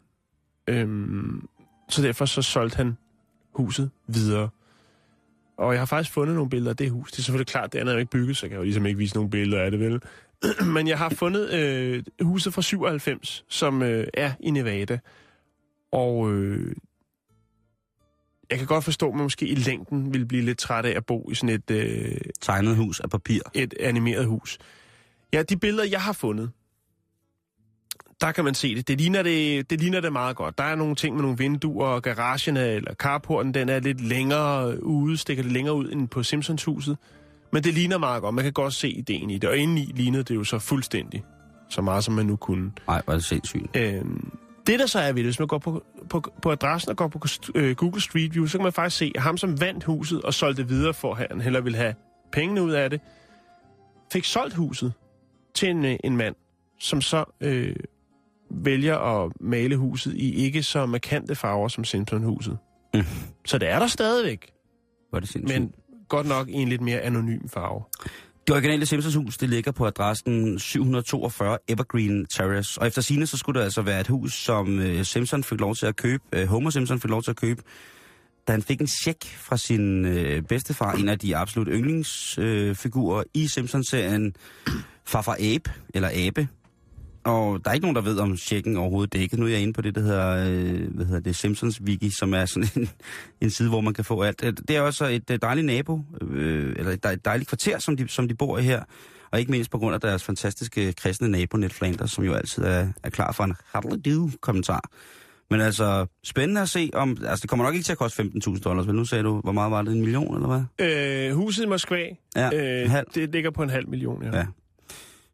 Øh, 0.67 0.87
så 1.89 2.01
derfor 2.01 2.25
så 2.25 2.41
solgte 2.41 2.77
han 2.77 2.97
huset 3.53 3.91
videre. 4.07 4.49
Og 5.61 5.73
jeg 5.73 5.81
har 5.81 5.85
faktisk 5.85 6.13
fundet 6.13 6.35
nogle 6.35 6.49
billeder 6.49 6.69
af 6.69 6.77
det 6.77 6.91
hus. 6.91 7.11
Det 7.11 7.19
er 7.19 7.23
selvfølgelig 7.23 7.47
klart, 7.47 7.73
det 7.73 7.79
andet 7.79 7.95
er 7.95 7.99
ikke 7.99 8.11
bygget, 8.11 8.37
så 8.37 8.45
jeg 8.45 8.49
kan 8.49 8.57
jo 8.57 8.63
ligesom 8.63 8.85
ikke 8.85 8.97
vise 8.97 9.15
nogle 9.15 9.29
billeder 9.29 9.61
af 9.61 9.71
det, 9.71 9.79
vel? 9.79 10.01
Men 10.75 10.87
jeg 10.87 10.97
har 10.97 11.09
fundet 11.09 11.53
øh, 11.53 12.03
huset 12.21 12.53
fra 12.53 12.61
97, 12.61 13.45
som 13.49 13.81
øh, 13.83 14.07
er 14.13 14.31
i 14.39 14.51
Nevada. 14.51 14.99
Og 15.91 16.33
øh, 16.33 16.75
jeg 18.49 18.57
kan 18.57 18.67
godt 18.67 18.83
forstå, 18.83 19.07
at 19.07 19.13
man 19.13 19.23
måske 19.23 19.47
i 19.47 19.55
længden 19.55 20.13
vil 20.13 20.25
blive 20.25 20.41
lidt 20.41 20.57
træt 20.57 20.85
af 20.85 20.97
at 20.97 21.05
bo 21.05 21.29
i 21.31 21.35
sådan 21.35 21.55
et... 21.55 21.71
Øh, 21.71 22.17
tegnet 22.41 22.75
hus 22.75 22.99
af 22.99 23.09
papir. 23.09 23.41
et 23.53 23.73
animeret 23.79 24.25
hus. 24.25 24.57
Ja, 25.33 25.43
de 25.43 25.57
billeder, 25.57 25.83
jeg 25.83 26.01
har 26.01 26.13
fundet, 26.13 26.51
der 28.21 28.31
kan 28.31 28.43
man 28.45 28.53
se 28.53 28.75
det. 28.75 28.87
Det 28.87 28.97
ligner 29.01 29.23
det, 29.23 29.69
det 29.69 29.79
ligner 29.81 29.99
det 29.99 30.13
meget 30.13 30.35
godt. 30.35 30.57
Der 30.57 30.63
er 30.63 30.75
nogle 30.75 30.95
ting 30.95 31.15
med 31.15 31.21
nogle 31.23 31.37
vinduer, 31.37 31.87
og 31.87 32.01
garagen 32.03 32.57
er- 32.57 32.65
eller 32.65 32.93
carporten, 32.93 33.53
den 33.53 33.69
er 33.69 33.79
lidt 33.79 34.01
længere 34.01 34.83
ude, 34.83 35.17
stikker 35.17 35.43
lidt 35.43 35.53
længere 35.53 35.75
ud 35.75 35.91
end 35.91 36.07
på 36.07 36.23
Simpsons-huset. 36.23 36.97
Men 37.51 37.63
det 37.63 37.73
ligner 37.73 37.97
meget 37.97 38.21
godt. 38.21 38.35
Man 38.35 38.43
kan 38.43 38.53
godt 38.53 38.73
se 38.73 38.89
ideen 38.89 39.29
i 39.29 39.37
det. 39.37 39.49
Og 39.49 39.57
indeni 39.57 39.91
lignede 39.95 40.23
det 40.23 40.35
jo 40.35 40.43
så 40.43 40.59
fuldstændig. 40.59 41.23
Så 41.69 41.81
meget, 41.81 42.03
som 42.03 42.13
man 42.13 42.25
nu 42.25 42.35
kunne. 42.35 42.71
Nej, 42.87 43.01
er 43.07 43.11
det 43.13 43.23
sindssygt. 43.25 43.75
Øhm, 43.77 44.31
det, 44.67 44.79
der 44.79 44.85
så 44.85 44.99
er 44.99 45.07
ved 45.07 45.15
det, 45.15 45.25
hvis 45.25 45.39
man 45.39 45.47
går 45.47 45.57
på, 45.57 45.83
på, 46.09 46.33
på 46.41 46.51
adressen 46.51 46.89
og 46.89 46.97
går 46.97 47.07
på 47.07 47.19
øh, 47.55 47.75
Google 47.75 48.01
Street 48.01 48.33
View, 48.35 48.45
så 48.45 48.57
kan 48.57 48.63
man 48.63 48.73
faktisk 48.73 48.97
se, 48.97 49.11
at 49.15 49.21
ham, 49.21 49.37
som 49.37 49.61
vandt 49.61 49.83
huset 49.83 50.21
og 50.21 50.33
solgte 50.33 50.61
det 50.61 50.69
videre 50.69 50.93
for, 50.93 51.13
at 51.15 51.27
han 51.31 51.41
hellere 51.41 51.63
ville 51.63 51.77
have 51.77 51.93
pengene 52.31 52.61
ud 52.63 52.71
af 52.71 52.89
det, 52.89 53.01
fik 54.13 54.23
solgt 54.25 54.55
huset 54.55 54.93
til 55.53 55.69
en, 55.69 55.85
øh, 55.85 55.95
en 56.03 56.17
mand, 56.17 56.35
som 56.79 57.01
så 57.01 57.25
øh, 57.41 57.75
vælger 58.53 58.97
at 58.97 59.31
male 59.39 59.77
huset 59.77 60.13
i 60.13 60.35
ikke 60.35 60.63
så 60.63 60.85
markante 60.85 61.35
farver 61.35 61.67
som 61.67 61.83
Simpson-huset. 61.83 62.57
Mm. 62.93 63.03
Så 63.45 63.57
det 63.57 63.69
er 63.69 63.79
der 63.79 63.87
stadigvæk, 63.87 64.51
er 65.13 65.19
det 65.19 65.29
sindssygt. 65.29 65.59
men 65.59 65.73
godt 66.09 66.27
nok 66.27 66.49
i 66.49 66.53
en 66.53 66.69
lidt 66.69 66.81
mere 66.81 66.99
anonym 66.99 67.47
farve. 67.47 67.83
Det 68.47 68.55
originale 68.55 68.85
Simpsons 68.85 69.15
hus, 69.15 69.37
det 69.37 69.49
ligger 69.49 69.71
på 69.71 69.85
adressen 69.85 70.59
742 70.59 71.57
Evergreen 71.67 72.25
Terrace. 72.25 72.81
Og 72.81 72.87
efter 72.87 73.01
sine 73.01 73.27
så 73.27 73.37
skulle 73.37 73.59
det 73.59 73.65
altså 73.65 73.81
være 73.81 73.99
et 73.99 74.07
hus, 74.07 74.33
som 74.33 74.79
øh, 74.79 75.05
Simpson 75.05 75.43
fik 75.43 75.59
lov 75.59 75.75
til 75.75 75.85
at 75.85 75.95
købe, 75.95 76.23
øh, 76.33 76.47
Homer 76.47 76.69
Simpson 76.69 76.99
fik 76.99 77.09
lov 77.09 77.23
til 77.23 77.31
at 77.31 77.37
købe, 77.37 77.61
da 78.47 78.51
han 78.51 78.61
fik 78.61 78.81
en 78.81 78.87
check 78.87 79.25
fra 79.25 79.57
sin 79.57 80.05
øh, 80.05 80.41
bedstefar, 80.41 80.91
en 80.91 81.09
af 81.09 81.19
de 81.19 81.37
absolut 81.37 81.67
yndlingsfigurer 81.71 83.19
øh, 83.19 83.25
i 83.33 83.47
Simpsons-serien, 83.47 84.33
Farfar 85.05 85.37
Abe, 85.39 85.71
eller 85.93 86.09
Abe. 86.13 86.47
Og 87.23 87.59
der 87.65 87.69
er 87.69 87.73
ikke 87.73 87.83
nogen, 87.85 87.95
der 87.95 88.01
ved, 88.01 88.19
om 88.19 88.37
checken 88.37 88.77
overhovedet 88.77 89.13
dækket. 89.13 89.39
Nu 89.39 89.45
er 89.45 89.49
jeg 89.49 89.59
inde 89.59 89.73
på 89.73 89.81
det, 89.81 89.95
der 89.95 90.01
hedder, 90.01 90.49
øh, 90.49 90.95
hvad 90.95 91.05
hedder 91.05 91.19
det, 91.19 91.35
Simpsons 91.35 91.81
Wiki, 91.81 92.09
som 92.19 92.33
er 92.33 92.45
sådan 92.45 92.69
en, 92.83 92.89
en 93.41 93.49
side, 93.49 93.69
hvor 93.69 93.81
man 93.81 93.93
kan 93.93 94.05
få 94.05 94.21
alt. 94.21 94.43
Øh, 94.45 94.53
Det 94.67 94.75
er 94.75 94.81
også 94.81 95.05
et 95.05 95.29
øh, 95.31 95.39
dejligt 95.41 95.65
nabo, 95.67 95.99
øh, 96.31 96.73
eller 96.77 96.91
et 96.91 97.03
dej- 97.05 97.11
et 97.13 97.25
dejligt 97.25 97.49
kvarter, 97.49 97.79
som 97.79 97.97
de, 97.97 98.07
som 98.07 98.27
de 98.27 98.35
bor 98.35 98.57
i 98.57 98.61
her. 98.61 98.83
Og 99.31 99.39
ikke 99.39 99.51
mindst 99.51 99.71
på 99.71 99.77
grund 99.77 99.93
af 99.95 100.01
deres 100.01 100.23
fantastiske 100.23 100.93
kristne 100.93 101.27
nabo, 101.27 101.57
Ned 101.57 101.69
Flanders, 101.69 102.11
som 102.11 102.23
jo 102.23 102.33
altid 102.33 102.63
er, 102.63 102.87
er 103.03 103.09
klar 103.09 103.31
for 103.31 103.43
en 103.43 103.53
hallelujah-kommentar. 103.73 104.81
Men 105.49 105.61
altså, 105.61 106.05
spændende 106.23 106.61
at 106.61 106.69
se 106.69 106.89
om... 106.93 107.09
Altså, 107.09 107.41
det 107.41 107.49
kommer 107.49 107.65
nok 107.65 107.73
ikke 107.73 107.83
til 107.85 107.91
at 107.91 107.97
koste 107.97 108.23
15.000 108.23 108.59
dollars, 108.59 108.85
men 108.87 108.95
nu 108.95 109.05
sagde 109.05 109.23
du, 109.23 109.41
hvor 109.41 109.51
meget 109.51 109.71
var 109.71 109.81
det? 109.81 109.93
En 109.95 109.99
million, 110.01 110.35
eller 110.35 110.63
hvad? 110.77 110.87
Øh, 111.29 111.35
huset 111.35 111.63
i 111.63 111.67
Moskva, 111.67 112.05
Ja, 112.35 112.49
øh, 112.85 113.03
det 113.15 113.29
ligger 113.31 113.51
på 113.51 113.63
en 113.63 113.69
halv 113.69 113.89
million, 113.89 114.23
ja. 114.23 114.37
Ja. 114.37 114.45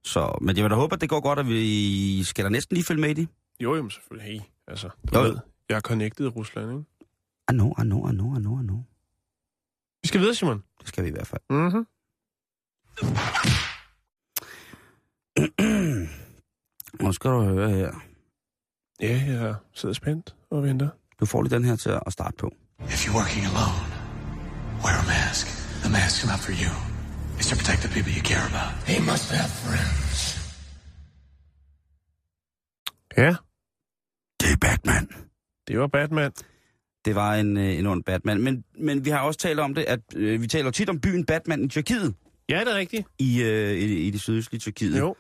Så, 0.08 0.38
men 0.42 0.56
jeg 0.56 0.64
vil 0.64 0.70
da 0.72 0.76
håbe, 0.76 0.94
at 0.96 1.02
det 1.02 1.10
går 1.10 1.20
godt, 1.20 1.40
at 1.40 1.48
vi 1.48 2.24
skal 2.24 2.44
da 2.46 2.50
næsten 2.50 2.76
lige 2.76 2.86
følge 2.86 3.02
med 3.02 3.10
i 3.10 3.14
det. 3.14 3.28
Jo, 3.60 3.76
jo, 3.76 3.82
men 3.82 3.92
selvfølgelig. 3.92 4.32
Hey, 4.34 4.40
altså, 4.68 4.90
du 5.14 5.18
Jo. 5.20 5.24
ved, 5.24 5.38
jeg 5.70 5.76
er 5.76 5.82
connected 5.82 6.26
i 6.26 6.30
Rusland, 6.30 6.72
ikke? 6.72 6.84
I 7.52 7.54
know, 7.54 7.70
I 7.80 7.82
know, 7.84 8.10
I 8.10 8.12
know, 8.12 8.36
I 8.38 8.40
know, 8.40 8.60
I 8.62 8.64
know. 8.64 8.80
Vi 10.04 10.08
skal 10.08 10.20
videre, 10.20 10.36
Simon. 10.36 10.64
Det 10.80 10.88
skal 10.88 11.04
vi 11.04 11.10
i 11.10 11.12
hvert 11.12 11.28
fald. 11.28 11.42
Mhm. 11.50 11.86
Nu 17.02 17.12
skal 17.12 17.32
du 17.32 17.42
høre 17.42 17.70
her. 17.70 17.92
Ja, 19.02 19.24
jeg 19.28 19.56
sidder 19.74 19.94
spændt 19.94 20.36
og 20.50 20.64
venter. 20.64 20.90
Du 21.20 21.26
får 21.26 21.42
lige 21.42 21.56
den 21.56 21.64
her 21.66 21.76
til 21.76 21.90
at 22.06 22.14
starte 22.14 22.36
på. 22.38 22.54
If 22.80 23.08
you're 23.08 23.16
working 23.16 23.46
alone, 23.46 23.80
wear 24.84 24.98
a 25.04 25.06
mask. 25.06 25.48
The 25.84 25.92
mask 25.92 26.24
is 26.24 26.30
not 26.30 26.40
for 26.40 26.52
you. 26.52 26.87
It's 27.40 27.50
to 27.50 27.56
protect 27.56 27.82
the 27.86 27.90
people 27.96 28.12
you 28.18 28.24
care 28.32 28.46
about. 28.52 28.70
He 28.92 29.00
must 29.12 29.32
have 29.32 29.50
friends. 29.66 30.38
Ja, 33.18 33.36
Det 34.42 34.52
er 34.52 34.58
Batman. 34.62 35.08
det 35.68 35.80
var 35.80 35.88
Batman. 35.88 36.32
Det 37.06 37.16
var 37.16 37.36
en, 37.36 37.58
øh, 37.58 37.80
en 37.80 37.88
ond 37.88 38.04
Batman. 38.04 38.42
Men, 38.42 38.64
men 38.80 39.06
vi 39.06 39.10
har 39.10 39.20
også 39.20 39.40
talt 39.40 39.60
om 39.60 39.76
det, 39.76 39.84
at 39.84 40.00
øh, 40.16 40.42
vi 40.42 40.48
taler 40.48 40.72
tit 40.72 40.90
om 40.90 41.00
byen 41.00 41.26
Batman 41.26 41.64
i 41.64 41.68
Tyrkiet, 41.68 42.16
Ja, 42.50 42.60
det 42.60 42.68
er 42.68 42.76
rigtigt. 42.78 43.08
i, 43.20 43.42
øh, 43.44 43.72
i, 43.78 44.08
i 44.08 44.10
det 44.12 44.22
sydøstlige 44.22 44.60
Tyrkiet. 44.60 45.00
Jo. 45.00 45.16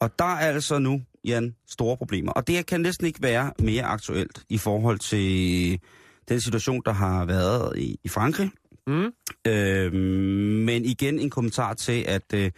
Og 0.00 0.18
der 0.18 0.24
er 0.24 0.48
altså 0.54 0.78
nu, 0.78 1.02
Jan, 1.24 1.56
store 1.68 1.96
problemer. 1.96 2.32
Og 2.32 2.46
det 2.46 2.66
kan 2.66 2.80
næsten 2.80 3.06
ikke 3.06 3.22
være 3.22 3.52
mere 3.58 3.82
aktuelt 3.84 4.42
i 4.48 4.58
forhold 4.58 4.98
til 4.98 5.80
den 6.28 6.40
situation, 6.40 6.82
der 6.86 6.92
har 6.92 7.24
været 7.24 7.78
i, 7.78 7.98
i 8.04 8.08
Frankrig. 8.08 8.50
Mm. 8.86 9.12
Øh, 9.46 9.92
men 10.64 10.84
igen 10.84 11.18
en 11.18 11.30
kommentar 11.30 11.74
til, 11.74 12.04
at 12.08 12.34
øh, 12.34 12.50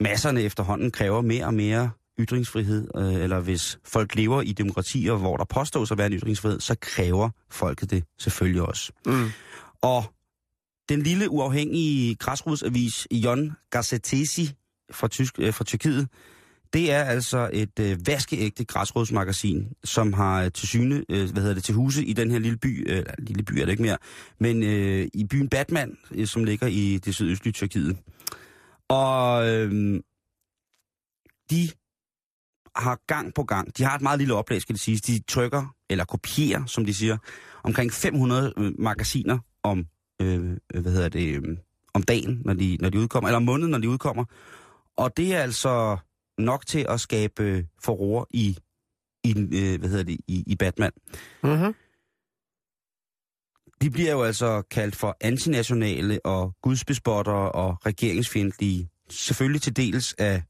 masserne 0.00 0.42
efterhånden 0.42 0.90
kræver 0.90 1.20
mere 1.20 1.46
og 1.46 1.54
mere 1.54 1.90
ytringsfrihed, 2.20 2.88
øh, 2.96 3.14
eller 3.14 3.40
hvis 3.40 3.78
folk 3.84 4.14
lever 4.14 4.42
i 4.42 4.52
demokratier, 4.52 5.14
hvor 5.14 5.36
der 5.36 5.44
påstås 5.44 5.90
at 5.90 5.98
være 5.98 6.06
en 6.06 6.12
ytringsfrihed, 6.12 6.60
så 6.60 6.76
kræver 6.80 7.30
folket 7.50 7.90
det 7.90 8.04
selvfølgelig 8.18 8.62
også. 8.62 8.92
Mm. 9.06 9.30
Og 9.82 10.04
den 10.88 11.02
lille 11.02 11.30
uafhængige 11.30 12.14
græsrodsavis 12.14 13.06
Jon 13.10 13.52
Gazetesi 13.70 14.50
fra, 14.92 15.08
Tysk, 15.08 15.38
øh, 15.38 15.54
fra 15.54 15.64
Tyrkiet, 15.64 16.08
det 16.72 16.92
er 16.92 17.04
altså 17.04 17.50
et 17.52 17.78
øh, 17.80 18.06
vaskeægte 18.06 18.64
græsrodsmagasin, 18.64 19.72
som 19.84 20.12
har 20.12 20.42
øh, 20.42 20.52
til 20.52 20.68
syne, 20.68 21.04
øh, 21.08 21.30
hvad 21.32 21.42
hedder 21.42 21.54
det, 21.54 21.64
til 21.64 21.74
huse 21.74 22.04
i 22.04 22.12
den 22.12 22.30
her 22.30 22.38
lille 22.38 22.58
by, 22.58 22.90
øh, 22.90 23.04
lille 23.18 23.42
by 23.42 23.52
er 23.52 23.64
det 23.64 23.70
ikke 23.72 23.82
mere, 23.82 23.98
men 24.38 24.62
øh, 24.62 25.08
i 25.14 25.24
byen 25.24 25.48
Batman, 25.48 25.98
øh, 26.10 26.26
som 26.26 26.44
ligger 26.44 26.66
i 26.66 26.98
det 27.04 27.14
sydøstlige 27.14 27.52
Tyrkiet. 27.52 27.96
Og 28.88 29.48
øh, 29.48 30.00
de 31.50 31.70
har 32.76 32.98
gang 33.06 33.34
på 33.34 33.42
gang, 33.42 33.78
de 33.78 33.84
har 33.84 33.96
et 33.96 34.02
meget 34.02 34.18
lille 34.18 34.34
oplag, 34.34 34.62
skal 34.62 34.74
det 34.74 34.80
siges, 34.80 35.00
de 35.00 35.22
trykker, 35.28 35.74
eller 35.90 36.04
kopierer, 36.04 36.66
som 36.66 36.86
de 36.86 36.94
siger, 36.94 37.16
omkring 37.62 37.92
500 37.92 38.52
øh, 38.56 38.72
magasiner 38.78 39.38
om, 39.62 39.86
øh, 40.22 40.50
øh, 40.74 40.82
hvad 40.82 40.92
hedder 40.92 41.08
det, 41.08 41.36
øh, 41.36 41.56
om 41.94 42.02
dagen, 42.02 42.42
når 42.44 42.54
de, 42.54 42.76
når 42.80 42.88
de 42.88 42.98
udkommer, 42.98 43.28
eller 43.28 43.36
om 43.36 43.42
måneden, 43.42 43.70
når 43.70 43.78
de 43.78 43.88
udkommer. 43.88 44.24
Og 44.96 45.16
det 45.16 45.34
er 45.34 45.38
altså 45.38 45.96
nok 46.40 46.66
til 46.66 46.86
at 46.88 47.00
skabe 47.00 47.42
øh, 47.42 47.64
forroer 47.84 48.24
i, 48.30 48.58
i, 49.24 49.30
øh, 49.30 49.78
hvad 49.80 49.88
hedder 49.88 50.04
det, 50.04 50.18
i, 50.28 50.44
i 50.46 50.56
Batman. 50.56 50.92
Mm-hmm. 51.42 51.74
De 53.82 53.90
bliver 53.90 54.12
jo 54.12 54.22
altså 54.22 54.62
kaldt 54.70 54.96
for 54.96 55.16
antinationale 55.20 56.20
og 56.26 56.52
gudsbespottere 56.62 57.52
og 57.52 57.86
regeringsfjendtlige. 57.86 58.88
Selvfølgelig 59.10 59.62
til 59.62 59.76
dels 59.76 60.14
af 60.18 60.42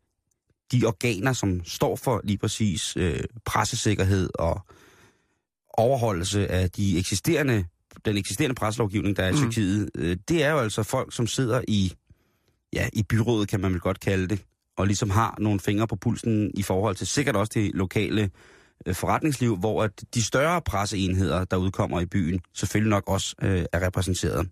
de 0.73 0.85
organer, 0.87 1.33
som 1.33 1.65
står 1.65 1.97
for 1.97 2.21
lige 2.25 2.39
præcis 2.39 2.97
øh, 2.97 3.21
pressesikkerhed 3.45 4.31
og 4.35 4.61
overholdelse 5.69 6.49
af 6.49 6.71
de 6.71 6.99
eksisterende, 6.99 7.65
den 8.05 8.17
eksisterende 8.17 8.55
presselovgivning, 8.55 9.17
der 9.17 9.23
er 9.23 9.29
i 9.29 9.33
Mm. 9.33 9.39
Tyrkiet. 9.39 9.91
Øh, 9.95 10.17
det 10.29 10.45
er 10.45 10.51
jo 10.51 10.59
altså 10.59 10.83
folk, 10.83 11.15
som 11.15 11.27
sidder 11.27 11.63
i, 11.69 11.93
ja, 12.73 12.89
i 12.93 13.03
byrådet, 13.03 13.49
kan 13.49 13.61
man 13.61 13.73
vel 13.73 13.81
godt 13.81 14.01
kalde 14.01 14.29
det, 14.29 14.45
og 14.77 14.87
ligesom 14.87 15.11
har 15.11 15.37
nogle 15.39 15.61
fingre 15.61 15.87
på 15.87 15.97
pulsen 15.97 16.51
i 16.55 16.63
forhold 16.63 16.97
til 16.97 17.07
sikkert 17.07 17.37
også 17.37 17.51
det 17.55 17.71
lokale 17.75 18.31
øh, 18.87 18.95
forretningsliv, 18.95 19.57
hvor 19.57 19.83
at 19.83 20.05
de 20.15 20.25
større 20.25 20.63
presseenheder, 20.63 21.45
der 21.45 21.57
udkommer 21.57 22.01
i 22.01 22.07
byen, 22.07 22.41
selvfølgelig 22.55 22.91
nok 22.91 23.09
også 23.09 23.35
øh, 23.43 23.65
er 23.73 23.87
repræsenteret. 23.87 24.49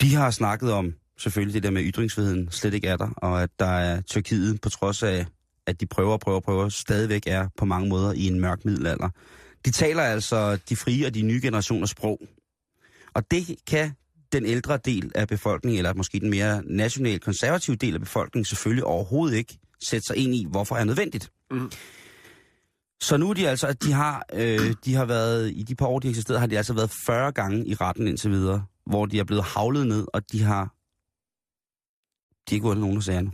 De 0.00 0.14
har 0.14 0.30
snakket 0.30 0.72
om 0.72 0.94
selvfølgelig 1.18 1.54
det 1.54 1.62
der 1.62 1.70
med 1.70 1.82
ytringsfriheden 1.84 2.50
slet 2.50 2.74
ikke 2.74 2.88
er 2.88 2.96
der, 2.96 3.08
og 3.16 3.42
at 3.42 3.50
der 3.58 3.66
er 3.66 4.00
Tyrkiet, 4.00 4.60
på 4.60 4.68
trods 4.68 5.02
af, 5.02 5.26
at 5.66 5.80
de 5.80 5.86
prøver 5.86 6.12
og 6.12 6.20
prøver 6.20 6.36
og 6.36 6.42
prøver, 6.42 6.68
stadigvæk 6.68 7.22
er 7.26 7.48
på 7.58 7.64
mange 7.64 7.88
måder 7.88 8.12
i 8.12 8.26
en 8.26 8.40
mørk 8.40 8.64
middelalder. 8.64 9.08
De 9.64 9.70
taler 9.70 10.02
altså 10.02 10.58
de 10.68 10.76
frie 10.76 11.06
og 11.06 11.14
de 11.14 11.22
nye 11.22 11.40
generationers 11.42 11.90
sprog. 11.90 12.20
Og 13.14 13.30
det 13.30 13.56
kan 13.66 13.92
den 14.34 14.46
ældre 14.46 14.76
del 14.76 15.12
af 15.14 15.28
befolkningen, 15.28 15.78
eller 15.78 15.94
måske 15.94 16.20
den 16.20 16.30
mere 16.30 16.62
national 16.64 17.20
konservative 17.20 17.76
del 17.76 17.94
af 17.94 18.00
befolkningen, 18.00 18.44
selvfølgelig 18.44 18.84
overhovedet 18.84 19.36
ikke 19.36 19.58
sætte 19.88 20.06
sig 20.06 20.16
ind 20.16 20.34
i, 20.34 20.46
hvorfor 20.50 20.76
er 20.76 20.84
nødvendigt. 20.84 21.30
Mm. 21.50 21.70
Så 23.00 23.16
nu 23.16 23.30
er 23.30 23.34
de 23.34 23.48
altså, 23.48 23.66
at 23.66 23.82
de 23.82 23.92
har, 23.92 24.26
øh, 24.32 24.74
de 24.84 24.94
har 24.94 25.04
været, 25.04 25.50
i 25.50 25.62
de 25.62 25.74
par 25.74 25.86
år, 25.86 25.98
de 25.98 26.08
har 26.08 26.10
eksisteret, 26.10 26.40
har 26.40 26.46
de 26.46 26.56
altså 26.56 26.74
været 26.74 26.90
40 27.06 27.32
gange 27.32 27.66
i 27.66 27.74
retten 27.74 28.08
indtil 28.08 28.30
videre, 28.30 28.66
hvor 28.86 29.06
de 29.06 29.18
er 29.18 29.24
blevet 29.24 29.44
havlet 29.44 29.86
ned, 29.86 30.06
og 30.12 30.32
de 30.32 30.42
har, 30.42 30.62
de 32.48 32.50
har 32.50 32.54
ikke 32.54 32.66
vundet 32.66 32.80
nogen 32.80 32.96
af 32.96 33.02
sagerne. 33.02 33.30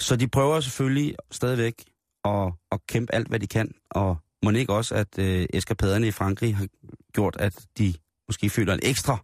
Så 0.00 0.16
de 0.16 0.28
prøver 0.28 0.60
selvfølgelig 0.60 1.14
stadigvæk 1.30 1.84
at, 2.24 2.52
at 2.72 2.86
kæmpe 2.86 3.14
alt, 3.14 3.28
hvad 3.28 3.40
de 3.40 3.46
kan, 3.46 3.74
og 3.90 4.16
må 4.42 4.50
ikke 4.50 4.72
også, 4.72 4.94
at 4.94 5.18
øh, 5.18 5.46
eskapaderne 5.52 6.06
i 6.06 6.10
Frankrig 6.10 6.56
har 6.56 6.66
gjort, 7.12 7.36
at 7.38 7.66
de 7.78 7.94
måske 8.28 8.50
føler 8.50 8.74
en 8.74 8.80
ekstra 8.82 9.18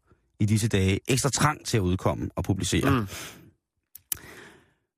i 0.44 0.46
disse 0.46 0.68
dage, 0.68 1.00
ekstra 1.08 1.30
trang 1.30 1.66
til 1.66 1.76
at 1.76 1.80
udkomme 1.80 2.30
og 2.36 2.44
publicere. 2.44 2.90
Mm. 2.90 3.06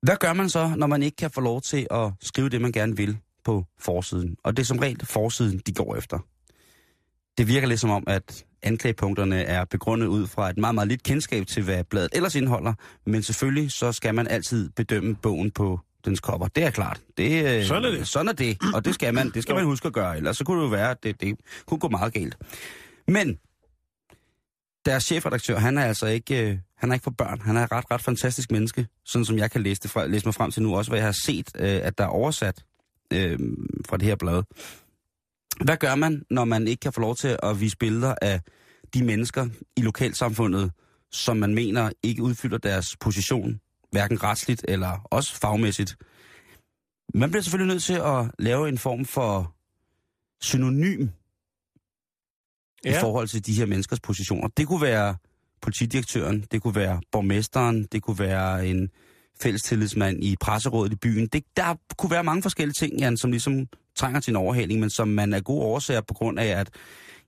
Hvad 0.02 0.16
gør 0.20 0.32
man 0.32 0.48
så, 0.48 0.72
når 0.76 0.86
man 0.86 1.02
ikke 1.02 1.16
kan 1.16 1.30
få 1.30 1.40
lov 1.40 1.60
til 1.62 1.86
at 1.90 2.12
skrive 2.22 2.48
det, 2.48 2.60
man 2.60 2.72
gerne 2.72 2.96
vil 2.96 3.18
på 3.44 3.64
forsiden? 3.80 4.36
Og 4.44 4.56
det 4.56 4.62
er 4.62 4.66
som 4.66 4.78
regel 4.78 5.06
forsiden, 5.06 5.58
de 5.66 5.72
går 5.72 5.96
efter. 5.96 6.18
Det 7.38 7.48
virker 7.48 7.68
lidt 7.68 7.80
som 7.80 7.90
om, 7.90 8.04
at 8.06 8.44
anklagepunkterne 8.62 9.42
er 9.42 9.64
begrundet 9.64 10.06
ud 10.06 10.26
fra 10.26 10.50
et 10.50 10.58
meget, 10.58 10.74
meget 10.74 10.88
lidt 10.88 11.02
kendskab 11.02 11.46
til, 11.46 11.62
hvad 11.62 11.84
bladet 11.84 12.10
ellers 12.12 12.34
indeholder. 12.34 12.74
Men 13.06 13.22
selvfølgelig 13.22 13.72
så 13.72 13.92
skal 13.92 14.14
man 14.14 14.28
altid 14.28 14.70
bedømme 14.70 15.14
bogen 15.14 15.50
på 15.50 15.80
dens 16.04 16.20
kopper. 16.20 16.48
Det 16.48 16.64
er 16.64 16.70
klart. 16.70 17.00
Det, 17.16 17.58
øh, 17.58 17.64
Sådan 17.64 17.84
er 17.84 17.90
det. 17.90 18.08
Sådan 18.08 18.28
er 18.28 18.32
det, 18.32 18.58
og 18.74 18.84
det 18.84 18.94
skal 18.94 19.14
man, 19.14 19.30
det 19.30 19.42
skal 19.42 19.54
man 19.54 19.64
huske 19.64 19.86
at 19.86 19.92
gøre, 19.92 20.16
ellers 20.16 20.36
så 20.36 20.44
kunne 20.44 20.58
det 20.58 20.64
jo 20.64 20.70
være, 20.70 20.90
at 20.90 21.02
det, 21.02 21.20
det 21.20 21.34
kunne 21.66 21.80
gå 21.80 21.88
meget 21.88 22.12
galt. 22.12 22.36
Men 23.08 23.38
deres 24.86 25.04
chefredaktør, 25.04 25.58
han 25.58 25.78
er 25.78 25.84
altså 25.84 26.06
ikke, 26.06 26.50
øh, 26.50 26.58
han 26.76 26.90
er 26.90 26.94
ikke 26.94 27.04
for 27.04 27.10
børn. 27.10 27.40
Han 27.40 27.56
er 27.56 27.64
et 27.64 27.72
ret, 27.72 27.84
ret 27.90 28.02
fantastisk 28.02 28.50
menneske, 28.50 28.86
sådan 29.04 29.24
som 29.24 29.38
jeg 29.38 29.50
kan 29.50 29.62
læse, 29.62 29.80
det 29.82 29.90
fra, 29.90 30.06
læse 30.06 30.26
mig 30.26 30.34
frem 30.34 30.50
til 30.50 30.62
nu, 30.62 30.76
også 30.76 30.90
hvad 30.90 30.98
jeg 30.98 31.06
har 31.06 31.16
set, 31.24 31.50
øh, 31.58 31.80
at 31.82 31.98
der 31.98 32.04
er 32.04 32.08
oversat 32.08 32.64
øh, 33.12 33.38
fra 33.88 33.96
det 33.96 34.08
her 34.08 34.16
blad. 34.16 34.42
Hvad 35.64 35.76
gør 35.76 35.94
man, 35.94 36.22
når 36.30 36.44
man 36.44 36.68
ikke 36.68 36.80
kan 36.80 36.92
få 36.92 37.00
lov 37.00 37.16
til 37.16 37.38
at 37.42 37.60
vise 37.60 37.76
billeder 37.76 38.14
af 38.22 38.40
de 38.94 39.04
mennesker 39.04 39.48
i 39.76 39.80
lokalsamfundet, 39.80 40.72
som 41.12 41.36
man 41.36 41.54
mener 41.54 41.90
ikke 42.02 42.22
udfylder 42.22 42.58
deres 42.58 42.96
position, 43.00 43.60
hverken 43.90 44.22
retsligt 44.22 44.64
eller 44.68 45.00
også 45.04 45.40
fagmæssigt? 45.40 45.96
Man 47.14 47.30
bliver 47.30 47.42
selvfølgelig 47.42 47.74
nødt 47.74 47.82
til 47.82 47.94
at 47.94 48.30
lave 48.38 48.68
en 48.68 48.78
form 48.78 49.04
for 49.04 49.54
synonym 50.40 51.08
ja. 52.86 52.98
i 52.98 53.00
forhold 53.00 53.28
til 53.28 53.46
de 53.46 53.52
her 53.52 53.66
menneskers 53.66 54.00
positioner. 54.00 54.48
Det 54.56 54.66
kunne 54.66 54.82
være 54.82 55.16
politidirektøren, 55.62 56.44
det 56.52 56.62
kunne 56.62 56.74
være 56.74 57.00
borgmesteren, 57.12 57.84
det 57.92 58.02
kunne 58.02 58.18
være 58.18 58.66
en 58.66 58.88
fællestillidsmand 59.42 60.24
i 60.24 60.36
presserådet 60.40 60.92
i 60.92 60.96
byen. 60.96 61.26
Det, 61.26 61.44
der 61.56 61.74
kunne 61.98 62.10
være 62.10 62.24
mange 62.24 62.42
forskellige 62.42 62.74
ting, 62.74 62.98
Jan, 63.00 63.16
som 63.16 63.30
ligesom 63.30 63.66
trænger 63.96 64.20
til 64.20 64.30
en 64.30 64.36
overhaling, 64.36 64.80
men 64.80 64.90
som 64.90 65.08
man 65.08 65.32
er 65.32 65.40
gode 65.40 65.62
årsager 65.62 66.00
på 66.00 66.14
grund 66.14 66.38
af, 66.38 66.46
at 66.60 66.70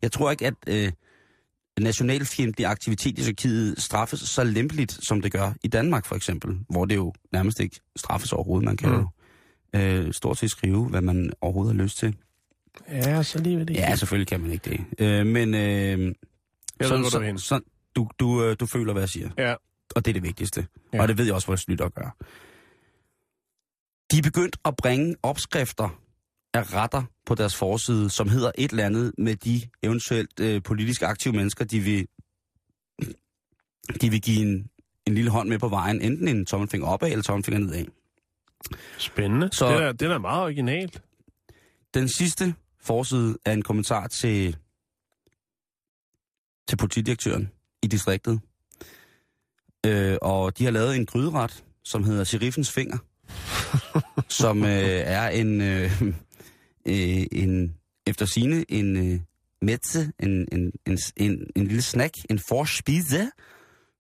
jeg 0.03 0.13
tror 0.13 0.31
ikke, 0.31 0.47
at 0.47 0.55
øh, 0.67 0.93
nationalfjendtlig 1.81 2.67
aktivitet 2.67 3.19
i 3.19 3.23
Tyrkiet 3.23 3.83
straffes 3.83 4.21
så 4.21 4.45
lempeligt, 4.45 4.99
som 5.03 5.21
det 5.21 5.33
gør 5.33 5.53
i 5.65 5.69
Danmark 5.69 6.07
for 6.07 6.15
eksempel, 6.17 6.59
hvor 6.71 6.85
det 6.85 6.97
jo 6.97 7.13
nærmest 7.33 7.61
ikke 7.61 7.81
straffes 7.97 8.33
overhovedet. 8.33 8.65
Man 8.65 8.77
kan 8.77 8.89
Mm. 8.91 8.97
jo 8.97 9.09
øh, 9.81 10.13
stort 10.13 10.39
set 10.39 10.51
skrive, 10.51 10.85
hvad 10.89 11.01
man 11.01 11.33
overhovedet 11.41 11.77
har 11.77 11.83
lyst 11.83 11.99
til. 11.99 12.17
Ja, 12.89 13.23
så 13.23 13.39
lige 13.39 13.59
ved 13.59 13.67
det. 13.67 13.75
Ja, 13.75 13.97
selvfølgelig 13.97 14.29
kan 14.29 14.41
man 14.41 14.51
ikke 14.51 14.71
det. 14.71 14.85
Øh, 14.99 15.27
men 15.27 15.55
øh, 15.55 15.61
Jeg 15.61 15.97
ved, 15.99 16.89
hvor 16.89 16.97
du 16.99 17.11
så, 17.11 17.21
henne. 17.21 17.41
så, 17.41 17.61
du, 17.97 18.09
du, 18.19 18.45
øh, 18.45 18.57
du 18.61 18.67
føler, 18.67 18.93
hvad 18.93 19.03
jeg 19.03 19.09
siger. 19.09 19.31
Ja. 19.39 19.55
Og 19.95 20.05
det 20.05 20.09
er 20.11 20.13
det 20.13 20.23
vigtigste. 20.23 20.67
Ja. 20.93 21.03
Og 21.03 21.09
det 21.09 21.19
ved 21.19 21.25
jeg 21.25 21.35
også, 21.35 21.47
vores 21.47 21.69
lytter 21.69 21.89
gør. 21.89 22.17
De 24.13 24.19
er 24.19 24.23
begyndt 24.23 24.57
at 24.65 24.77
bringe 24.77 25.17
opskrifter 25.23 26.01
af 26.55 26.75
retter 26.75 27.03
på 27.27 27.35
deres 27.35 27.57
forside, 27.57 28.11
som 28.11 28.29
hedder 28.29 28.51
et 28.59 28.71
eller 28.71 28.87
andet 28.87 29.13
med 29.19 29.37
de 29.37 29.61
eventuelt 29.83 30.41
øh, 30.41 30.63
politisk 30.63 31.03
aktive 31.03 31.35
mennesker, 31.35 31.65
de 31.65 31.81
vil, 31.81 32.07
de 34.01 34.11
vil 34.11 34.21
give 34.23 34.41
en, 34.43 34.71
en 35.07 35.15
lille 35.15 35.31
hånd 35.31 35.49
med 35.49 35.59
på 35.59 35.69
vejen. 35.69 36.01
Enten 36.03 36.29
en 36.29 36.47
tommelfinger 36.47 36.89
opad 36.89 37.11
eller 37.11 37.23
tommelfinger 37.23 37.61
nedad. 37.61 37.85
Spændende. 38.99 39.49
Så-. 39.53 39.69
Det, 39.69 39.83
er, 39.83 39.93
det 39.93 40.11
er 40.11 40.19
meget 40.19 40.43
originalt. 40.43 41.03
Den 41.95 42.09
sidste 42.09 42.55
forside 42.81 43.39
er 43.45 43.53
en 43.53 43.63
kommentar 43.63 44.07
til, 44.07 44.57
til 46.69 46.77
politidirektøren 46.77 47.51
i 47.83 47.87
distriktet. 47.87 48.41
Øh, 49.87 50.19
og 50.23 50.59
de 50.59 50.65
har 50.65 50.71
lavet 50.71 50.97
en 50.97 51.07
gryderet, 51.07 51.65
som 51.85 52.05
hedder 52.05 52.25
Sheriffens 52.25 52.73
Finger, 52.73 52.99
som 54.43 54.65
øh, 54.65 55.03
er 55.05 55.29
en, 55.29 55.61
øh, 55.61 56.03
øh, 56.89 57.27
en 57.33 57.75
efter 58.07 58.27
sine 58.27 58.65
en 58.69 58.97
øh, 58.97 59.21
mætse, 59.63 60.13
en, 60.21 60.49
en, 60.53 60.73
en, 60.87 60.99
en, 61.17 61.51
en 61.57 61.67
lille 61.67 61.83
snack, 61.83 62.15
en 62.31 62.39
forspise, 62.49 63.31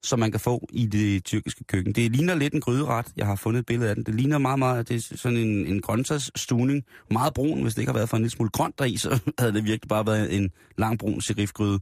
som 0.02 0.18
man 0.18 0.30
kan 0.30 0.40
få 0.40 0.68
i 0.72 0.86
det 0.86 1.24
tyrkiske 1.24 1.64
køkken. 1.64 1.92
Det 1.92 2.12
ligner 2.12 2.34
lidt 2.34 2.54
en 2.54 2.60
gryderet. 2.60 3.06
Jeg 3.16 3.26
har 3.26 3.36
fundet 3.36 3.60
et 3.60 3.66
billede 3.66 3.90
af 3.90 3.94
den. 3.96 4.04
Det 4.04 4.14
ligner 4.14 4.38
meget, 4.38 4.58
meget, 4.58 4.88
det 4.88 4.96
er 4.96 5.16
sådan 5.16 5.38
en, 5.38 5.66
en 5.66 5.80
grøntsagsstuning. 5.80 6.84
Meget 7.10 7.34
brun, 7.34 7.62
hvis 7.62 7.74
det 7.74 7.82
ikke 7.82 7.90
har 7.92 7.98
været 7.98 8.08
for 8.08 8.16
en 8.16 8.22
lille 8.22 8.30
smule 8.30 8.50
grønt 8.50 8.78
deri, 8.78 8.96
så 8.96 9.20
havde 9.38 9.52
det 9.52 9.64
virkelig 9.64 9.88
bare 9.88 10.06
været 10.06 10.36
en 10.36 10.50
lang 10.78 10.98
brun 10.98 11.20
serifgryde. 11.20 11.80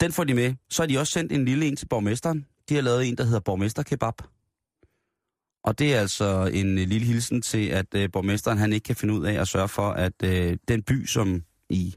Den 0.00 0.12
får 0.12 0.24
de 0.24 0.34
med. 0.34 0.54
Så 0.70 0.82
har 0.82 0.86
de 0.86 0.98
også 0.98 1.12
sendt 1.12 1.32
en 1.32 1.44
lille 1.44 1.66
en 1.66 1.76
til 1.76 1.88
borgmesteren. 1.88 2.46
De 2.68 2.74
har 2.74 2.82
lavet 2.82 3.08
en, 3.08 3.16
der 3.16 3.24
hedder 3.24 3.40
borgmesterkebab. 3.40 4.14
Og 5.64 5.78
det 5.78 5.94
er 5.94 6.00
altså 6.00 6.50
en 6.52 6.74
lille 6.74 7.06
hilsen 7.06 7.42
til, 7.42 7.68
at 7.68 7.86
øh, 7.94 8.08
borgmesteren 8.12 8.58
han 8.58 8.72
ikke 8.72 8.84
kan 8.84 8.96
finde 8.96 9.14
ud 9.14 9.24
af 9.24 9.40
at 9.40 9.48
sørge 9.48 9.68
for, 9.68 9.90
at 9.90 10.12
øh, 10.24 10.56
den 10.68 10.82
by, 10.82 11.06
som 11.06 11.42
i 11.70 11.94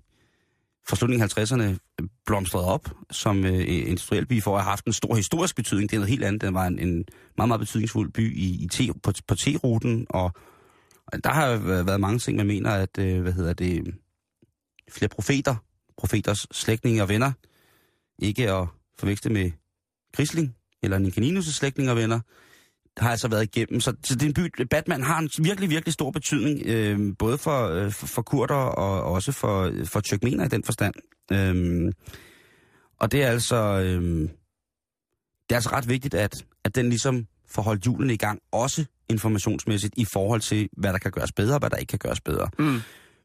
fra 0.89 0.95
slutningen 0.95 1.23
af 1.23 1.37
50'erne 1.37 1.63
øh, 1.63 2.07
blomstrede 2.25 2.65
op 2.65 2.89
som 3.11 3.45
øh, 3.45 3.63
industriel 3.67 4.25
by, 4.25 4.41
for 4.41 4.57
at 4.57 4.63
have 4.63 4.69
haft 4.69 4.85
en 4.85 4.93
stor 4.93 5.15
historisk 5.15 5.55
betydning. 5.55 5.89
Det 5.89 5.95
er 5.95 5.99
noget 5.99 6.09
helt 6.09 6.23
andet. 6.23 6.41
Den 6.41 6.53
var 6.53 6.67
en, 6.67 6.79
en 6.79 7.05
meget, 7.37 7.47
meget 7.47 7.59
betydningsfuld 7.59 8.11
by 8.11 8.37
i, 8.37 8.63
i 8.63 8.67
te, 8.67 8.93
på, 9.03 9.11
på 9.27 9.35
T-ruten, 9.35 10.05
og, 10.09 10.31
og 11.07 11.23
der 11.23 11.29
har 11.29 11.55
været 11.83 11.99
mange 11.99 12.19
ting, 12.19 12.37
man 12.37 12.47
mener, 12.47 12.71
at, 12.71 12.97
øh, 12.99 13.21
hvad 13.21 13.33
hedder 13.33 13.53
det, 13.53 13.95
flere 14.91 15.09
profeter, 15.09 15.55
profeters 15.97 16.47
slægtninge 16.51 17.01
og 17.01 17.09
venner, 17.09 17.31
ikke 18.19 18.51
at 18.51 18.67
forveksle 18.99 19.33
med 19.33 19.51
Grisling, 20.13 20.55
eller 20.83 20.99
Nicaninus' 20.99 21.51
slægtninge 21.51 21.91
og 21.91 21.97
venner, 21.97 22.19
har 22.97 23.11
altså 23.11 23.27
været 23.27 23.43
igennem. 23.43 23.81
Så, 23.81 23.93
så 24.03 24.15
det 24.15 24.23
er 24.23 24.27
en 24.27 24.33
by, 24.33 24.63
Batman 24.69 25.03
har 25.03 25.19
en 25.19 25.29
virkelig, 25.39 25.69
virkelig 25.69 25.93
stor 25.93 26.11
betydning, 26.11 26.61
øh, 26.65 27.17
både 27.19 27.37
for, 27.37 27.67
øh, 27.69 27.91
for, 27.91 28.07
for 28.07 28.21
kurder 28.21 28.55
og 28.55 29.03
også 29.03 29.31
for, 29.31 29.71
for 29.85 29.99
tyrkmener 29.99 30.45
i 30.45 30.47
den 30.47 30.63
forstand. 30.63 30.93
Øh, 31.31 31.93
og 32.99 33.11
det 33.11 33.23
er 33.23 33.27
altså, 33.27 33.55
øh, 33.55 34.29
det 35.49 35.51
er 35.51 35.55
altså 35.55 35.69
ret 35.69 35.89
vigtigt, 35.89 36.13
at, 36.13 36.45
at 36.63 36.75
den 36.75 36.89
ligesom 36.89 37.27
får 37.47 37.61
holdt 37.61 37.85
julen 37.85 38.09
i 38.09 38.17
gang, 38.17 38.39
også 38.51 38.85
informationsmæssigt, 39.09 39.93
i 39.97 40.05
forhold 40.13 40.41
til, 40.41 40.69
hvad 40.77 40.93
der 40.93 40.99
kan 40.99 41.11
gøres 41.11 41.31
bedre, 41.31 41.55
og 41.55 41.59
hvad 41.59 41.69
der 41.69 41.77
ikke 41.77 41.89
kan 41.89 41.99
gøres 41.99 42.21
bedre. 42.21 42.49
Mm. 42.59 42.79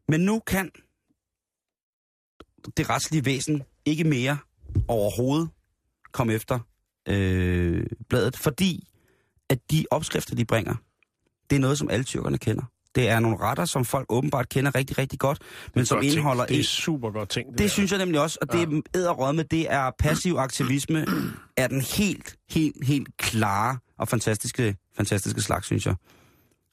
Men 0.09 0.21
nu 0.21 0.39
kan 0.39 0.71
det 2.77 2.91
retslige 2.91 3.25
væsen 3.25 3.63
ikke 3.85 4.05
mere 4.05 4.39
overhovedet 4.89 5.49
komme 6.13 6.33
efter 6.33 6.59
øh, 7.09 7.87
bladet, 8.09 8.37
fordi 8.37 8.90
at 9.51 9.59
de 9.71 9.85
opskrifter, 9.91 10.37
de 10.37 10.45
bringer, 10.45 10.75
det 11.51 11.57
er 11.57 11.61
noget, 11.61 11.79
som 11.79 11.91
alle 11.91 12.05
tyrkerne 12.05 12.39
kender. 12.39 12.63
Det 12.95 13.09
er 13.09 13.21
nogle 13.21 13.37
retter, 13.37 13.65
som 13.65 13.85
folk 13.85 14.07
åbenbart 14.09 14.49
kender 14.49 14.75
rigtig, 14.75 14.99
rigtig 14.99 15.19
godt, 15.19 15.39
men 15.75 15.87
som 15.87 15.97
Godt 15.97 16.07
indeholder... 16.07 16.47
Det 16.47 16.61
er 16.61 16.65
super 16.65 17.11
godt 17.11 17.29
ting. 17.29 17.51
det 17.51 17.59
der. 17.59 17.69
synes 17.69 17.91
jeg 17.91 17.99
nemlig 17.99 18.21
også, 18.21 18.39
og 18.41 18.53
det 18.53 18.63
er 18.63 18.81
æderrød 18.95 19.33
med, 19.33 19.45
det 19.45 19.73
er 19.73 19.91
passiv 19.99 20.35
aktivisme 20.35 21.07
af 21.57 21.69
den 21.69 21.81
helt, 21.81 22.37
helt, 22.51 22.87
helt 22.87 23.09
klare 23.19 23.79
og 23.99 24.09
fantastiske, 24.09 24.77
fantastiske 24.97 25.41
slags, 25.41 25.67
synes 25.67 25.87
jeg. 25.87 25.95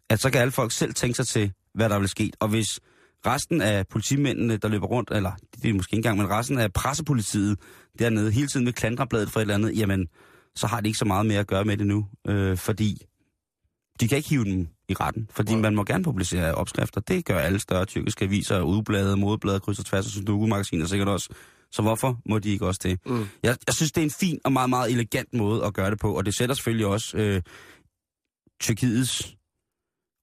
At 0.09 0.19
så 0.19 0.29
kan 0.29 0.41
alle 0.41 0.51
folk 0.51 0.71
selv 0.71 0.93
tænke 0.93 1.15
sig 1.15 1.27
til, 1.27 1.51
hvad 1.73 1.89
der 1.89 1.99
vil 1.99 2.09
ske. 2.09 2.31
Og 2.39 2.47
hvis 2.47 2.79
resten 3.25 3.61
af 3.61 3.87
politimændene, 3.87 4.57
der 4.57 4.67
løber 4.67 4.87
rundt, 4.87 5.11
eller 5.11 5.31
det 5.63 5.69
er 5.69 5.73
måske 5.73 5.93
ikke 5.93 5.97
engang, 5.97 6.17
men 6.17 6.29
resten 6.29 6.59
af 6.59 6.73
pressepolitiet 6.73 7.59
dernede, 7.99 8.31
hele 8.31 8.47
tiden 8.47 8.65
vil 8.65 8.73
klandre 8.73 9.07
bladet 9.07 9.31
for 9.31 9.39
et 9.39 9.41
eller 9.41 9.55
andet, 9.55 9.77
jamen, 9.77 10.07
så 10.57 10.67
har 10.67 10.81
de 10.81 10.89
ikke 10.89 10.99
så 10.99 11.05
meget 11.05 11.25
mere 11.25 11.39
at 11.39 11.47
gøre 11.47 11.65
med 11.65 11.77
det 11.77 11.87
nu, 11.87 12.07
øh, 12.27 12.57
fordi 12.57 13.01
de 13.99 14.07
kan 14.07 14.17
ikke 14.17 14.29
hive 14.29 14.45
dem 14.45 14.67
i 14.89 14.93
retten, 14.93 15.29
fordi 15.31 15.55
man 15.55 15.75
må 15.75 15.83
gerne 15.83 16.03
publicere 16.03 16.55
opskrifter. 16.55 17.01
Det 17.01 17.25
gør 17.25 17.39
alle 17.39 17.59
større 17.59 17.85
tyrkiske 17.85 18.25
aviser, 18.25 18.61
udblade, 18.61 19.17
modeblade, 19.17 19.59
kryds 19.59 19.79
og 19.79 19.85
tværs 19.85 20.05
og 20.05 20.11
sudoku-magasiner 20.11 20.85
sikkert 20.85 21.07
også. 21.07 21.29
Så 21.71 21.81
hvorfor 21.81 22.19
må 22.25 22.39
de 22.39 22.49
ikke 22.49 22.67
også 22.67 22.79
det? 22.83 22.99
Mm. 23.05 23.27
Jeg, 23.43 23.57
jeg 23.67 23.73
synes, 23.73 23.91
det 23.91 24.01
er 24.01 24.05
en 24.05 24.11
fin 24.19 24.39
og 24.45 24.51
meget, 24.51 24.69
meget 24.69 24.91
elegant 24.91 25.33
måde 25.33 25.65
at 25.65 25.73
gøre 25.73 25.91
det 25.91 25.99
på, 25.99 26.17
og 26.17 26.25
det 26.25 26.37
sætter 26.37 26.55
selvfølgelig 26.55 26.85
også 26.85 27.17
øh, 27.17 27.41
Tyrkiets 28.59 29.37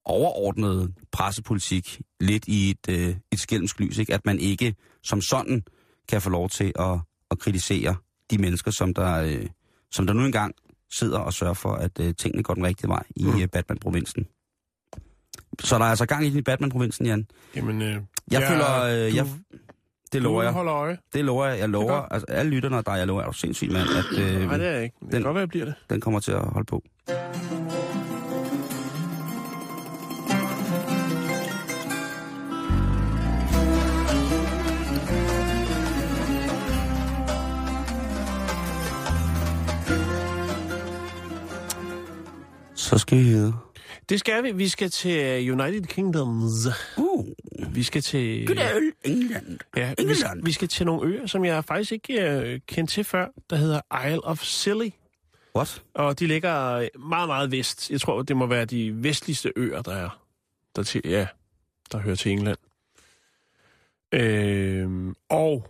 overordnede 0.05 0.93
pressepolitik 1.11 2.01
lidt 2.19 2.47
i 2.47 2.69
et, 2.69 2.89
øh, 2.89 3.15
et 3.31 3.39
skælmsk 3.39 3.79
lys, 3.79 3.97
ikke? 3.97 4.13
at 4.13 4.25
man 4.25 4.39
ikke 4.39 4.75
som 5.03 5.21
sådan 5.21 5.63
kan 6.09 6.21
få 6.21 6.29
lov 6.29 6.49
til 6.49 6.71
at, 6.79 6.99
at 7.31 7.39
kritisere 7.39 7.95
de 8.31 8.37
mennesker, 8.37 8.71
som 8.71 8.93
der, 8.93 9.21
øh, 9.21 9.47
som 9.95 10.07
der 10.07 10.13
nu 10.13 10.25
engang 10.25 10.55
sidder 10.91 11.19
og 11.19 11.33
sørger 11.33 11.53
for, 11.53 11.71
at 11.73 11.99
øh, 11.99 12.13
tingene 12.15 12.43
går 12.43 12.53
den 12.53 12.65
rigtige 12.65 12.87
vej 12.87 13.03
i 13.15 13.23
Mm. 13.23 13.29
mm. 13.31 13.49
Batman-provinsen. 13.49 14.25
Så 15.59 15.77
der 15.77 15.85
er 15.85 15.89
altså 15.89 16.05
gang 16.05 16.25
i 16.25 16.29
den 16.29 16.37
i 16.39 16.41
Batman-provinsen, 16.41 17.05
Jan. 17.05 17.27
Jamen, 17.55 17.81
øh, 17.81 17.87
Jeg 17.91 18.01
ja, 18.31 18.51
føler, 18.51 18.83
øh, 18.83 19.11
du, 19.11 19.15
jeg, 19.15 19.25
det 20.13 20.21
lover 20.21 20.41
du 20.41 20.45
jeg. 20.45 20.53
holder 20.53 20.73
øje. 20.73 20.97
Det 21.13 21.25
lover 21.25 21.45
jeg. 21.45 21.59
Jeg 21.59 21.69
lover, 21.69 21.93
altså 21.93 22.25
alle 22.29 22.51
lytterne 22.51 22.77
og 22.77 22.85
dig, 22.85 22.91
jeg 22.97 23.07
lover, 23.07 23.21
er 23.21 23.25
du 23.25 23.33
sindssygt, 23.33 23.71
mand, 23.71 23.89
at 23.89 24.19
øh, 24.19 24.47
Nej, 24.47 24.57
det 24.57 24.67
er 24.67 24.71
jeg 24.71 24.83
ikke. 24.83 24.95
Det 24.99 25.09
kan 25.09 25.15
den- 25.17 25.23
godt 25.23 25.35
være, 25.35 25.41
jeg 25.41 25.49
bliver 25.49 25.65
det. 25.65 25.73
den 25.89 26.01
kommer 26.01 26.19
til 26.19 26.31
at 26.31 26.41
holde 26.41 26.65
på. 26.65 26.83
Så 42.95 42.99
skal 42.99 43.17
vi 43.17 43.23
videre. 43.23 43.59
Det 44.09 44.19
skal 44.19 44.43
vi. 44.43 44.51
Vi 44.51 44.67
skal 44.67 44.89
til 44.89 45.51
United 45.51 45.83
Kingdoms. 45.85 46.51
Uh, 46.97 47.25
Vi 47.75 47.83
skal 47.83 48.01
til... 48.01 48.47
good 48.47 48.57
old 48.57 48.93
England. 49.03 49.59
Ja, 49.75 49.87
vi, 49.87 49.95
England. 49.99 50.15
skal, 50.17 50.45
vi 50.45 50.51
skal 50.51 50.67
til 50.67 50.85
nogle 50.85 51.09
øer, 51.09 51.25
som 51.25 51.45
jeg 51.45 51.65
faktisk 51.65 51.91
ikke 51.91 52.29
øh, 52.29 52.59
kendte 52.67 52.93
til 52.93 53.03
før, 53.03 53.27
der 53.49 53.55
hedder 53.55 54.05
Isle 54.07 54.23
of 54.23 54.43
Scilly. 54.43 54.89
What? 55.55 55.83
Og 55.93 56.19
de 56.19 56.27
ligger 56.27 56.87
meget, 56.99 57.27
meget 57.29 57.51
vest. 57.51 57.91
Jeg 57.91 58.01
tror, 58.01 58.21
det 58.21 58.37
må 58.37 58.45
være 58.45 58.65
de 58.65 59.03
vestligste 59.03 59.53
øer, 59.55 59.81
der 59.81 59.93
er. 59.95 60.21
Der, 60.75 60.83
til, 60.83 61.01
ja, 61.05 61.27
der 61.91 61.97
hører 61.97 62.15
til 62.15 62.31
England. 62.31 62.57
Øhm, 64.11 65.15
og 65.29 65.67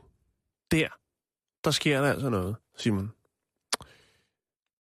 der, 0.72 0.88
der 1.64 1.72
sker 1.72 2.02
der 2.02 2.12
altså 2.12 2.30
noget, 2.30 2.56
Simon. 2.78 3.12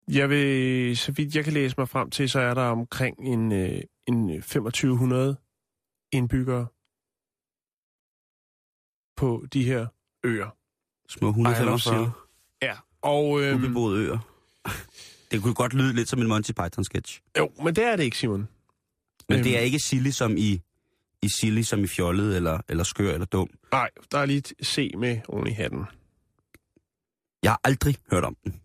Jeg 0.09 0.31
vil, 0.31 0.97
så 0.97 1.13
vidt 1.13 1.37
jeg 1.37 1.45
kan 1.45 1.53
læse 1.53 1.75
mig 1.79 1.89
frem 1.89 2.11
til, 2.11 2.31
så 2.31 2.41
er 2.41 2.55
der 2.55 2.63
omkring 2.63 3.19
en, 3.29 3.53
øh, 3.53 3.81
en 4.07 4.29
2500 4.43 5.37
indbyggere 6.13 6.67
på 9.17 9.45
de 9.53 9.65
her 9.65 9.87
øer. 10.25 10.57
Små 11.09 11.29
Isle 11.31 11.49
of 11.49 11.53
145 11.53 11.79
Seal. 11.79 12.11
Ja, 12.63 12.77
og... 13.03 13.43
Øhm, 13.43 13.65
ubeboede 13.65 14.05
øer. 14.07 14.19
Det 15.31 15.43
kunne 15.43 15.55
godt 15.55 15.75
lyde 15.75 15.93
lidt 15.95 16.09
som 16.09 16.21
en 16.21 16.29
Monty 16.29 16.51
Python-sketch. 16.61 17.21
jo, 17.39 17.51
men 17.65 17.77
det 17.77 17.85
er 17.85 17.97
det 17.97 18.05
ikke, 18.05 18.19
Simon. 18.19 18.49
Men 19.29 19.39
Øhm. 19.39 19.43
det 19.45 19.57
er 19.57 19.61
ikke 19.61 19.79
silly 19.79 20.11
som 20.11 20.37
i, 20.37 20.61
i 21.23 21.29
silly 21.41 21.63
som 21.63 21.85
i 21.85 21.87
fjollet, 21.87 22.37
eller, 22.37 22.61
eller 22.69 22.85
skør, 22.85 23.13
eller 23.13 23.27
dum. 23.27 23.51
Nej, 23.73 23.91
der 24.13 24.19
er 24.19 24.27
lige 24.27 24.39
et 24.39 24.53
C 24.67 24.93
med 24.99 25.21
oven 25.29 25.47
i 25.47 25.51
hatten. 25.51 25.85
Jeg 27.43 27.51
har 27.53 27.61
aldrig 27.65 27.97
hørt 28.11 28.25
om 28.25 28.37
den. 28.45 28.61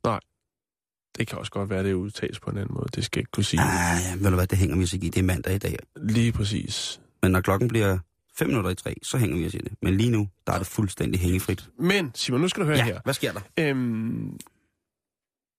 Det 1.18 1.28
kan 1.28 1.38
også 1.38 1.52
godt 1.52 1.70
være, 1.70 1.84
det 1.84 1.94
udtales 1.94 2.40
på 2.40 2.50
en 2.50 2.58
anden 2.58 2.74
måde. 2.74 2.88
Det 2.96 3.06
skal 3.06 3.20
jeg 3.20 3.22
ikke 3.22 3.32
kunne 3.32 3.44
sige. 3.44 3.62
Ah, 3.62 4.00
ja, 4.04 4.16
ved 4.16 4.30
du 4.30 4.36
hvad, 4.36 4.48
det 4.48 4.58
hænger 4.58 4.78
vi 4.78 4.84
os 4.84 4.94
ikke 4.94 5.08
i. 5.08 5.10
Det 5.10 5.20
er 5.20 5.24
mandag 5.24 5.56
i 5.56 5.58
dag. 5.58 5.78
Lige 5.96 6.32
præcis. 6.32 7.02
Men 7.22 7.32
når 7.32 7.42
klokken 7.42 7.68
bliver 7.68 7.98
5 8.38 8.48
minutter 8.48 8.70
i 8.70 8.76
tre, 8.76 8.96
så 9.04 9.18
hænger 9.18 9.38
vi 9.38 9.46
os 9.46 9.54
i 9.54 9.58
det. 9.58 9.74
Men 9.82 9.98
lige 9.98 10.12
nu, 10.12 10.28
der 10.48 10.54
er 10.54 10.58
det 10.58 10.68
fuldstændig 10.68 11.22
hængefrit. 11.22 11.70
Men, 11.80 12.12
Simon, 12.16 12.42
nu 12.42 12.48
skal 12.48 12.64
du 12.64 12.68
høre 12.68 12.78
her. 12.78 13.00
hvad 13.04 13.14
sker 13.14 13.32
der? 13.32 13.42
Øhm, 13.60 14.38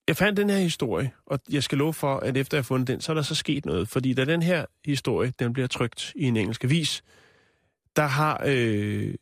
jeg 0.08 0.16
fandt 0.16 0.36
den 0.36 0.50
her 0.50 0.58
historie, 0.58 1.10
og 1.26 1.40
jeg 1.50 1.62
skal 1.62 1.78
love 1.78 1.94
for, 1.94 2.16
at 2.16 2.36
efter 2.36 2.56
jeg 2.56 2.62
har 2.62 2.64
fundet 2.64 2.88
den, 2.88 3.00
så 3.00 3.12
er 3.12 3.14
der 3.14 3.22
så 3.22 3.34
sket 3.34 3.66
noget. 3.66 3.88
Fordi 3.88 4.14
da 4.14 4.24
den 4.24 4.42
her 4.42 4.64
historie, 4.84 5.32
den 5.38 5.52
bliver 5.52 5.66
trygt 5.66 6.12
i 6.16 6.24
en 6.24 6.36
engelsk 6.36 6.64
avis, 6.64 7.02
der 7.96 8.06
har 8.06 8.42
øh, 8.46 9.14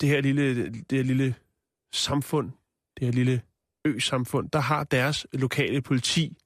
det 0.00 0.08
her 0.08 0.20
lille, 0.20 0.70
det 0.70 0.98
her 0.98 1.02
lille 1.02 1.34
samfund, 1.92 2.50
det 2.98 3.06
her 3.06 3.12
lille 3.12 3.42
ø-samfund, 3.84 4.50
der 4.50 4.58
har 4.58 4.84
deres 4.84 5.26
lokale 5.32 5.82
politi, 5.82 6.36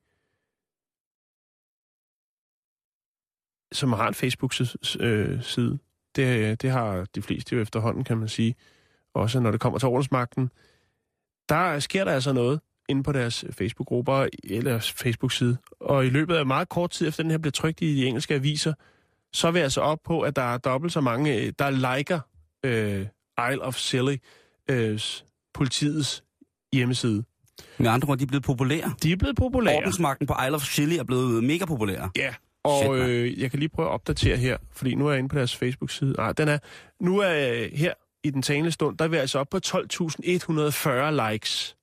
som 3.72 3.92
har 3.92 4.08
en 4.08 4.14
Facebook-side. 4.14 5.72
Øh, 5.72 5.78
det, 6.16 6.62
det 6.62 6.70
har 6.70 7.06
de 7.14 7.22
fleste 7.22 7.56
jo 7.56 7.62
efterhånden, 7.62 8.04
kan 8.04 8.18
man 8.18 8.28
sige. 8.28 8.54
Også 9.14 9.40
når 9.40 9.50
det 9.50 9.60
kommer 9.60 9.78
til 9.78 9.88
ordensmagten. 9.88 10.50
Der 11.48 11.78
sker 11.78 12.04
der 12.04 12.12
altså 12.12 12.32
noget 12.32 12.60
inde 12.88 13.02
på 13.02 13.12
deres 13.12 13.44
Facebook-grupper 13.50 14.28
eller 14.44 14.78
Facebook-side. 14.78 15.56
Og 15.80 16.06
i 16.06 16.10
løbet 16.10 16.34
af 16.34 16.46
meget 16.46 16.68
kort 16.68 16.90
tid 16.90 17.08
efter 17.08 17.22
den 17.22 17.30
her 17.30 17.38
bliver 17.38 17.52
trykt 17.52 17.82
i 17.82 17.96
de 17.96 18.06
engelske 18.06 18.34
aviser, 18.34 18.74
så 19.32 19.48
er 19.48 19.52
vi 19.52 19.58
altså 19.58 19.80
op 19.80 19.98
på, 20.04 20.20
at 20.20 20.36
der 20.36 20.42
er 20.42 20.58
dobbelt 20.58 20.92
så 20.92 21.00
mange, 21.00 21.40
øh, 21.40 21.52
der 21.58 21.96
liker 21.96 22.20
øh, 22.64 23.06
Isle 23.50 23.62
of 23.62 23.76
Silly, 23.76 24.16
øh, 24.70 25.00
politiets 25.54 26.24
hjemmeside. 26.72 27.24
Med 27.78 27.90
andre 27.90 28.08
ord, 28.08 28.18
de 28.18 28.22
er 28.22 28.26
blevet 28.26 28.42
populære. 28.44 28.94
De 29.02 29.12
er 29.12 29.16
blevet 29.16 29.36
populære. 29.36 29.76
Ordensmagten 29.76 30.26
på 30.26 30.34
Isle 30.46 30.54
of 30.54 30.62
Scilly 30.62 30.94
er 30.94 31.04
blevet 31.04 31.44
mega 31.44 31.64
populær. 31.64 32.10
Ja, 32.16 32.28
Shit, 32.30 32.38
og 32.64 32.96
mand. 32.96 33.10
øh, 33.10 33.40
jeg 33.40 33.50
kan 33.50 33.58
lige 33.58 33.68
prøve 33.68 33.88
at 33.88 33.92
opdatere 33.92 34.36
her, 34.36 34.56
fordi 34.72 34.94
nu 34.94 35.06
er 35.06 35.10
jeg 35.10 35.18
inde 35.18 35.28
på 35.28 35.36
deres 35.38 35.56
Facebook-side. 35.56 36.12
Nej, 36.12 36.32
den 36.32 36.48
er, 36.48 36.58
nu 37.00 37.18
er 37.18 37.28
jeg 37.28 37.70
her 37.74 37.94
i 38.24 38.30
den 38.30 38.42
talende 38.42 38.70
stund, 38.70 38.98
der 38.98 39.04
er 39.04 39.08
vi 39.08 39.16
altså 39.16 39.38
op 39.38 39.48
på 39.48 39.60
12.140 39.66 41.30
likes. 41.32 41.76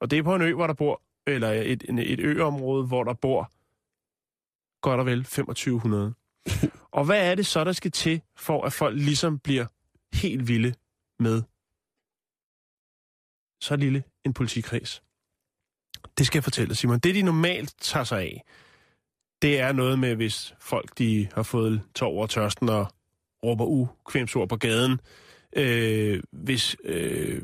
Og 0.00 0.10
det 0.10 0.18
er 0.18 0.22
på 0.22 0.34
en 0.34 0.42
ø, 0.42 0.54
hvor 0.54 0.66
der 0.66 0.74
bor, 0.74 1.02
eller 1.26 1.50
et, 1.50 1.84
et 1.88 2.20
øområde, 2.20 2.86
hvor 2.86 3.04
der 3.04 3.14
bor 3.14 3.50
godt 4.82 5.00
og 5.00 5.06
vel 5.06 5.24
2500. 5.24 6.14
og 6.98 7.04
hvad 7.04 7.30
er 7.30 7.34
det 7.34 7.46
så, 7.46 7.64
der 7.64 7.72
skal 7.72 7.90
til, 7.90 8.20
for 8.36 8.64
at 8.64 8.72
folk 8.72 8.96
ligesom 8.96 9.38
bliver 9.38 9.66
helt 10.12 10.48
vilde 10.48 10.74
med 11.20 11.42
så 13.60 13.76
lille 13.76 14.02
en 14.24 14.34
politikreds? 14.34 15.02
Det 16.18 16.26
skal 16.26 16.38
jeg 16.38 16.44
fortælle, 16.44 16.74
Simon. 16.74 16.98
Det, 16.98 17.14
de 17.14 17.22
normalt 17.22 17.74
tager 17.80 18.04
sig 18.04 18.20
af, 18.20 18.44
det 19.42 19.60
er 19.60 19.72
noget 19.72 19.98
med, 19.98 20.14
hvis 20.14 20.54
folk 20.60 20.98
de 20.98 21.28
har 21.34 21.42
fået 21.42 21.82
tår 21.94 22.06
over 22.06 22.26
tørsten 22.26 22.68
og 22.68 22.86
råber 23.44 23.64
ukvemsord 23.64 24.48
på 24.48 24.56
gaden. 24.56 25.00
Øh, 25.56 26.22
hvis 26.30 26.76
øh, 26.84 27.42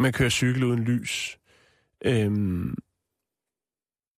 man 0.00 0.12
kører 0.12 0.30
cykel 0.30 0.64
uden 0.64 0.84
lys. 0.84 1.38
Øh, 2.04 2.30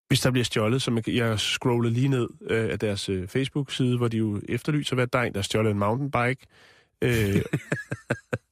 hvis 0.08 0.20
der 0.20 0.30
bliver 0.30 0.44
stjålet, 0.44 0.82
så 0.82 0.90
man, 0.90 1.02
jeg 1.06 1.40
scroller 1.40 1.90
lige 1.90 2.08
ned 2.08 2.28
øh, 2.40 2.70
af 2.70 2.78
deres 2.78 3.08
øh, 3.08 3.28
Facebook-side, 3.28 3.96
hvor 3.96 4.08
de 4.08 4.16
jo 4.16 4.40
efterlyser, 4.48 4.94
hvad 4.94 5.06
der 5.06 5.18
er 5.18 5.22
en, 5.22 5.32
der 5.32 5.38
har 5.38 5.42
stjålet 5.42 5.70
en 5.70 5.78
mountainbike. 5.78 6.46
Øh, 7.02 7.42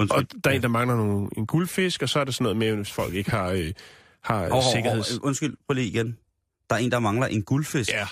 Undskyld. 0.00 0.36
og 0.36 0.44
der 0.44 0.50
er 0.50 0.54
en, 0.54 0.62
der 0.62 0.68
mangler 0.68 0.96
nogle, 0.96 1.28
en 1.36 1.46
guldfisk, 1.46 2.02
og 2.02 2.08
så 2.08 2.20
er 2.20 2.24
der 2.24 2.32
sådan 2.32 2.42
noget 2.42 2.56
med, 2.56 2.76
hvis 2.76 2.92
folk 2.92 3.14
ikke 3.14 3.30
har, 3.30 3.50
øh, 3.50 3.72
har 4.22 4.48
oh, 4.50 4.62
sikkerheds... 4.74 5.12
åh, 5.12 5.18
undskyld, 5.22 5.56
prøv 5.66 5.74
lige 5.74 5.86
igen. 5.86 6.16
Der 6.70 6.76
er 6.76 6.80
en, 6.80 6.90
der 6.90 6.98
mangler 6.98 7.26
en 7.26 7.42
guldfisk. 7.42 7.90
Ja, 7.90 8.06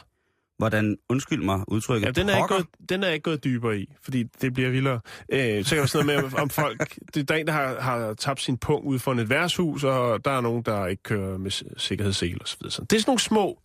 Hvordan, 0.59 0.97
undskyld 1.09 1.43
mig, 1.43 1.65
udtrykket 1.69 2.07
Ja, 2.07 2.11
den 2.13 2.29
er, 2.29 2.37
ikke 2.37 2.49
gået, 2.49 2.67
den 2.89 3.05
er 3.05 3.09
ikke 3.09 3.23
gået 3.23 3.45
dybere 3.45 3.79
i, 3.79 3.93
fordi 4.03 4.23
det 4.23 4.55
bliver 4.55 4.71
vildere. 4.71 5.01
Øh, 5.33 5.65
så 5.65 5.75
kan 5.75 5.81
der 5.81 5.87
sådan 5.87 6.07
noget 6.07 6.33
med, 6.33 6.41
om 6.41 6.51
folk... 6.51 6.99
Det, 7.15 7.29
der 7.29 7.35
er 7.35 7.39
en, 7.39 7.47
der 7.47 7.53
har, 7.53 7.81
har 7.81 8.15
tabt 8.15 8.41
sin 8.41 8.57
pung 8.57 8.85
ud 8.85 8.99
for 8.99 9.15
et 9.15 9.31
værtshus, 9.31 9.85
og 9.85 10.25
der 10.25 10.31
er 10.31 10.41
nogen, 10.41 10.63
der 10.63 10.87
ikke 10.87 11.03
kører 11.03 11.39
med 11.39 11.51
sikkerhedssel 11.77 12.39
og 12.41 12.49
så 12.49 12.57
videre. 12.61 12.87
Det 12.91 12.97
er 12.97 13.01
sådan 13.01 13.11
nogle 13.11 13.21
små, 13.21 13.59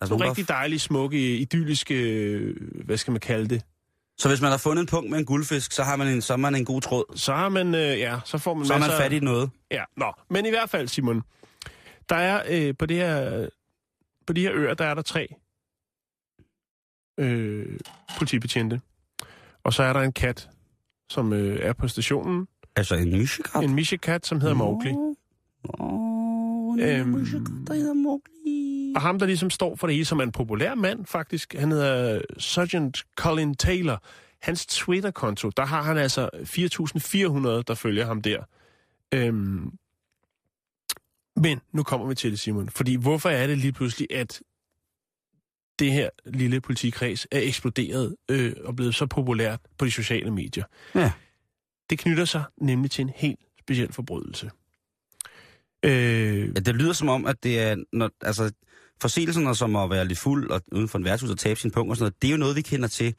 Altså, 0.00 0.14
nogle 0.14 0.28
rigtig 0.28 0.48
dejlige, 0.48 0.78
smukke, 0.78 1.36
idylliske... 1.36 1.94
øh, 1.94 2.56
Hvad 2.84 2.96
skal 2.96 3.10
man 3.10 3.20
kalde 3.20 3.48
det? 3.48 3.62
Så 4.18 4.28
hvis 4.28 4.40
man 4.40 4.50
har 4.50 4.58
fundet 4.58 4.80
en 4.82 4.86
punkt 4.86 5.10
med 5.10 5.18
en 5.18 5.24
guldfisk, 5.24 5.72
så 5.72 5.82
har 5.82 5.96
man 5.96 6.08
en, 6.08 6.22
så 6.22 6.32
er 6.32 6.36
man 6.36 6.54
en 6.54 6.64
god 6.64 6.80
tråd. 6.80 7.16
Så 7.16 7.34
har 7.34 7.48
man... 7.48 7.74
Øh, 7.74 7.80
ja, 7.98 8.20
så 8.24 8.38
får 8.38 8.54
man 8.54 8.66
Så 8.66 8.74
er 8.74 8.78
man 8.78 8.88
masser 8.88 8.96
af- 9.04 9.10
fat 9.10 9.12
i 9.16 9.20
noget. 9.20 9.50
Ja, 9.70 9.84
nå. 9.96 10.12
Men 10.30 10.46
i 10.46 10.48
hvert 10.50 10.70
fald, 10.70 10.88
Simon, 10.88 11.22
der 12.08 12.16
er 12.16 12.42
øh, 12.48 12.74
på, 12.78 12.86
det 12.86 12.96
her, 12.96 13.48
på 14.26 14.32
de 14.32 14.40
her 14.40 14.52
øer, 14.54 14.74
der 14.74 14.84
er 14.84 14.94
der 14.94 15.02
tre 15.02 15.34
øh, 17.18 17.78
politibetjente. 18.18 18.80
Og 19.64 19.72
så 19.72 19.82
er 19.82 19.92
der 19.92 20.00
en 20.00 20.12
kat, 20.12 20.48
som 21.10 21.32
øh, 21.32 21.58
er 21.62 21.72
på 21.72 21.88
stationen. 21.88 22.48
Altså 22.76 22.94
en 22.94 23.10
mishikat. 23.10 23.64
En 23.64 23.74
Misha-kat, 23.74 24.26
som 24.26 24.40
hedder 24.40 24.54
Mowgli. 24.54 24.90
Åh, 25.80 26.74
en 26.74 26.80
Øhm. 26.80 27.14
der 27.66 27.74
hedder 27.74 27.94
Mowgli. 27.94 28.57
Og 28.94 29.02
ham, 29.02 29.18
der 29.18 29.26
ligesom 29.26 29.50
står 29.50 29.76
for 29.76 29.86
det 29.86 29.94
hele, 29.94 30.04
som 30.04 30.18
er 30.18 30.22
en 30.22 30.32
populær 30.32 30.74
mand 30.74 31.06
faktisk, 31.06 31.54
han 31.54 31.72
hedder 31.72 32.20
Sergeant 32.38 33.04
Colin 33.16 33.54
Taylor. 33.54 34.02
Hans 34.42 34.66
Twitter-konto, 34.66 35.50
der 35.50 35.64
har 35.64 35.82
han 35.82 35.96
altså 35.96 36.30
4.400, 36.34 37.62
der 37.66 37.74
følger 37.74 38.06
ham 38.06 38.22
der. 38.22 38.42
Øhm, 39.14 39.70
men 41.36 41.60
nu 41.72 41.82
kommer 41.82 42.06
vi 42.06 42.14
til 42.14 42.30
det, 42.30 42.40
Simon. 42.40 42.68
Fordi 42.68 42.94
hvorfor 42.94 43.28
er 43.28 43.46
det 43.46 43.58
lige 43.58 43.72
pludselig, 43.72 44.08
at 44.12 44.40
det 45.78 45.92
her 45.92 46.10
lille 46.26 46.60
politikreds 46.60 47.26
er 47.30 47.40
eksploderet 47.40 48.16
øh, 48.28 48.52
og 48.64 48.76
blevet 48.76 48.94
så 48.94 49.06
populært 49.06 49.60
på 49.78 49.84
de 49.84 49.90
sociale 49.90 50.30
medier? 50.30 50.64
Ja. 50.94 51.12
Det 51.90 51.98
knytter 51.98 52.24
sig 52.24 52.44
nemlig 52.56 52.90
til 52.90 53.02
en 53.02 53.12
helt 53.16 53.40
speciel 53.60 53.92
forbrydelse. 53.92 54.50
Øh, 55.84 56.38
Ja, 56.38 56.60
det 56.60 56.74
lyder 56.74 56.92
som 56.92 57.08
om, 57.08 57.26
at 57.26 57.42
det 57.42 57.60
er... 57.60 57.76
Når, 57.92 58.10
altså, 58.22 58.52
forseelserne 59.02 59.54
som 59.54 59.76
at 59.76 59.90
være 59.90 60.04
lidt 60.04 60.18
fuld 60.18 60.50
og 60.50 60.60
uden 60.72 60.88
for 60.88 60.98
en 60.98 61.04
værtshus 61.04 61.30
og 61.30 61.38
tabe 61.38 61.60
sin 61.60 61.70
punkt 61.70 61.90
og 61.90 61.96
sådan 61.96 62.04
noget, 62.04 62.22
det 62.22 62.28
er 62.28 62.32
jo 62.32 62.36
noget, 62.38 62.56
vi 62.56 62.62
kender 62.62 62.88
til. 62.88 63.14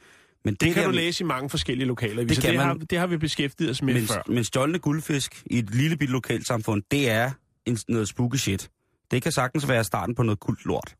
Men 0.45 0.53
det, 0.53 0.61
Det 0.61 0.73
kan 0.73 0.83
der, 0.83 0.89
du 0.89 0.95
læse 0.95 1.23
i 1.23 1.27
mange 1.27 1.49
forskellige 1.49 1.87
lokaler. 1.87 2.23
Det, 2.23 2.41
kan 2.41 2.51
det, 2.53 2.59
har, 2.61 2.73
man. 2.73 2.85
det 2.85 2.97
har 2.97 3.07
vi 3.07 3.17
beskæftiget 3.17 3.71
os 3.71 3.81
med 3.81 3.93
men, 3.93 4.03
før. 4.03 4.21
men 4.27 4.43
stjålne 4.43 4.79
guldfisk 4.79 5.43
i 5.45 5.59
et 5.59 5.69
lille 5.75 5.97
bitte 5.97 6.11
lokalsamfund, 6.11 6.83
det 6.91 7.09
er 7.09 7.31
en, 7.65 7.77
noget 7.87 8.07
spooky 8.07 8.35
shit. 8.35 8.69
Det 9.11 9.21
kan 9.23 9.31
sagtens 9.31 9.67
være 9.67 9.83
starten 9.83 10.15
på 10.15 10.23
noget 10.23 10.39
kult 10.39 10.65
lort. 10.65 10.95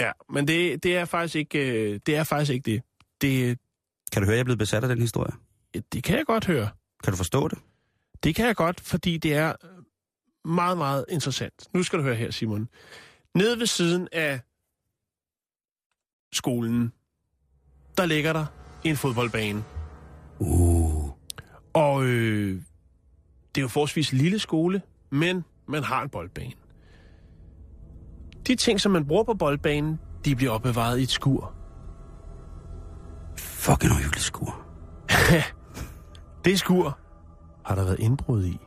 Ja, 0.00 0.10
men 0.32 0.48
det, 0.48 0.82
det 0.82 0.96
er 0.96 1.04
faktisk 1.04 1.36
ikke 1.36 1.58
øh, 1.58 2.00
det. 2.06 2.16
Er 2.16 2.24
faktisk 2.24 2.52
ikke 2.52 2.70
det. 2.70 2.82
det. 3.20 3.58
Kan 4.12 4.22
du 4.22 4.26
høre, 4.26 4.34
at 4.34 4.36
jeg 4.36 4.40
er 4.40 4.44
blevet 4.44 4.58
besat 4.58 4.82
af 4.82 4.88
den 4.88 5.00
historie? 5.00 5.32
Det 5.92 6.04
kan 6.04 6.16
jeg 6.18 6.26
godt 6.26 6.46
høre. 6.46 6.68
Kan 7.04 7.12
du 7.12 7.16
forstå 7.16 7.48
det? 7.48 7.58
Det 8.24 8.34
kan 8.34 8.46
jeg 8.46 8.56
godt, 8.56 8.80
fordi 8.80 9.18
det 9.18 9.34
er 9.34 9.52
meget, 10.44 10.78
meget 10.78 11.04
interessant. 11.08 11.68
Nu 11.74 11.82
skal 11.82 11.98
du 11.98 12.04
høre 12.04 12.14
her, 12.14 12.30
Simon. 12.30 12.68
Nede 13.34 13.58
ved 13.58 13.66
siden 13.66 14.08
af 14.12 14.40
skolen, 16.32 16.92
der 17.96 18.06
ligger 18.06 18.32
der 18.32 18.46
en 18.84 18.96
fodboldbane. 18.96 19.64
Uh. 20.38 21.10
Og 21.72 22.04
øh, 22.04 22.62
det 23.54 23.60
er 23.60 23.62
jo 23.62 23.68
forholdsvis 23.68 24.12
lille 24.12 24.38
skole, 24.38 24.82
men 25.10 25.44
man 25.68 25.84
har 25.84 26.02
en 26.02 26.08
boldbane. 26.08 26.52
De 28.46 28.54
ting, 28.54 28.80
som 28.80 28.92
man 28.92 29.06
bruger 29.06 29.24
på 29.24 29.34
boldbanen, 29.34 30.00
de 30.24 30.36
bliver 30.36 30.52
opbevaret 30.52 30.98
i 30.98 31.02
et 31.02 31.10
skur. 31.10 31.54
Fucking 33.38 33.92
uhyggeligt 33.92 34.24
skur. 34.24 34.66
Det 36.44 36.58
skur 36.58 36.98
har 37.64 37.74
der 37.74 37.84
været 37.84 38.00
indbrud 38.00 38.44
i. 38.44 38.58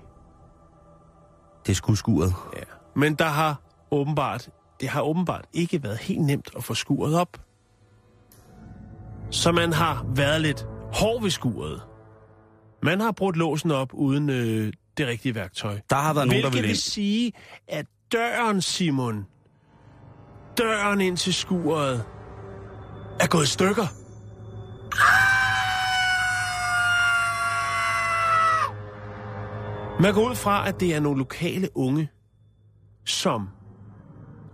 Det 1.67 1.75
sgu 1.75 1.95
skuret. 1.95 2.33
Ja. 2.55 2.61
Men 2.95 3.15
der 3.15 3.25
har 3.25 3.61
åbenbart, 3.91 4.49
det 4.81 4.89
har 4.89 5.01
åbenbart 5.01 5.45
ikke 5.53 5.83
været 5.83 5.97
helt 5.97 6.21
nemt 6.21 6.49
at 6.57 6.63
få 6.63 6.73
skuret 6.73 7.15
op. 7.19 7.37
Så 9.31 9.51
man 9.51 9.73
har 9.73 10.05
været 10.15 10.41
lidt 10.41 10.65
hård 10.93 11.21
ved 11.21 11.29
skuret. 11.29 11.81
Man 12.83 12.99
har 12.99 13.11
brudt 13.11 13.35
låsen 13.37 13.71
op 13.71 13.93
uden 13.93 14.29
øh, 14.29 14.73
det 14.97 15.07
rigtige 15.07 15.35
værktøj. 15.35 15.79
Der 15.89 15.95
har 15.95 16.13
været 16.13 16.27
nogen, 16.27 16.43
der 16.43 16.49
Hvilket 16.49 16.53
vil 16.53 16.63
vil 16.63 16.69
ind. 16.69 16.77
sige, 16.77 17.31
at 17.67 17.85
døren, 18.11 18.61
Simon, 18.61 19.25
døren 20.57 21.01
ind 21.01 21.17
til 21.17 21.33
skuret, 21.33 22.03
er 23.19 23.27
gået 23.27 23.43
i 23.43 23.47
stykker. 23.47 23.87
Man 30.03 30.13
går 30.13 30.29
ud 30.29 30.35
fra, 30.35 30.67
at 30.67 30.79
det 30.79 30.95
er 30.95 30.99
nogle 30.99 31.17
lokale 31.19 31.77
unge, 31.77 32.09
som 33.05 33.49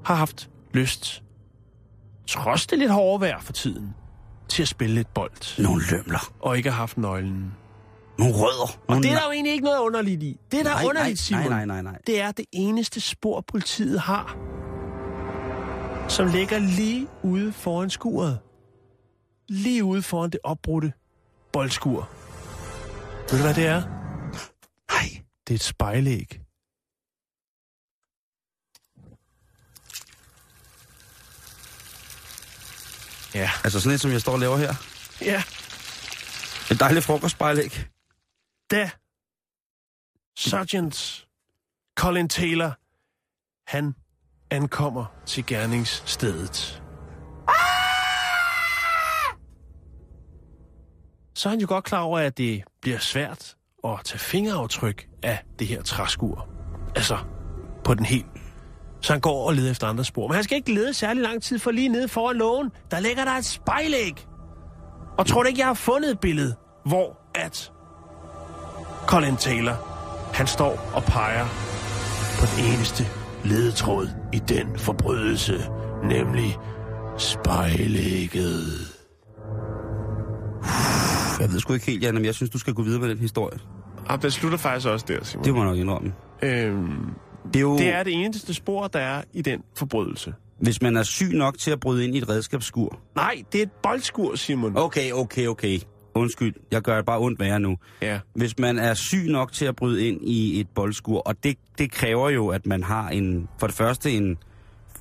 har 0.05 0.15
haft 0.15 0.49
lyst, 0.73 1.23
trods 2.27 2.67
det 2.67 2.79
lidt 2.79 2.91
hårde 2.91 3.21
vejr 3.21 3.39
for 3.41 3.53
tiden, 3.53 3.93
til 4.49 4.61
at 4.61 4.67
spille 4.67 4.95
lidt 4.95 5.13
bold, 5.13 5.61
Nogle 5.63 5.81
lømler. 5.91 6.33
og 6.39 6.57
ikke 6.57 6.69
har 6.71 6.77
haft 6.77 6.97
nøglen. 6.97 7.53
Nogle 8.19 8.33
rødder. 8.35 8.63
Og 8.63 8.79
Nogle 8.89 9.03
det 9.03 9.11
er 9.11 9.15
der 9.15 9.25
jo 9.25 9.31
egentlig 9.31 9.53
ikke 9.53 9.65
noget 9.65 9.79
underligt 9.79 10.23
i. 10.23 10.37
Det, 10.51 10.65
der 10.65 10.71
nej, 10.71 10.83
er 10.83 10.87
underligt, 10.87 11.19
Simon, 11.19 11.43
nej, 11.43 11.49
nej, 11.49 11.65
nej, 11.65 11.81
nej. 11.81 12.01
det 12.07 12.21
er 12.21 12.31
det 12.31 12.45
eneste 12.51 13.01
spor, 13.01 13.41
politiet 13.47 13.99
har, 13.99 14.37
som 16.07 16.27
ligger 16.27 16.59
lige 16.59 17.07
ude 17.23 17.51
foran 17.51 17.89
skuret. 17.89 18.39
Lige 19.47 19.83
ude 19.83 20.01
foran 20.01 20.29
det 20.29 20.39
opbrudte 20.43 20.93
boldskur. 21.53 22.09
Ved 23.31 23.37
du, 23.37 23.43
hvad 23.43 23.53
det 23.53 23.67
er? 23.67 23.98
Det 25.49 25.55
er 25.55 25.57
et 25.57 25.63
spejlæg. 25.63 26.41
Ja. 33.35 33.49
Altså 33.63 33.79
sådan 33.79 33.95
et, 33.95 34.01
som 34.01 34.11
jeg 34.11 34.21
står 34.21 34.31
og 34.33 34.39
laver 34.39 34.57
her. 34.57 34.73
Ja. 35.21 35.43
Et 36.71 36.79
dejligt 36.79 37.05
frokostspejlæg. 37.05 37.87
Da 38.71 38.89
Sergeant 40.37 41.27
Colin 41.95 42.29
Taylor, 42.29 42.77
han 43.71 43.95
ankommer 44.51 45.05
til 45.25 45.45
gerningsstedet. 45.45 46.83
Så 51.35 51.49
er 51.49 51.51
han 51.51 51.59
jo 51.59 51.67
godt 51.67 51.85
klar 51.85 52.01
over, 52.01 52.19
at 52.19 52.37
det 52.37 52.63
bliver 52.81 52.99
svært 52.99 53.58
at 53.83 53.99
tage 54.03 54.19
fingeraftryk 54.19 55.07
af 55.23 55.39
det 55.59 55.67
her 55.67 55.81
træskur. 55.81 56.47
Altså, 56.95 57.17
på 57.83 57.93
den 57.93 58.05
helt. 58.05 58.25
Så 59.01 59.13
han 59.13 59.21
går 59.21 59.47
og 59.47 59.53
leder 59.53 59.71
efter 59.71 59.87
andre 59.87 60.03
spor. 60.05 60.27
Men 60.27 60.35
han 60.35 60.43
skal 60.43 60.55
ikke 60.55 60.73
lede 60.73 60.93
særlig 60.93 61.23
lang 61.23 61.43
tid, 61.43 61.59
for 61.59 61.71
lige 61.71 61.89
nede 61.89 62.07
foran 62.07 62.35
lågen, 62.35 62.71
der 62.91 62.99
ligger 62.99 63.25
der 63.25 63.31
et 63.31 63.45
spejlæg. 63.45 64.27
Og 65.17 65.27
tror 65.27 65.43
du 65.43 65.47
ikke, 65.47 65.59
jeg 65.59 65.67
har 65.67 65.73
fundet 65.73 66.11
et 66.11 66.19
billede, 66.19 66.55
hvor 66.85 67.19
at 67.35 67.71
Colin 69.07 69.35
Taylor, 69.35 69.73
han 70.33 70.47
står 70.47 70.91
og 70.93 71.03
peger 71.03 71.45
på 72.39 72.45
den 72.55 72.73
eneste 72.73 73.03
ledetråd 73.43 74.09
i 74.33 74.39
den 74.39 74.79
forbrydelse, 74.79 75.63
nemlig 76.03 76.57
spejlægget. 77.17 78.88
Jeg 81.39 81.51
ved 81.51 81.59
sgu 81.59 81.73
ikke 81.73 81.85
helt, 81.85 82.03
Jan, 82.03 82.13
men 82.13 82.25
jeg 82.25 82.35
synes, 82.35 82.49
du 82.49 82.57
skal 82.59 82.73
gå 82.73 82.81
videre 82.83 83.01
med 83.01 83.09
den 83.09 83.17
historie. 83.17 83.59
Og 84.09 84.21
det 84.21 84.33
slutter 84.33 84.57
faktisk 84.57 84.87
også 84.87 85.05
der, 85.07 85.23
Simon. 85.23 85.45
Det 85.45 85.53
må 85.53 85.59
jeg 85.59 85.67
nok 85.69 85.77
indrømme. 85.77 86.13
Øhm, 86.41 87.09
Det 87.47 87.55
er 87.55 87.59
jo, 87.59 87.77
det 87.77 87.87
er 87.93 88.03
det 88.03 88.13
eneste 88.13 88.53
spor, 88.53 88.87
der 88.87 88.99
er 88.99 89.21
i 89.33 89.41
den 89.41 89.61
forbrydelse. 89.77 90.33
hvis 90.59 90.81
man 90.81 90.97
er 90.97 91.03
syg 91.03 91.33
nok 91.33 91.57
til 91.57 91.71
at 91.71 91.79
bryde 91.79 92.05
ind 92.05 92.15
i 92.15 92.17
et 92.17 92.29
redskabsskur. 92.29 92.99
Nej, 93.15 93.43
det 93.51 93.59
er 93.59 93.63
et 93.63 93.71
boldskur, 93.83 94.35
Simon. 94.35 94.77
Okay, 94.77 95.11
okay, 95.11 95.47
okay. 95.47 95.79
Undskyld, 96.15 96.53
jeg 96.71 96.81
gør 96.81 96.95
det 96.95 97.05
bare 97.05 97.19
ondt 97.19 97.39
værre 97.39 97.59
nu. 97.59 97.77
Ja. 98.01 98.19
Hvis 98.35 98.59
man 98.59 98.77
er 98.79 98.93
syg 98.93 99.23
nok 99.27 99.51
til 99.51 99.65
at 99.65 99.75
bryde 99.75 100.07
ind 100.07 100.19
i 100.23 100.59
et 100.59 100.67
boldskur, 100.75 101.19
og 101.19 101.43
det, 101.43 101.57
det 101.77 101.91
kræver 101.91 102.29
jo, 102.29 102.47
at 102.47 102.65
man 102.65 102.83
har 102.83 103.09
en, 103.09 103.47
for 103.59 103.67
det 103.67 103.75
første 103.75 104.11
en 104.11 104.37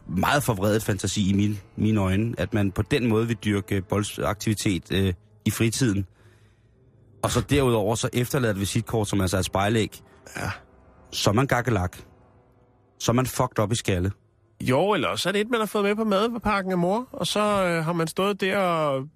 meget 0.09 0.43
forvredet 0.43 0.83
fantasi 0.83 1.31
i 1.31 1.33
mine, 1.33 1.57
mine 1.77 2.01
øjne, 2.01 2.35
at 2.39 2.55
man 2.55 2.73
på 2.73 2.83
den 2.83 3.07
måde 3.09 3.27
vil 3.27 3.37
dyrke 3.45 3.83
boldsaktivitet 3.83 4.83
øh, 4.93 5.13
i 5.45 5.51
fritiden. 5.51 6.07
Og 7.23 7.31
så 7.31 7.41
derudover 7.41 7.95
så 7.95 8.09
efterlader 8.13 8.55
et 8.55 8.61
visitkort, 8.61 9.09
som 9.09 9.21
altså 9.21 9.37
er 9.37 9.39
et 9.39 9.45
spejlæg. 9.45 10.01
Ja. 10.37 10.51
Så 11.13 11.31
er 11.31 11.35
man 11.35 11.47
gakkelak. 11.47 11.97
Så 12.99 13.13
er 13.13 13.15
man 13.15 13.27
fucked 13.27 13.59
op 13.59 13.73
i 13.73 13.75
skalle. 13.75 14.13
Jo, 14.61 14.93
eller 14.93 15.09
også 15.09 15.29
er 15.29 15.33
det 15.33 15.41
et, 15.41 15.51
man 15.51 15.61
har 15.61 15.67
fået 15.67 15.85
med 15.85 15.95
på 15.95 16.05
madpakken 16.05 16.73
af 16.73 16.79
mor, 16.79 17.09
og 17.13 17.27
så 17.27 17.41
øh, 17.41 17.85
har 17.85 17.93
man 17.93 18.07
stået 18.07 18.41
der 18.41 18.59
og 18.59 19.09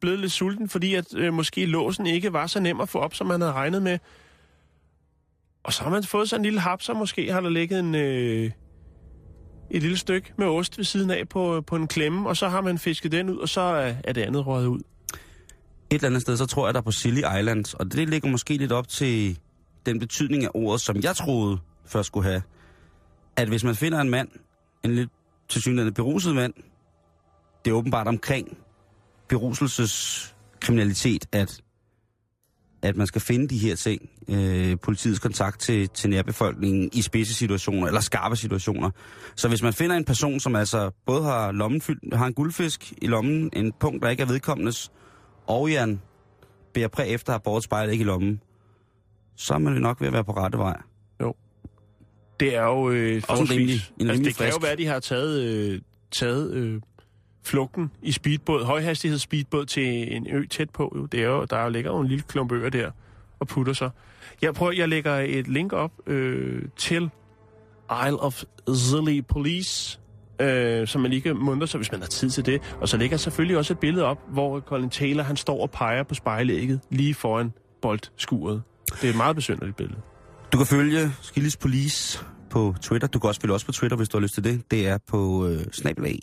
blevet 0.00 0.18
lidt 0.18 0.32
sulten, 0.32 0.68
fordi 0.68 0.94
at 0.94 1.14
øh, 1.14 1.32
måske 1.32 1.66
låsen 1.66 2.06
ikke 2.06 2.32
var 2.32 2.46
så 2.46 2.60
nem 2.60 2.80
at 2.80 2.88
få 2.88 2.98
op, 2.98 3.14
som 3.14 3.26
man 3.26 3.40
havde 3.40 3.52
regnet 3.52 3.82
med. 3.82 3.98
Og 5.64 5.72
så 5.72 5.82
har 5.82 5.90
man 5.90 6.04
fået 6.04 6.28
sådan 6.28 6.40
en 6.40 6.44
lille 6.44 6.60
hap, 6.60 6.82
så 6.82 6.94
måske 6.94 7.32
har 7.32 7.40
der 7.40 7.48
ligget 7.48 7.80
en, 7.80 7.94
øh, 7.94 8.50
et 9.70 9.82
lille 9.82 9.96
stykke 9.96 10.32
med 10.36 10.46
ost 10.46 10.78
ved 10.78 10.84
siden 10.84 11.10
af 11.10 11.28
på, 11.28 11.60
på 11.66 11.76
en 11.76 11.86
klemme, 11.86 12.28
og 12.28 12.36
så 12.36 12.48
har 12.48 12.60
man 12.60 12.78
fisket 12.78 13.12
den 13.12 13.30
ud, 13.30 13.36
og 13.36 13.48
så 13.48 13.60
er, 13.60 13.94
er 14.04 14.12
det 14.12 14.22
andet 14.22 14.46
røget 14.46 14.66
ud. 14.66 14.80
Et 15.90 15.94
eller 15.94 16.08
andet 16.08 16.22
sted, 16.22 16.36
så 16.36 16.46
tror 16.46 16.66
jeg, 16.66 16.74
der 16.74 16.80
er 16.80 16.84
på 16.84 16.90
Silly 16.90 17.22
Islands, 17.38 17.74
og 17.74 17.92
det 17.92 18.08
ligger 18.08 18.28
måske 18.28 18.56
lidt 18.56 18.72
op 18.72 18.88
til 18.88 19.38
den 19.86 19.98
betydning 19.98 20.44
af 20.44 20.50
ordet, 20.54 20.80
som 20.80 20.96
jeg 21.02 21.16
troede 21.16 21.58
først 21.86 22.06
skulle 22.06 22.28
have. 22.28 22.42
At 23.36 23.48
hvis 23.48 23.64
man 23.64 23.74
finder 23.74 24.00
en 24.00 24.10
mand, 24.10 24.28
en 24.84 24.94
lidt 24.94 25.10
tilsyneladende 25.48 25.94
beruset 25.94 26.34
mand, 26.34 26.52
det 27.64 27.70
er 27.70 27.74
åbenbart 27.74 28.08
omkring 28.08 28.58
beruselseskriminalitet, 29.28 31.26
at, 31.32 31.60
at 32.82 32.96
man 32.96 33.06
skal 33.06 33.20
finde 33.20 33.48
de 33.48 33.58
her 33.58 33.76
ting, 33.76 34.10
øh, 34.28 34.76
politiets 34.82 35.18
kontakt 35.18 35.60
til, 35.60 35.88
til 35.88 36.10
nærbefolkningen 36.10 36.90
i 36.92 37.02
spidse 37.02 37.34
situationer, 37.34 37.86
eller 37.86 38.00
skarpe 38.00 38.36
situationer. 38.36 38.90
Så 39.36 39.48
hvis 39.48 39.62
man 39.62 39.72
finder 39.72 39.96
en 39.96 40.04
person, 40.04 40.40
som 40.40 40.56
altså 40.56 40.90
både 41.06 41.22
har 41.22 41.52
lommen 41.52 41.80
fyldt, 41.80 42.14
har 42.14 42.26
en 42.26 42.34
guldfisk 42.34 42.92
i 43.02 43.06
lommen, 43.06 43.50
en 43.52 43.72
punkt, 43.80 44.02
der 44.02 44.08
ikke 44.08 44.22
er 44.22 44.26
vedkommendes, 44.26 44.92
og 45.46 45.70
Jan 45.70 46.00
bærer 46.74 46.88
præg 46.88 47.08
efter 47.14 47.32
at 47.32 47.34
have 47.34 47.40
båret 47.44 47.64
spejlet 47.64 47.92
ikke 47.92 48.02
i 48.02 48.06
lommen, 48.06 48.40
så 49.36 49.54
er 49.54 49.58
man 49.58 49.74
jo 49.74 49.80
nok 49.80 50.00
ved 50.00 50.06
at 50.08 50.12
være 50.12 50.24
på 50.24 50.32
rette 50.32 50.58
vej. 50.58 50.80
Det 52.40 52.56
er 52.56 52.62
jo 52.64 52.90
øh, 52.90 53.22
forholdsvis... 53.22 53.58
rimelig- 53.58 53.92
en 54.00 54.10
altså, 54.10 54.24
det 54.24 54.36
kan 54.36 54.46
jo 54.46 54.52
frisk. 54.52 54.62
være, 54.62 54.72
at 54.72 54.78
de 54.78 54.86
har 54.86 55.00
taget, 55.00 55.40
øh, 55.40 55.80
taget 56.10 56.52
øh, 56.52 56.80
flugten 57.44 57.90
i 58.02 58.12
speedbåd, 58.12 58.64
højhastigheds 58.64 59.22
speedbåd 59.22 59.66
til 59.66 60.16
en 60.16 60.26
ø 60.30 60.46
tæt 60.46 60.70
på. 60.70 60.92
Jo. 60.96 61.06
Det 61.06 61.20
er 61.20 61.26
jo, 61.26 61.44
der 61.44 61.68
ligger 61.68 61.90
jo 61.90 62.00
en 62.00 62.06
lille 62.06 62.24
klump 62.28 62.52
øer 62.52 62.68
der 62.68 62.90
og 63.40 63.46
putter 63.48 63.72
sig. 63.72 63.90
Jeg 64.42 64.54
prøver, 64.54 64.72
jeg 64.72 64.88
lægger 64.88 65.16
et 65.16 65.48
link 65.48 65.72
op 65.72 65.92
øh, 66.06 66.62
til 66.76 67.10
Isle 68.06 68.20
of 68.20 68.42
Scilly 68.74 69.20
Police, 69.28 70.00
øh, 70.40 70.86
som 70.86 71.00
man 71.00 71.10
lige 71.10 71.20
kan 71.20 71.36
muntre 71.36 71.66
sig, 71.66 71.78
hvis 71.78 71.92
man 71.92 72.00
har 72.00 72.08
tid 72.08 72.30
til 72.30 72.46
det. 72.46 72.74
Og 72.80 72.88
så 72.88 72.96
ligger 72.96 73.16
selvfølgelig 73.16 73.56
også 73.56 73.72
et 73.72 73.78
billede 73.78 74.04
op, 74.04 74.18
hvor 74.32 74.60
Colin 74.60 74.90
Taylor 74.90 75.22
han 75.22 75.36
står 75.36 75.62
og 75.62 75.70
peger 75.70 76.02
på 76.02 76.14
spejlægget 76.14 76.80
lige 76.90 77.14
foran 77.14 77.52
boldskuret. 77.82 78.62
Det 79.00 79.04
er 79.04 79.10
et 79.10 79.16
meget 79.16 79.36
besynderligt 79.36 79.76
billede. 79.76 80.00
Du 80.52 80.56
kan 80.56 80.66
følge 80.66 81.12
Skillis 81.22 81.56
Police 81.56 82.24
på 82.50 82.74
Twitter. 82.82 83.08
Du 83.08 83.18
kan 83.18 83.28
også 83.28 83.40
følge 83.40 83.54
os 83.54 83.64
på 83.64 83.72
Twitter, 83.72 83.96
hvis 83.96 84.08
du 84.08 84.18
har 84.18 84.22
lyst 84.22 84.34
til 84.34 84.44
det. 84.44 84.70
Det 84.70 84.88
er 84.88 84.98
på 85.08 85.46
øh, 85.46 85.60
snabelag 85.72 86.18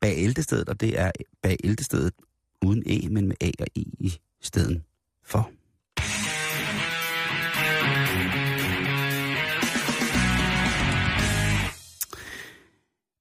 bag 0.00 0.14
ældestedet, 0.16 0.68
og 0.68 0.80
det 0.80 1.00
er 1.00 1.10
bag 1.42 1.56
ældestedet 1.64 2.12
uden 2.64 2.82
E, 2.86 3.08
men 3.08 3.28
med 3.28 3.36
A 3.40 3.50
og 3.60 3.66
E 3.76 3.80
i 3.80 4.12
stedet 4.42 4.82
for. 5.26 5.50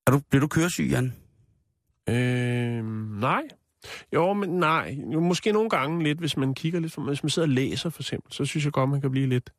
Er 0.10 0.14
du, 0.14 0.22
bliver 0.30 0.42
du 0.42 0.48
køresyg, 0.48 0.88
Jan? 0.90 1.14
Øh, 2.10 2.86
nej. 3.20 3.42
Jo, 4.14 4.34
men 4.34 4.50
nej. 4.50 4.98
Jo, 5.14 5.20
måske 5.20 5.52
nogle 5.52 5.70
gange 5.70 6.04
lidt, 6.04 6.20
hvis 6.20 6.38
man 6.38 6.54
kigger 6.54 6.80
lidt, 6.80 6.94
for, 6.94 7.02
hvis 7.02 7.24
man 7.24 7.30
sidder 7.30 7.48
og 7.48 7.54
læser 7.54 7.90
for 7.90 8.02
eksempel, 8.02 8.34
så 8.34 8.46
synes 8.46 8.66
jeg 8.66 8.74
godt, 8.74 8.90
man 8.90 9.02
kan 9.02 9.12
blive 9.12 9.28
lidt, 9.28 9.50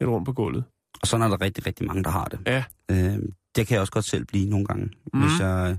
lidt 0.00 0.10
rundt 0.10 0.26
på 0.26 0.32
gulvet. 0.32 0.64
Og 1.02 1.06
sådan 1.06 1.26
er 1.26 1.28
der 1.28 1.40
rigtig, 1.40 1.66
rigtig 1.66 1.86
mange, 1.86 2.04
der 2.04 2.10
har 2.10 2.24
det. 2.24 2.38
Ja. 2.46 2.64
Øh, 2.90 3.18
det 3.56 3.66
kan 3.66 3.74
jeg 3.74 3.80
også 3.80 3.92
godt 3.92 4.04
selv 4.04 4.24
blive 4.24 4.50
nogle 4.50 4.66
gange. 4.66 4.90
Mm. 5.14 5.20
Hvis 5.20 5.40
jeg 5.40 5.76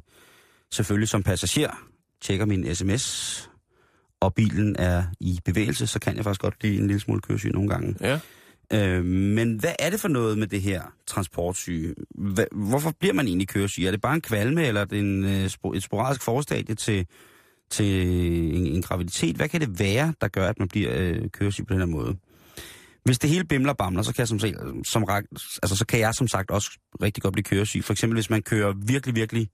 selvfølgelig 0.71 1.09
som 1.09 1.23
passager 1.23 1.71
tjekker 2.21 2.45
min 2.45 2.75
sms, 2.75 3.49
og 4.19 4.33
bilen 4.33 4.75
er 4.79 5.03
i 5.19 5.39
bevægelse, 5.45 5.87
så 5.87 5.99
kan 5.99 6.15
jeg 6.15 6.23
faktisk 6.23 6.41
godt 6.41 6.59
blive 6.59 6.77
en 6.77 6.87
lille 6.87 6.99
smule 6.99 7.21
køresyg 7.21 7.51
nogle 7.51 7.69
gange. 7.69 7.95
Ja. 8.01 8.19
Øh, 8.73 9.05
men 9.05 9.59
hvad 9.59 9.73
er 9.79 9.89
det 9.89 9.99
for 9.99 10.07
noget 10.07 10.37
med 10.37 10.47
det 10.47 10.61
her 10.61 10.81
transportsyge? 11.07 11.95
Hva, 12.15 12.45
hvorfor 12.51 12.93
bliver 12.99 13.13
man 13.13 13.27
egentlig 13.27 13.47
køresyge? 13.47 13.87
Er 13.87 13.91
det 13.91 14.01
bare 14.01 14.15
en 14.15 14.21
kvalme, 14.21 14.65
eller 14.65 14.81
er 14.81 14.85
det 14.85 14.99
en, 14.99 15.23
øh, 15.23 15.75
et 15.75 15.83
sporadisk 15.83 16.23
forstadie 16.23 16.75
til, 16.75 17.07
til 17.69 18.07
en, 18.55 18.67
en 18.67 18.81
graviditet? 18.81 19.35
Hvad 19.35 19.49
kan 19.49 19.61
det 19.61 19.79
være, 19.79 20.13
der 20.21 20.27
gør, 20.27 20.47
at 20.47 20.59
man 20.59 20.67
bliver 20.67 20.91
øh, 20.93 21.29
køresyg 21.29 21.67
på 21.67 21.73
den 21.73 21.81
her 21.81 21.87
måde? 21.87 22.17
Hvis 23.03 23.19
det 23.19 23.29
hele 23.29 23.43
bimler 23.43 23.71
og 23.71 23.77
bamler, 23.77 24.01
så 24.01 24.13
kan, 24.13 24.19
jeg 24.19 24.27
som, 24.27 24.39
se- 24.39 24.55
som, 24.83 25.05
altså, 25.63 25.75
så 25.75 25.85
kan 25.85 25.99
jeg 25.99 26.15
som 26.15 26.27
sagt 26.27 26.51
også 26.51 26.79
rigtig 27.01 27.23
godt 27.23 27.33
blive 27.33 27.43
køresyg. 27.43 27.83
For 27.83 27.93
eksempel 27.93 28.15
hvis 28.15 28.29
man 28.29 28.41
kører 28.41 28.73
virkelig, 28.85 29.15
virkelig, 29.15 29.49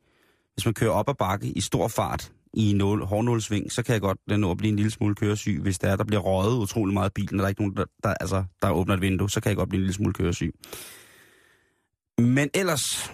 hvis 0.54 0.66
man 0.66 0.74
kører 0.74 0.92
op 0.92 1.10
ad 1.10 1.14
bakke 1.14 1.48
i 1.48 1.62
stor 1.62 1.88
fart 1.88 2.32
i 2.58 2.74
nål, 2.74 3.06
hårdnålsving, 3.06 3.72
så 3.72 3.84
kan 3.84 3.94
jeg 3.94 4.02
godt 4.02 4.20
nå 4.28 4.52
at 4.52 4.58
blive 4.58 4.70
en 4.70 4.76
lille 4.76 4.92
smule 4.92 5.16
køresyg. 5.16 5.60
Hvis 5.62 5.80
der 5.80 5.90
er, 5.90 5.96
der 5.96 6.04
bliver 6.04 6.22
røget 6.22 6.58
utrolig 6.58 6.94
meget 6.94 7.10
i 7.10 7.14
bilen, 7.16 7.34
og 7.34 7.38
der 7.38 7.44
er 7.46 7.50
ikke 7.50 7.62
nogen, 7.62 7.76
der, 7.76 7.86
der, 8.04 8.14
altså, 8.14 8.44
der 8.62 8.70
åbner 8.70 8.96
et 8.96 9.02
vindue, 9.02 9.30
så 9.30 9.42
kan 9.42 9.50
jeg 9.50 9.58
godt 9.58 9.70
blive 9.70 9.80
en 9.80 9.84
lille 9.84 9.94
smule 9.94 10.14
køresyg. 10.14 10.54
Men 12.18 12.50
ellers, 12.54 13.12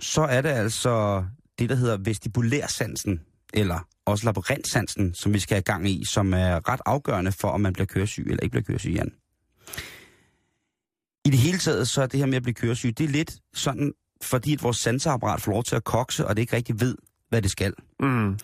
så 0.00 0.20
er 0.22 0.40
det 0.40 0.48
altså 0.48 1.24
det, 1.58 1.68
der 1.68 1.74
hedder 1.74 1.96
vestibulærsansen, 1.96 3.20
eller 3.54 3.88
også 4.06 4.24
labyrintsansen, 4.24 5.14
som 5.14 5.34
vi 5.34 5.38
skal 5.38 5.54
have 5.54 5.62
gang 5.62 5.88
i, 5.88 6.04
som 6.04 6.34
er 6.34 6.68
ret 6.68 6.80
afgørende 6.86 7.32
for, 7.32 7.48
om 7.48 7.60
man 7.60 7.72
bliver 7.72 7.86
køresyg 7.86 8.26
eller 8.26 8.42
ikke 8.42 8.50
bliver 8.50 8.64
køresyg, 8.64 8.90
Jan. 8.90 9.12
I 11.24 11.30
det 11.30 11.38
hele 11.38 11.58
taget, 11.58 11.88
så 11.88 12.02
er 12.02 12.06
det 12.06 12.20
her 12.20 12.26
med 12.26 12.36
at 12.36 12.42
blive 12.42 12.54
køresyg, 12.54 12.98
det 12.98 13.04
er 13.04 13.08
lidt 13.08 13.36
sådan, 13.54 13.92
fordi 14.22 14.52
at 14.52 14.62
vores 14.62 14.76
sanseapparat 14.76 15.40
får 15.40 15.52
lov 15.52 15.64
til 15.64 15.76
at 15.76 15.84
kokse, 15.84 16.26
og 16.26 16.36
det 16.36 16.42
ikke 16.42 16.56
rigtig 16.56 16.80
ved, 16.80 16.96
hvad 17.28 17.42
det 17.42 17.50
skal. 17.50 17.74
Mm. 18.00 18.38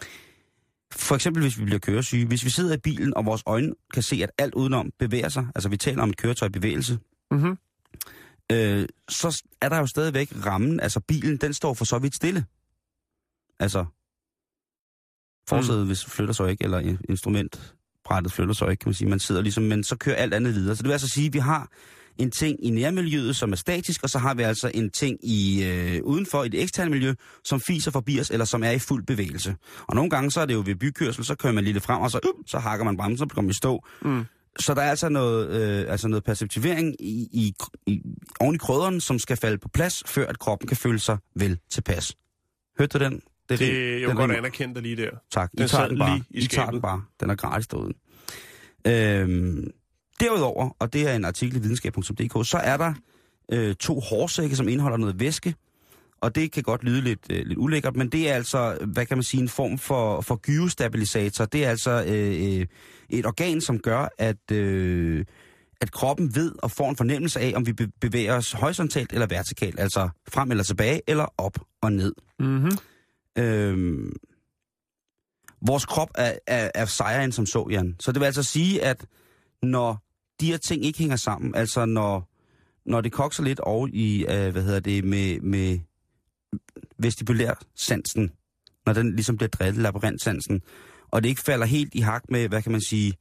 For 0.92 1.14
eksempel, 1.14 1.42
hvis 1.42 1.58
vi 1.58 1.64
bliver 1.64 1.78
køresyge. 1.78 2.26
Hvis 2.26 2.44
vi 2.44 2.50
sidder 2.50 2.74
i 2.74 2.78
bilen, 2.78 3.16
og 3.16 3.26
vores 3.26 3.42
øjne 3.46 3.74
kan 3.94 4.02
se, 4.02 4.22
at 4.22 4.30
alt 4.38 4.54
udenom 4.54 4.90
bevæger 4.98 5.28
sig, 5.28 5.46
altså 5.54 5.68
vi 5.68 5.76
taler 5.76 6.02
om 6.02 6.08
et 6.10 6.16
køretøj 6.16 6.46
i 6.46 6.50
bevægelse, 6.50 6.98
Mm-hmm. 7.32 7.58
øh, 8.52 8.88
så 9.08 9.42
er 9.60 9.68
der 9.68 9.78
jo 9.78 9.86
stadigvæk 9.86 10.32
rammen, 10.46 10.80
altså 10.80 11.00
bilen, 11.00 11.36
den 11.36 11.54
står 11.54 11.74
for 11.74 11.84
så 11.84 11.98
vidt 11.98 12.14
stille. 12.14 12.44
Altså, 13.60 13.84
forsædet 15.48 15.86
hvis 15.86 16.04
flytter 16.04 16.34
sig 16.34 16.50
ikke, 16.50 16.64
eller 16.64 16.96
instrumentbrættet 17.08 18.32
flytter 18.32 18.54
sig 18.54 18.70
ikke, 18.70 18.80
kan 18.80 18.88
man 18.88 18.94
sige. 18.94 19.08
Man 19.08 19.18
sidder 19.18 19.42
ligesom, 19.42 19.64
men 19.64 19.84
så 19.84 19.96
kører 19.96 20.16
alt 20.16 20.34
andet 20.34 20.54
videre. 20.54 20.76
Så 20.76 20.82
det 20.82 20.88
vil 20.88 20.92
altså 20.92 21.08
sige, 21.08 21.26
at 21.26 21.32
vi 21.32 21.38
har 21.38 21.70
en 22.18 22.30
ting 22.30 22.64
i 22.64 22.70
nærmiljøet, 22.70 23.36
som 23.36 23.52
er 23.52 23.56
statisk, 23.56 24.02
og 24.02 24.10
så 24.10 24.18
har 24.18 24.34
vi 24.34 24.42
altså 24.42 24.70
en 24.74 24.90
ting 24.90 25.18
i 25.22 25.64
øh, 25.64 26.02
udenfor 26.04 26.44
i 26.44 26.48
det 26.48 26.62
eksterne 26.62 26.90
miljø, 26.90 27.14
som 27.44 27.60
fiser 27.60 27.90
forbi 27.90 28.20
os, 28.20 28.30
eller 28.30 28.44
som 28.44 28.62
er 28.62 28.70
i 28.70 28.78
fuld 28.78 29.06
bevægelse. 29.06 29.56
Og 29.86 29.94
nogle 29.94 30.10
gange, 30.10 30.30
så 30.30 30.40
er 30.40 30.46
det 30.46 30.54
jo 30.54 30.62
ved 30.66 30.74
bykørsel, 30.74 31.24
så 31.24 31.34
kører 31.34 31.52
man 31.52 31.64
lidt 31.64 31.82
frem, 31.82 32.00
og 32.02 32.10
så, 32.10 32.20
øh, 32.24 32.44
så 32.46 32.58
hakker 32.58 32.84
man 32.84 32.96
bremsen, 32.96 33.18
så 33.18 33.34
kommer 33.34 33.50
i 33.50 33.54
stå. 33.54 33.84
Mm. 34.02 34.24
Så 34.58 34.74
der 34.74 34.82
er 34.82 34.90
altså 34.90 35.08
noget, 35.08 35.50
øh, 35.50 35.92
altså 35.92 36.08
noget 36.08 36.24
perceptivering 36.24 36.96
i, 37.00 37.28
i, 37.32 37.54
i, 37.86 38.02
oven 38.40 38.54
i 38.54 38.58
krydderen, 38.58 39.00
som 39.00 39.18
skal 39.18 39.36
falde 39.36 39.58
på 39.58 39.68
plads, 39.68 40.02
før 40.06 40.26
at 40.26 40.38
kroppen 40.38 40.68
kan 40.68 40.76
føle 40.76 40.98
sig 40.98 41.18
vel 41.36 41.58
tilpas. 41.70 42.14
Hørte 42.78 42.98
du 42.98 43.04
den? 43.04 43.20
Det 43.48 43.60
rim- 43.60 43.64
er 43.74 43.98
jo 44.02 44.08
den 44.08 44.16
godt 44.16 44.32
anerkendt 44.32 44.82
lige 44.82 44.96
der. 44.96 45.10
Tak. 45.32 45.50
I 45.54 45.56
Den 45.58 45.68
tager 45.68 45.88
den 45.88 45.98
bare. 45.98 46.22
i 46.30 46.38
I 46.38 46.46
tager 46.46 46.70
den 46.70 46.80
bare. 46.80 47.02
Den 47.20 47.30
er 47.30 47.34
gratis 47.34 47.66
derude. 47.66 47.92
Øhm, 48.86 49.70
derudover, 50.20 50.76
og 50.78 50.92
det 50.92 51.08
er 51.08 51.14
en 51.14 51.24
artikel 51.24 51.56
i 51.56 51.60
videnskab.dk, 51.60 52.48
så 52.48 52.60
er 52.64 52.76
der 52.76 52.94
øh, 53.52 53.74
to 53.74 54.00
hårsække, 54.00 54.56
som 54.56 54.68
indeholder 54.68 54.96
noget 54.96 55.20
væske. 55.20 55.54
Og 56.20 56.34
det 56.34 56.52
kan 56.52 56.62
godt 56.62 56.84
lyde 56.84 57.00
lidt, 57.00 57.20
øh, 57.30 57.46
lidt 57.46 57.58
ulækkert, 57.58 57.96
men 57.96 58.08
det 58.08 58.30
er 58.30 58.34
altså, 58.34 58.78
hvad 58.86 59.06
kan 59.06 59.16
man 59.16 59.22
sige, 59.24 59.42
en 59.42 59.48
form 59.48 59.78
for, 59.78 60.20
for 60.20 60.36
gyrostabilisator. 60.36 61.44
Det 61.44 61.64
er 61.64 61.70
altså 61.70 62.04
øh, 62.06 62.60
øh, 62.60 62.66
et 63.10 63.26
organ, 63.26 63.60
som 63.60 63.78
gør, 63.78 64.08
at, 64.18 64.50
øh, 64.52 65.24
at 65.80 65.92
kroppen 65.92 66.34
ved 66.34 66.52
og 66.62 66.70
får 66.70 66.90
en 66.90 66.96
fornemmelse 66.96 67.40
af, 67.40 67.52
om 67.56 67.66
vi 67.66 67.72
be- 67.72 67.92
bevæger 68.00 68.36
os 68.36 68.52
horisontalt 68.52 69.12
eller 69.12 69.26
vertikalt. 69.26 69.80
Altså 69.80 70.08
frem 70.28 70.50
eller 70.50 70.64
tilbage, 70.64 71.00
eller 71.06 71.26
op 71.38 71.58
og 71.80 71.92
ned. 71.92 72.14
Mm-hmm. 72.38 72.78
Øhm, 73.38 74.12
vores 75.66 75.86
krop 75.86 76.10
er, 76.14 76.34
er, 76.46 76.70
er 76.74 76.84
sejere 76.84 77.24
end 77.24 77.32
som 77.32 77.46
så, 77.46 77.66
Jan. 77.70 77.96
Så 78.00 78.12
det 78.12 78.20
vil 78.20 78.26
altså 78.26 78.42
sige, 78.42 78.84
at 78.84 79.06
når 79.62 80.09
de 80.40 80.46
her 80.46 80.56
ting 80.56 80.84
ikke 80.84 80.98
hænger 80.98 81.16
sammen, 81.16 81.54
altså 81.54 81.84
når, 81.84 82.30
når 82.84 83.00
det 83.00 83.12
kokser 83.12 83.42
lidt 83.42 83.60
over 83.60 83.88
i, 83.92 84.22
øh, 84.22 84.52
hvad 84.52 84.62
hedder 84.62 84.80
det, 84.80 85.04
med, 85.04 85.40
med 85.40 85.78
vestibulær 86.98 87.54
sansen, 87.74 88.30
når 88.86 88.92
den 88.92 89.14
ligesom 89.14 89.36
bliver 89.36 89.48
drillet, 89.48 89.82
labyrintsansen, 89.82 90.62
og 91.10 91.22
det 91.22 91.28
ikke 91.28 91.42
falder 91.42 91.66
helt 91.66 91.94
i 91.94 92.00
hak 92.00 92.22
med, 92.28 92.48
hvad 92.48 92.62
kan 92.62 92.72
man 92.72 92.80
sige, 92.80 93.14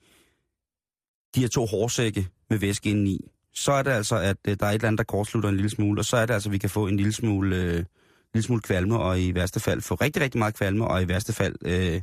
de 1.35 1.39
her 1.39 1.47
to 1.47 1.65
hårsække 1.65 2.27
med 2.49 2.57
væske 2.57 2.89
indeni, 2.89 3.31
så 3.53 3.71
er 3.71 3.83
det 3.83 3.91
altså, 3.91 4.15
at 4.15 4.37
øh, 4.47 4.57
der 4.59 4.65
er 4.65 4.69
et 4.69 4.73
eller 4.73 4.87
andet, 4.87 4.97
der 4.97 5.03
kortslutter 5.03 5.49
en 5.49 5.55
lille 5.55 5.69
smule, 5.69 6.01
og 6.01 6.05
så 6.05 6.17
er 6.17 6.25
det 6.25 6.33
altså, 6.33 6.49
at 6.49 6.53
vi 6.53 6.57
kan 6.57 6.69
få 6.69 6.87
en 6.87 6.97
lille 6.97 7.13
smule, 7.13 7.55
øh, 7.55 7.79
en 7.79 7.85
lille 8.33 8.45
smule 8.45 8.61
kvalme, 8.61 8.99
og 8.99 9.21
i 9.21 9.35
værste 9.35 9.59
fald 9.59 9.81
få 9.81 9.95
rigtig, 9.95 10.21
rigtig 10.21 10.39
meget 10.39 10.55
kvalme, 10.55 10.87
og 10.87 11.01
i 11.01 11.07
værste 11.07 11.33
fald 11.33 11.55
øh, 11.61 12.01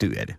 dø 0.00 0.12
af 0.16 0.26
det. 0.26 0.36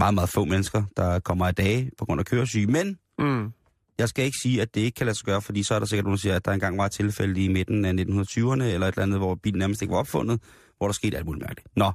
Meget, 0.00 0.14
meget 0.14 0.28
få 0.30 0.44
mennesker, 0.44 0.82
der 0.96 1.18
kommer 1.18 1.46
af 1.46 1.54
dage 1.54 1.90
på 1.98 2.04
grund 2.04 2.18
af 2.20 2.26
køresyge, 2.26 2.66
men 2.66 2.98
Mm. 3.18 3.52
jeg 3.98 4.08
skal 4.08 4.24
ikke 4.24 4.38
sige, 4.42 4.62
at 4.62 4.74
det 4.74 4.80
ikke 4.80 4.94
kan 4.96 5.06
lade 5.06 5.16
sig 5.18 5.24
gøre, 5.26 5.42
fordi 5.42 5.62
så 5.62 5.74
er 5.74 5.78
der 5.78 5.86
sikkert 5.86 6.04
nogen, 6.04 6.16
der 6.16 6.20
siger, 6.20 6.36
at 6.36 6.44
der 6.44 6.52
engang 6.52 6.78
var 6.78 6.84
et 6.86 6.92
tilfælde 6.92 7.44
i 7.44 7.48
midten 7.48 7.84
af 7.84 7.92
1920'erne, 7.92 8.62
eller 8.64 8.86
et 8.86 8.92
eller 8.92 9.02
andet, 9.02 9.18
hvor 9.18 9.34
bilen 9.34 9.58
nærmest 9.58 9.82
ikke 9.82 9.92
var 9.92 9.98
opfundet, 9.98 10.40
hvor 10.78 10.86
der 10.86 10.92
skete 10.92 11.16
alt 11.16 11.26
muligt 11.26 11.42
mærkeligt. 11.42 11.68
Nå. 11.76 11.92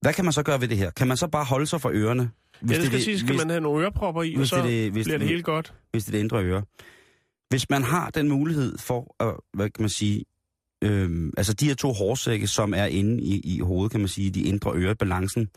Hvad 0.00 0.12
kan 0.12 0.24
man 0.24 0.32
så 0.32 0.42
gøre 0.42 0.60
ved 0.60 0.68
det 0.68 0.76
her? 0.76 0.90
Kan 0.90 1.08
man 1.08 1.16
så 1.16 1.26
bare 1.28 1.44
holde 1.44 1.66
sig 1.66 1.80
for 1.80 1.90
ørerne? 1.94 2.30
Ja, 2.62 2.66
det 2.66 2.76
skal 2.76 2.92
det- 2.92 3.04
sige, 3.04 3.18
skal 3.18 3.28
hvis- 3.30 3.38
man 3.40 3.50
have 3.50 3.60
nogle 3.60 3.82
ørepropper 3.84 4.22
i, 4.22 4.32
og 4.34 4.38
hvis 4.38 4.48
så 4.48 4.56
det 4.56 4.64
det- 4.64 4.92
hvis 4.92 5.04
bliver 5.06 5.18
det 5.18 5.20
det- 5.20 5.28
helt 5.34 5.44
godt. 5.44 5.74
hvis 5.90 6.04
det 6.04 6.08
er 6.10 6.12
det 6.12 6.18
indre 6.20 6.44
øre. 6.44 6.62
Hvis 7.48 7.70
man 7.70 7.82
har 7.82 8.10
den 8.10 8.28
mulighed 8.28 8.78
for 8.78 9.14
at, 9.20 9.34
hvad 9.54 9.70
kan 9.70 9.82
man 9.82 9.88
sige, 9.90 10.24
øhm, 10.84 11.32
altså 11.36 11.52
de 11.54 11.66
her 11.66 11.74
to 11.74 11.92
hårsække, 11.92 12.46
som 12.46 12.74
er 12.74 12.84
inde 12.84 13.22
i, 13.22 13.40
i 13.56 13.58
hovedet, 13.60 13.90
kan 13.90 14.00
man 14.00 14.08
sige, 14.08 14.30
de 14.30 14.42
indre 14.42 14.72
ører, 14.74 14.94
balancen, 14.94 15.48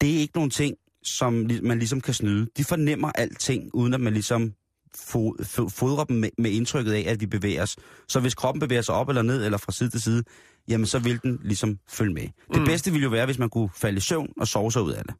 det 0.00 0.14
er 0.16 0.18
ikke 0.18 0.34
nogen 0.34 0.50
ting, 0.50 0.76
som 1.02 1.32
man 1.62 1.78
ligesom 1.78 2.00
kan 2.00 2.14
snyde. 2.14 2.48
De 2.56 2.64
fornemmer 2.64 3.12
alting, 3.14 3.70
uden 3.74 3.94
at 3.94 4.00
man 4.00 4.12
ligesom 4.12 4.54
fo- 4.96 5.36
fo- 5.42 5.68
fodrer 5.68 6.04
dem 6.04 6.16
med, 6.16 6.30
med 6.38 6.50
indtrykket 6.50 6.92
af, 6.92 7.04
at 7.06 7.20
vi 7.20 7.26
bevæger 7.26 7.62
os. 7.62 7.76
Så 8.08 8.20
hvis 8.20 8.34
kroppen 8.34 8.60
bevæger 8.60 8.82
sig 8.82 8.94
op 8.94 9.08
eller 9.08 9.22
ned, 9.22 9.44
eller 9.44 9.58
fra 9.58 9.72
side 9.72 9.90
til 9.90 10.02
side, 10.02 10.22
jamen 10.68 10.86
så 10.86 10.98
vil 10.98 11.20
den 11.22 11.38
ligesom 11.44 11.78
følge 11.88 12.14
med. 12.14 12.22
Det 12.52 12.60
Mm. 12.60 12.64
bedste 12.66 12.90
ville 12.90 13.04
jo 13.04 13.10
være, 13.10 13.26
hvis 13.26 13.38
man 13.38 13.50
kunne 13.50 13.70
falde 13.74 13.96
i 13.96 14.00
søvn 14.00 14.32
og 14.40 14.48
sove 14.48 14.72
sig 14.72 14.82
ud 14.82 14.92
af 14.92 15.04
det. 15.04 15.14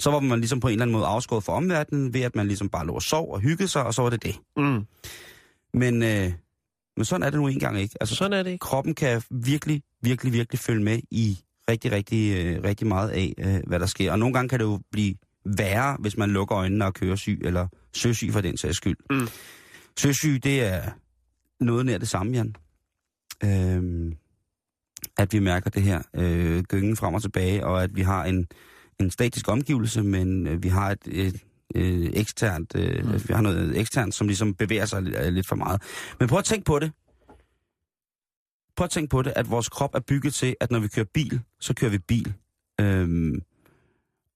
Så 0.00 0.10
var 0.10 0.20
man 0.20 0.40
ligesom 0.40 0.60
på 0.60 0.68
en 0.68 0.72
eller 0.72 0.82
anden 0.82 0.92
måde 0.92 1.06
afskåret 1.06 1.44
fra 1.44 1.52
omverdenen, 1.52 2.14
ved 2.14 2.20
at 2.20 2.36
man 2.36 2.46
ligesom 2.46 2.68
bare 2.68 2.86
lå 2.86 2.92
og 2.94 3.02
sov 3.02 3.32
og 3.32 3.40
hyggede 3.40 3.68
sig, 3.68 3.82
og 3.84 3.94
så 3.94 4.02
var 4.02 4.10
det 4.10 4.22
det. 4.22 4.36
Mm. 4.56 4.84
Men, 5.74 6.02
øh, 6.02 6.32
men 6.96 7.04
sådan 7.04 7.22
er 7.22 7.30
det 7.30 7.40
nu 7.40 7.46
engang 7.48 7.80
ikke. 7.80 7.96
Altså, 8.00 8.14
Sådan 8.14 8.32
er 8.38 8.42
det 8.42 8.50
ikke. 8.50 8.62
kroppen 8.62 8.94
kan 8.94 9.22
virkelig, 9.30 9.82
virkelig, 10.02 10.32
virkelig 10.32 10.58
følge 10.58 10.82
med 10.84 11.00
i 11.10 11.38
rigtig, 11.70 11.92
rigtig, 11.92 12.44
øh, 12.44 12.64
rigtig 12.64 12.86
meget 12.86 13.10
af, 13.10 13.34
øh, 13.38 13.60
hvad 13.66 13.80
der 13.80 13.86
sker. 13.86 14.12
Og 14.12 14.18
nogle 14.18 14.34
gange 14.34 14.48
kan 14.48 14.58
det 14.58 14.64
jo 14.64 14.80
blive 14.92 15.14
værre, 15.44 15.96
hvis 16.00 16.16
man 16.16 16.30
lukker 16.30 16.58
øjnene 16.58 16.84
og 16.84 16.94
kører 16.94 17.16
syg, 17.16 17.40
eller 17.44 17.68
søsyg 17.92 18.32
for 18.32 18.40
den 18.40 18.56
sags 18.56 18.76
skyld. 18.76 18.96
Mm. 19.10 19.28
Søsyg, 19.96 20.44
det 20.44 20.62
er 20.62 20.82
noget 21.60 21.86
nær 21.86 21.98
det 21.98 22.08
samme, 22.08 22.32
Jan. 22.32 22.54
Øhm, 23.44 24.12
at 25.18 25.32
vi 25.32 25.38
mærker 25.38 25.70
det 25.70 25.82
her 25.82 26.02
øh, 26.14 26.62
gyngen 26.62 26.96
frem 26.96 27.14
og 27.14 27.22
tilbage, 27.22 27.66
og 27.66 27.82
at 27.82 27.96
vi 27.96 28.02
har 28.02 28.24
en, 28.24 28.46
en 29.00 29.10
statisk 29.10 29.48
omgivelse, 29.48 30.02
men 30.02 30.46
øh, 30.46 30.62
vi 30.62 30.68
har 30.68 30.90
et, 30.90 30.98
et, 31.06 31.40
et 31.74 32.20
eksternt, 32.20 32.72
øh, 32.76 33.04
mm. 33.04 33.12
vi 33.28 33.34
har 33.34 33.40
noget 33.40 33.78
eksternt, 33.80 34.14
som 34.14 34.26
ligesom 34.26 34.54
bevæger 34.54 34.86
sig 34.86 35.02
lidt, 35.02 35.16
øh, 35.16 35.32
lidt 35.32 35.46
for 35.46 35.56
meget. 35.56 35.82
Men 36.20 36.28
prøv 36.28 36.38
at 36.38 36.44
tænke 36.44 36.64
på 36.64 36.78
det. 36.78 36.92
Prøv 38.76 38.84
at 38.84 38.90
tænke 38.90 39.10
på 39.10 39.22
det, 39.22 39.32
at 39.36 39.50
vores 39.50 39.68
krop 39.68 39.94
er 39.94 40.00
bygget 40.00 40.34
til, 40.34 40.56
at 40.60 40.70
når 40.70 40.78
vi 40.78 40.88
kører 40.88 41.06
bil, 41.14 41.40
så 41.60 41.74
kører 41.74 41.90
vi 41.90 41.98
bil. 41.98 42.34
Øhm, 42.80 43.42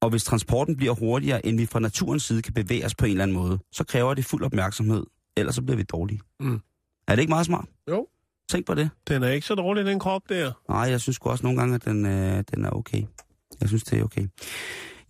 og 0.00 0.10
hvis 0.10 0.24
transporten 0.24 0.76
bliver 0.76 0.94
hurtigere, 0.94 1.46
end 1.46 1.56
vi 1.56 1.66
fra 1.66 1.80
naturens 1.80 2.22
side 2.22 2.42
kan 2.42 2.52
bevæge 2.52 2.84
os 2.86 2.94
på 2.94 3.04
en 3.04 3.10
eller 3.10 3.22
anden 3.22 3.36
måde, 3.36 3.58
så 3.72 3.84
kræver 3.84 4.14
det 4.14 4.24
fuld 4.24 4.44
opmærksomhed, 4.44 5.04
ellers 5.36 5.54
så 5.54 5.62
bliver 5.62 5.76
vi 5.76 5.82
dårlige. 5.82 6.20
Mm. 6.40 6.60
Er 7.08 7.14
det 7.14 7.22
ikke 7.22 7.30
meget 7.30 7.46
smart? 7.46 7.68
Jo. 7.90 8.06
Tænk 8.50 8.66
på 8.66 8.74
det. 8.74 8.90
Den 9.08 9.22
er 9.22 9.28
ikke 9.28 9.46
så 9.46 9.54
dårlig, 9.54 9.84
den 9.84 9.98
krop 9.98 10.22
der. 10.28 10.52
Nej, 10.68 10.80
jeg 10.80 11.00
synes 11.00 11.18
også 11.22 11.44
nogle 11.44 11.58
gange, 11.58 11.74
at 11.74 11.84
den, 11.84 12.06
øh, 12.06 12.44
den 12.54 12.64
er 12.64 12.70
okay. 12.70 13.02
Jeg 13.60 13.68
synes, 13.68 13.84
det 13.84 13.98
er 13.98 14.04
okay. 14.04 14.26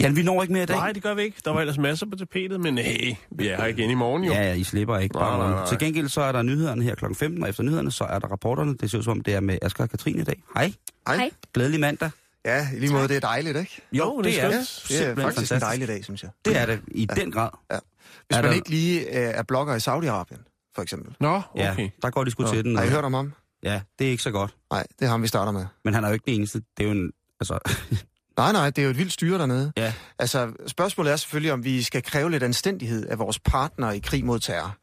Jan, 0.00 0.16
vi 0.16 0.22
når 0.22 0.42
ikke 0.42 0.52
mere 0.52 0.62
i 0.62 0.66
dag. 0.66 0.76
Nej, 0.76 0.92
det 0.92 1.02
gør 1.02 1.14
vi 1.14 1.22
ikke. 1.22 1.36
Der 1.44 1.50
var 1.50 1.60
ellers 1.60 1.78
masser 1.78 2.06
på 2.06 2.16
tapetet, 2.16 2.60
men 2.60 2.78
hey, 2.78 3.14
vi 3.30 3.48
er 3.48 3.56
her 3.56 3.66
igen 3.66 3.90
i 3.90 3.94
morgen 3.94 4.24
jo. 4.24 4.32
Ja, 4.32 4.42
ja, 4.42 4.54
I 4.54 4.64
slipper 4.64 4.98
ikke. 4.98 5.14
Nej, 5.16 5.24
Bare 5.24 5.38
nej, 5.38 5.48
nej, 5.48 5.56
nej. 5.58 5.66
Til 5.68 5.78
gengæld 5.78 6.08
så 6.08 6.20
er 6.20 6.32
der 6.32 6.42
nyhederne 6.42 6.82
her 6.82 6.94
kl. 6.94 7.04
15, 7.14 7.42
og 7.42 7.48
efter 7.48 7.62
nyhederne 7.62 7.90
så 7.90 8.04
er 8.04 8.18
der 8.18 8.28
rapporterne. 8.28 8.76
Det 8.76 8.90
ser 8.90 8.98
ud 8.98 9.02
som 9.02 9.10
om, 9.10 9.20
det 9.20 9.34
er 9.34 9.40
med 9.40 9.58
Asger 9.62 9.84
og 9.84 9.90
Katrine 9.90 10.20
i 10.20 10.24
dag. 10.24 10.42
Hej. 10.54 10.72
Hej. 11.06 11.30
Glædelig 11.54 11.80
mandag. 11.80 12.10
Ja, 12.44 12.68
i 12.76 12.78
lige 12.78 12.92
måde, 12.92 13.08
det 13.08 13.16
er 13.16 13.20
dejligt, 13.20 13.56
ikke? 13.56 13.80
Jo, 13.92 14.22
det 14.22 14.38
er 14.40 14.48
det 14.48 14.56
er 14.56 14.58
det. 14.58 14.58
Det 14.58 14.60
er 14.60 14.64
Simpelthen 14.64 15.16
faktisk 15.16 15.36
fantastisk. 15.36 15.52
en 15.52 15.60
dejlig 15.60 15.88
dag, 15.88 16.04
synes 16.04 16.22
jeg. 16.22 16.30
Det 16.44 16.56
er 16.56 16.66
det, 16.66 16.80
i 16.88 17.06
Ja. 17.16 17.20
den 17.20 17.32
grad. 17.32 17.48
Ja. 17.70 17.78
Hvis 18.26 18.36
Er 18.38 18.42
man 18.42 18.50
der- 18.50 18.56
ikke 18.56 18.70
lige 18.70 19.00
øh, 19.00 19.06
er 19.34 19.42
blogger 19.42 19.74
i 19.74 19.78
Saudi-Arabien, 19.78 20.72
for 20.74 20.82
eksempel. 20.82 21.14
Nå, 21.20 21.40
Ja, 21.56 21.72
okay. 21.72 21.90
der 22.02 22.10
går 22.10 22.24
de 22.24 22.30
sgu 22.30 22.42
Nå, 22.42 22.48
til 22.52 22.64
den. 22.64 22.76
Har 22.76 22.82
I 22.84 22.86
og- 22.86 22.92
hørt 22.92 23.04
om 23.04 23.14
ham? 23.14 23.32
Ja, 23.62 23.80
det 23.98 24.06
er 24.06 24.10
ikke 24.10 24.22
så 24.22 24.30
godt. 24.30 24.54
Nej, 24.70 24.86
det 24.98 25.04
er 25.06 25.10
ham, 25.10 25.22
vi 25.22 25.28
starter 25.28 25.52
med. 25.52 25.66
Men 25.84 25.94
han 25.94 26.04
er 26.04 26.08
jo 26.08 26.12
ikke 26.14 26.24
den 26.26 26.34
eneste. 26.34 26.58
Det 26.78 26.84
er 26.84 26.88
jo 26.88 26.90
en... 26.90 27.12
Altså, 27.40 27.58
Nej, 28.38 28.52
nej, 28.52 28.70
det 28.70 28.78
er 28.78 28.84
jo 28.84 28.90
et 28.90 28.98
vildt 28.98 29.12
styre 29.12 29.38
dernede. 29.38 29.72
Ja. 29.76 29.92
Altså, 30.18 30.52
spørgsmålet 30.66 31.12
er 31.12 31.16
selvfølgelig, 31.16 31.52
om 31.52 31.64
vi 31.64 31.82
skal 31.82 32.02
kræve 32.02 32.30
lidt 32.30 32.42
anstændighed 32.42 33.06
af 33.06 33.18
vores 33.18 33.38
partnere 33.38 33.96
i 33.96 34.00
krig 34.00 34.24
mod 34.24 34.38
terror. 34.38 34.76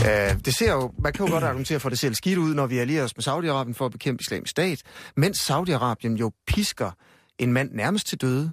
Uh, 0.00 0.40
det 0.44 0.54
ser 0.54 0.72
jo, 0.72 0.92
man 0.98 1.12
kan 1.12 1.26
jo 1.26 1.32
godt 1.32 1.44
argumentere 1.44 1.80
for, 1.80 1.88
at 1.88 1.90
det 1.90 1.98
ser 1.98 2.12
skidt 2.12 2.38
ud, 2.38 2.54
når 2.54 2.66
vi 2.66 2.78
allierer 2.78 3.04
os 3.04 3.16
med 3.16 3.28
Saudi-Arabien 3.28 3.74
for 3.74 3.86
at 3.86 3.92
bekæmpe 3.92 4.20
islamisk 4.20 4.50
stat, 4.50 4.82
mens 5.16 5.50
Saudi-Arabien 5.50 6.16
jo 6.16 6.32
pisker 6.46 6.90
en 7.38 7.52
mand 7.52 7.70
nærmest 7.72 8.06
til 8.06 8.20
døde 8.20 8.52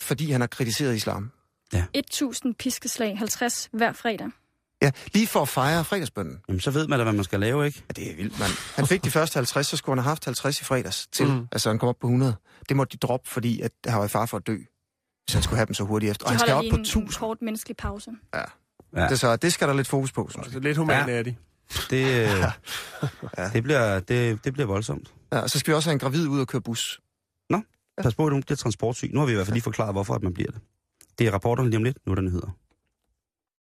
fordi 0.00 0.30
han 0.30 0.40
har 0.40 0.48
kritiseret 0.48 0.94
islam. 0.94 1.30
1000 1.94 2.54
piskeslag, 2.54 3.18
50 3.18 3.68
hver 3.72 3.92
fredag. 3.92 4.30
Ja, 4.82 4.90
lige 5.14 5.26
for 5.26 5.42
at 5.42 5.48
fejre 5.48 5.84
fredagsbønnen. 5.84 6.38
Jamen, 6.48 6.60
så 6.60 6.70
ved 6.70 6.86
man 6.88 6.98
da, 6.98 7.02
hvad 7.02 7.12
man 7.12 7.24
skal 7.24 7.40
lave, 7.40 7.66
ikke? 7.66 7.84
Ja, 7.88 7.92
det 8.02 8.12
er 8.12 8.16
vildt, 8.16 8.38
mand. 8.38 8.50
Han 8.76 8.86
fik 8.86 9.04
de 9.04 9.10
første 9.10 9.36
50, 9.36 9.66
så 9.66 9.76
skulle 9.76 9.94
han 9.96 10.02
have 10.02 10.08
haft 10.10 10.24
50 10.24 10.60
i 10.60 10.64
fredags 10.64 11.06
til. 11.06 11.26
Mm. 11.26 11.48
Altså, 11.52 11.68
han 11.68 11.78
kom 11.78 11.88
op 11.88 11.96
på 12.00 12.06
100. 12.06 12.34
Det 12.68 12.76
måtte 12.76 12.92
de 12.92 12.96
droppe, 13.06 13.30
fordi 13.30 13.60
at 13.60 13.72
han 13.86 13.98
var 13.98 14.04
i 14.04 14.08
far 14.08 14.26
for 14.26 14.36
at 14.36 14.46
dø. 14.46 14.56
Hvis 15.24 15.34
han 15.34 15.42
skulle 15.42 15.56
have 15.56 15.66
dem 15.66 15.74
så 15.74 15.84
hurtigt 15.84 16.10
efter. 16.10 16.24
Og 16.26 16.28
De 16.28 16.32
han 16.32 16.40
skal 16.40 16.52
holder 16.52 16.58
op 16.58 16.62
lige 16.62 16.70
på 16.70 16.76
en, 16.76 16.80
1000. 16.82 17.04
en 17.04 17.12
kort 17.18 17.42
menneskelig 17.42 17.76
pause. 17.76 18.10
Ja. 18.34 18.42
Ja. 18.96 19.08
Det, 19.08 19.20
så, 19.20 19.36
det 19.36 19.52
skal 19.52 19.68
der 19.68 19.74
lidt 19.74 19.86
fokus 19.88 20.12
på, 20.12 20.28
synes 20.30 20.36
jeg. 20.36 20.44
Altså, 20.44 20.58
lidt 20.60 20.76
human 20.76 21.08
Ja. 21.08 21.18
er 21.18 21.22
de. 21.22 21.34
Det, 21.90 22.04
øh, 22.22 22.44
Ja. 23.38 23.50
det, 23.52 23.62
bliver, 23.62 24.00
det, 24.00 24.44
det 24.44 24.52
bliver 24.52 24.66
voldsomt. 24.66 25.14
Ja, 25.32 25.38
og 25.38 25.50
så 25.50 25.58
skal 25.58 25.70
vi 25.72 25.76
også 25.76 25.88
have 25.88 25.92
en 25.92 25.98
gravid 25.98 26.26
ud 26.28 26.40
og 26.40 26.46
køre 26.46 26.62
bus. 26.62 27.00
Pas 28.02 28.14
på, 28.14 28.26
at 28.26 28.30
du 28.30 28.40
bliver 28.40 28.56
transportsyg. 28.56 29.10
Nu 29.12 29.18
har 29.20 29.26
vi 29.26 29.32
i 29.32 29.34
hvert 29.34 29.46
fald 29.46 29.54
lige 29.54 29.62
forklaret, 29.62 29.94
hvorfor 29.94 30.14
at 30.14 30.22
man 30.22 30.34
bliver 30.34 30.50
det. 30.50 30.60
Det 31.18 31.26
er 31.26 31.30
rapporterne 31.30 31.70
lige 31.70 31.76
om 31.76 31.84
lidt. 31.84 31.98
Nu 32.06 32.10
er 32.12 32.14
der 32.14 32.22
nyheder. 32.22 32.56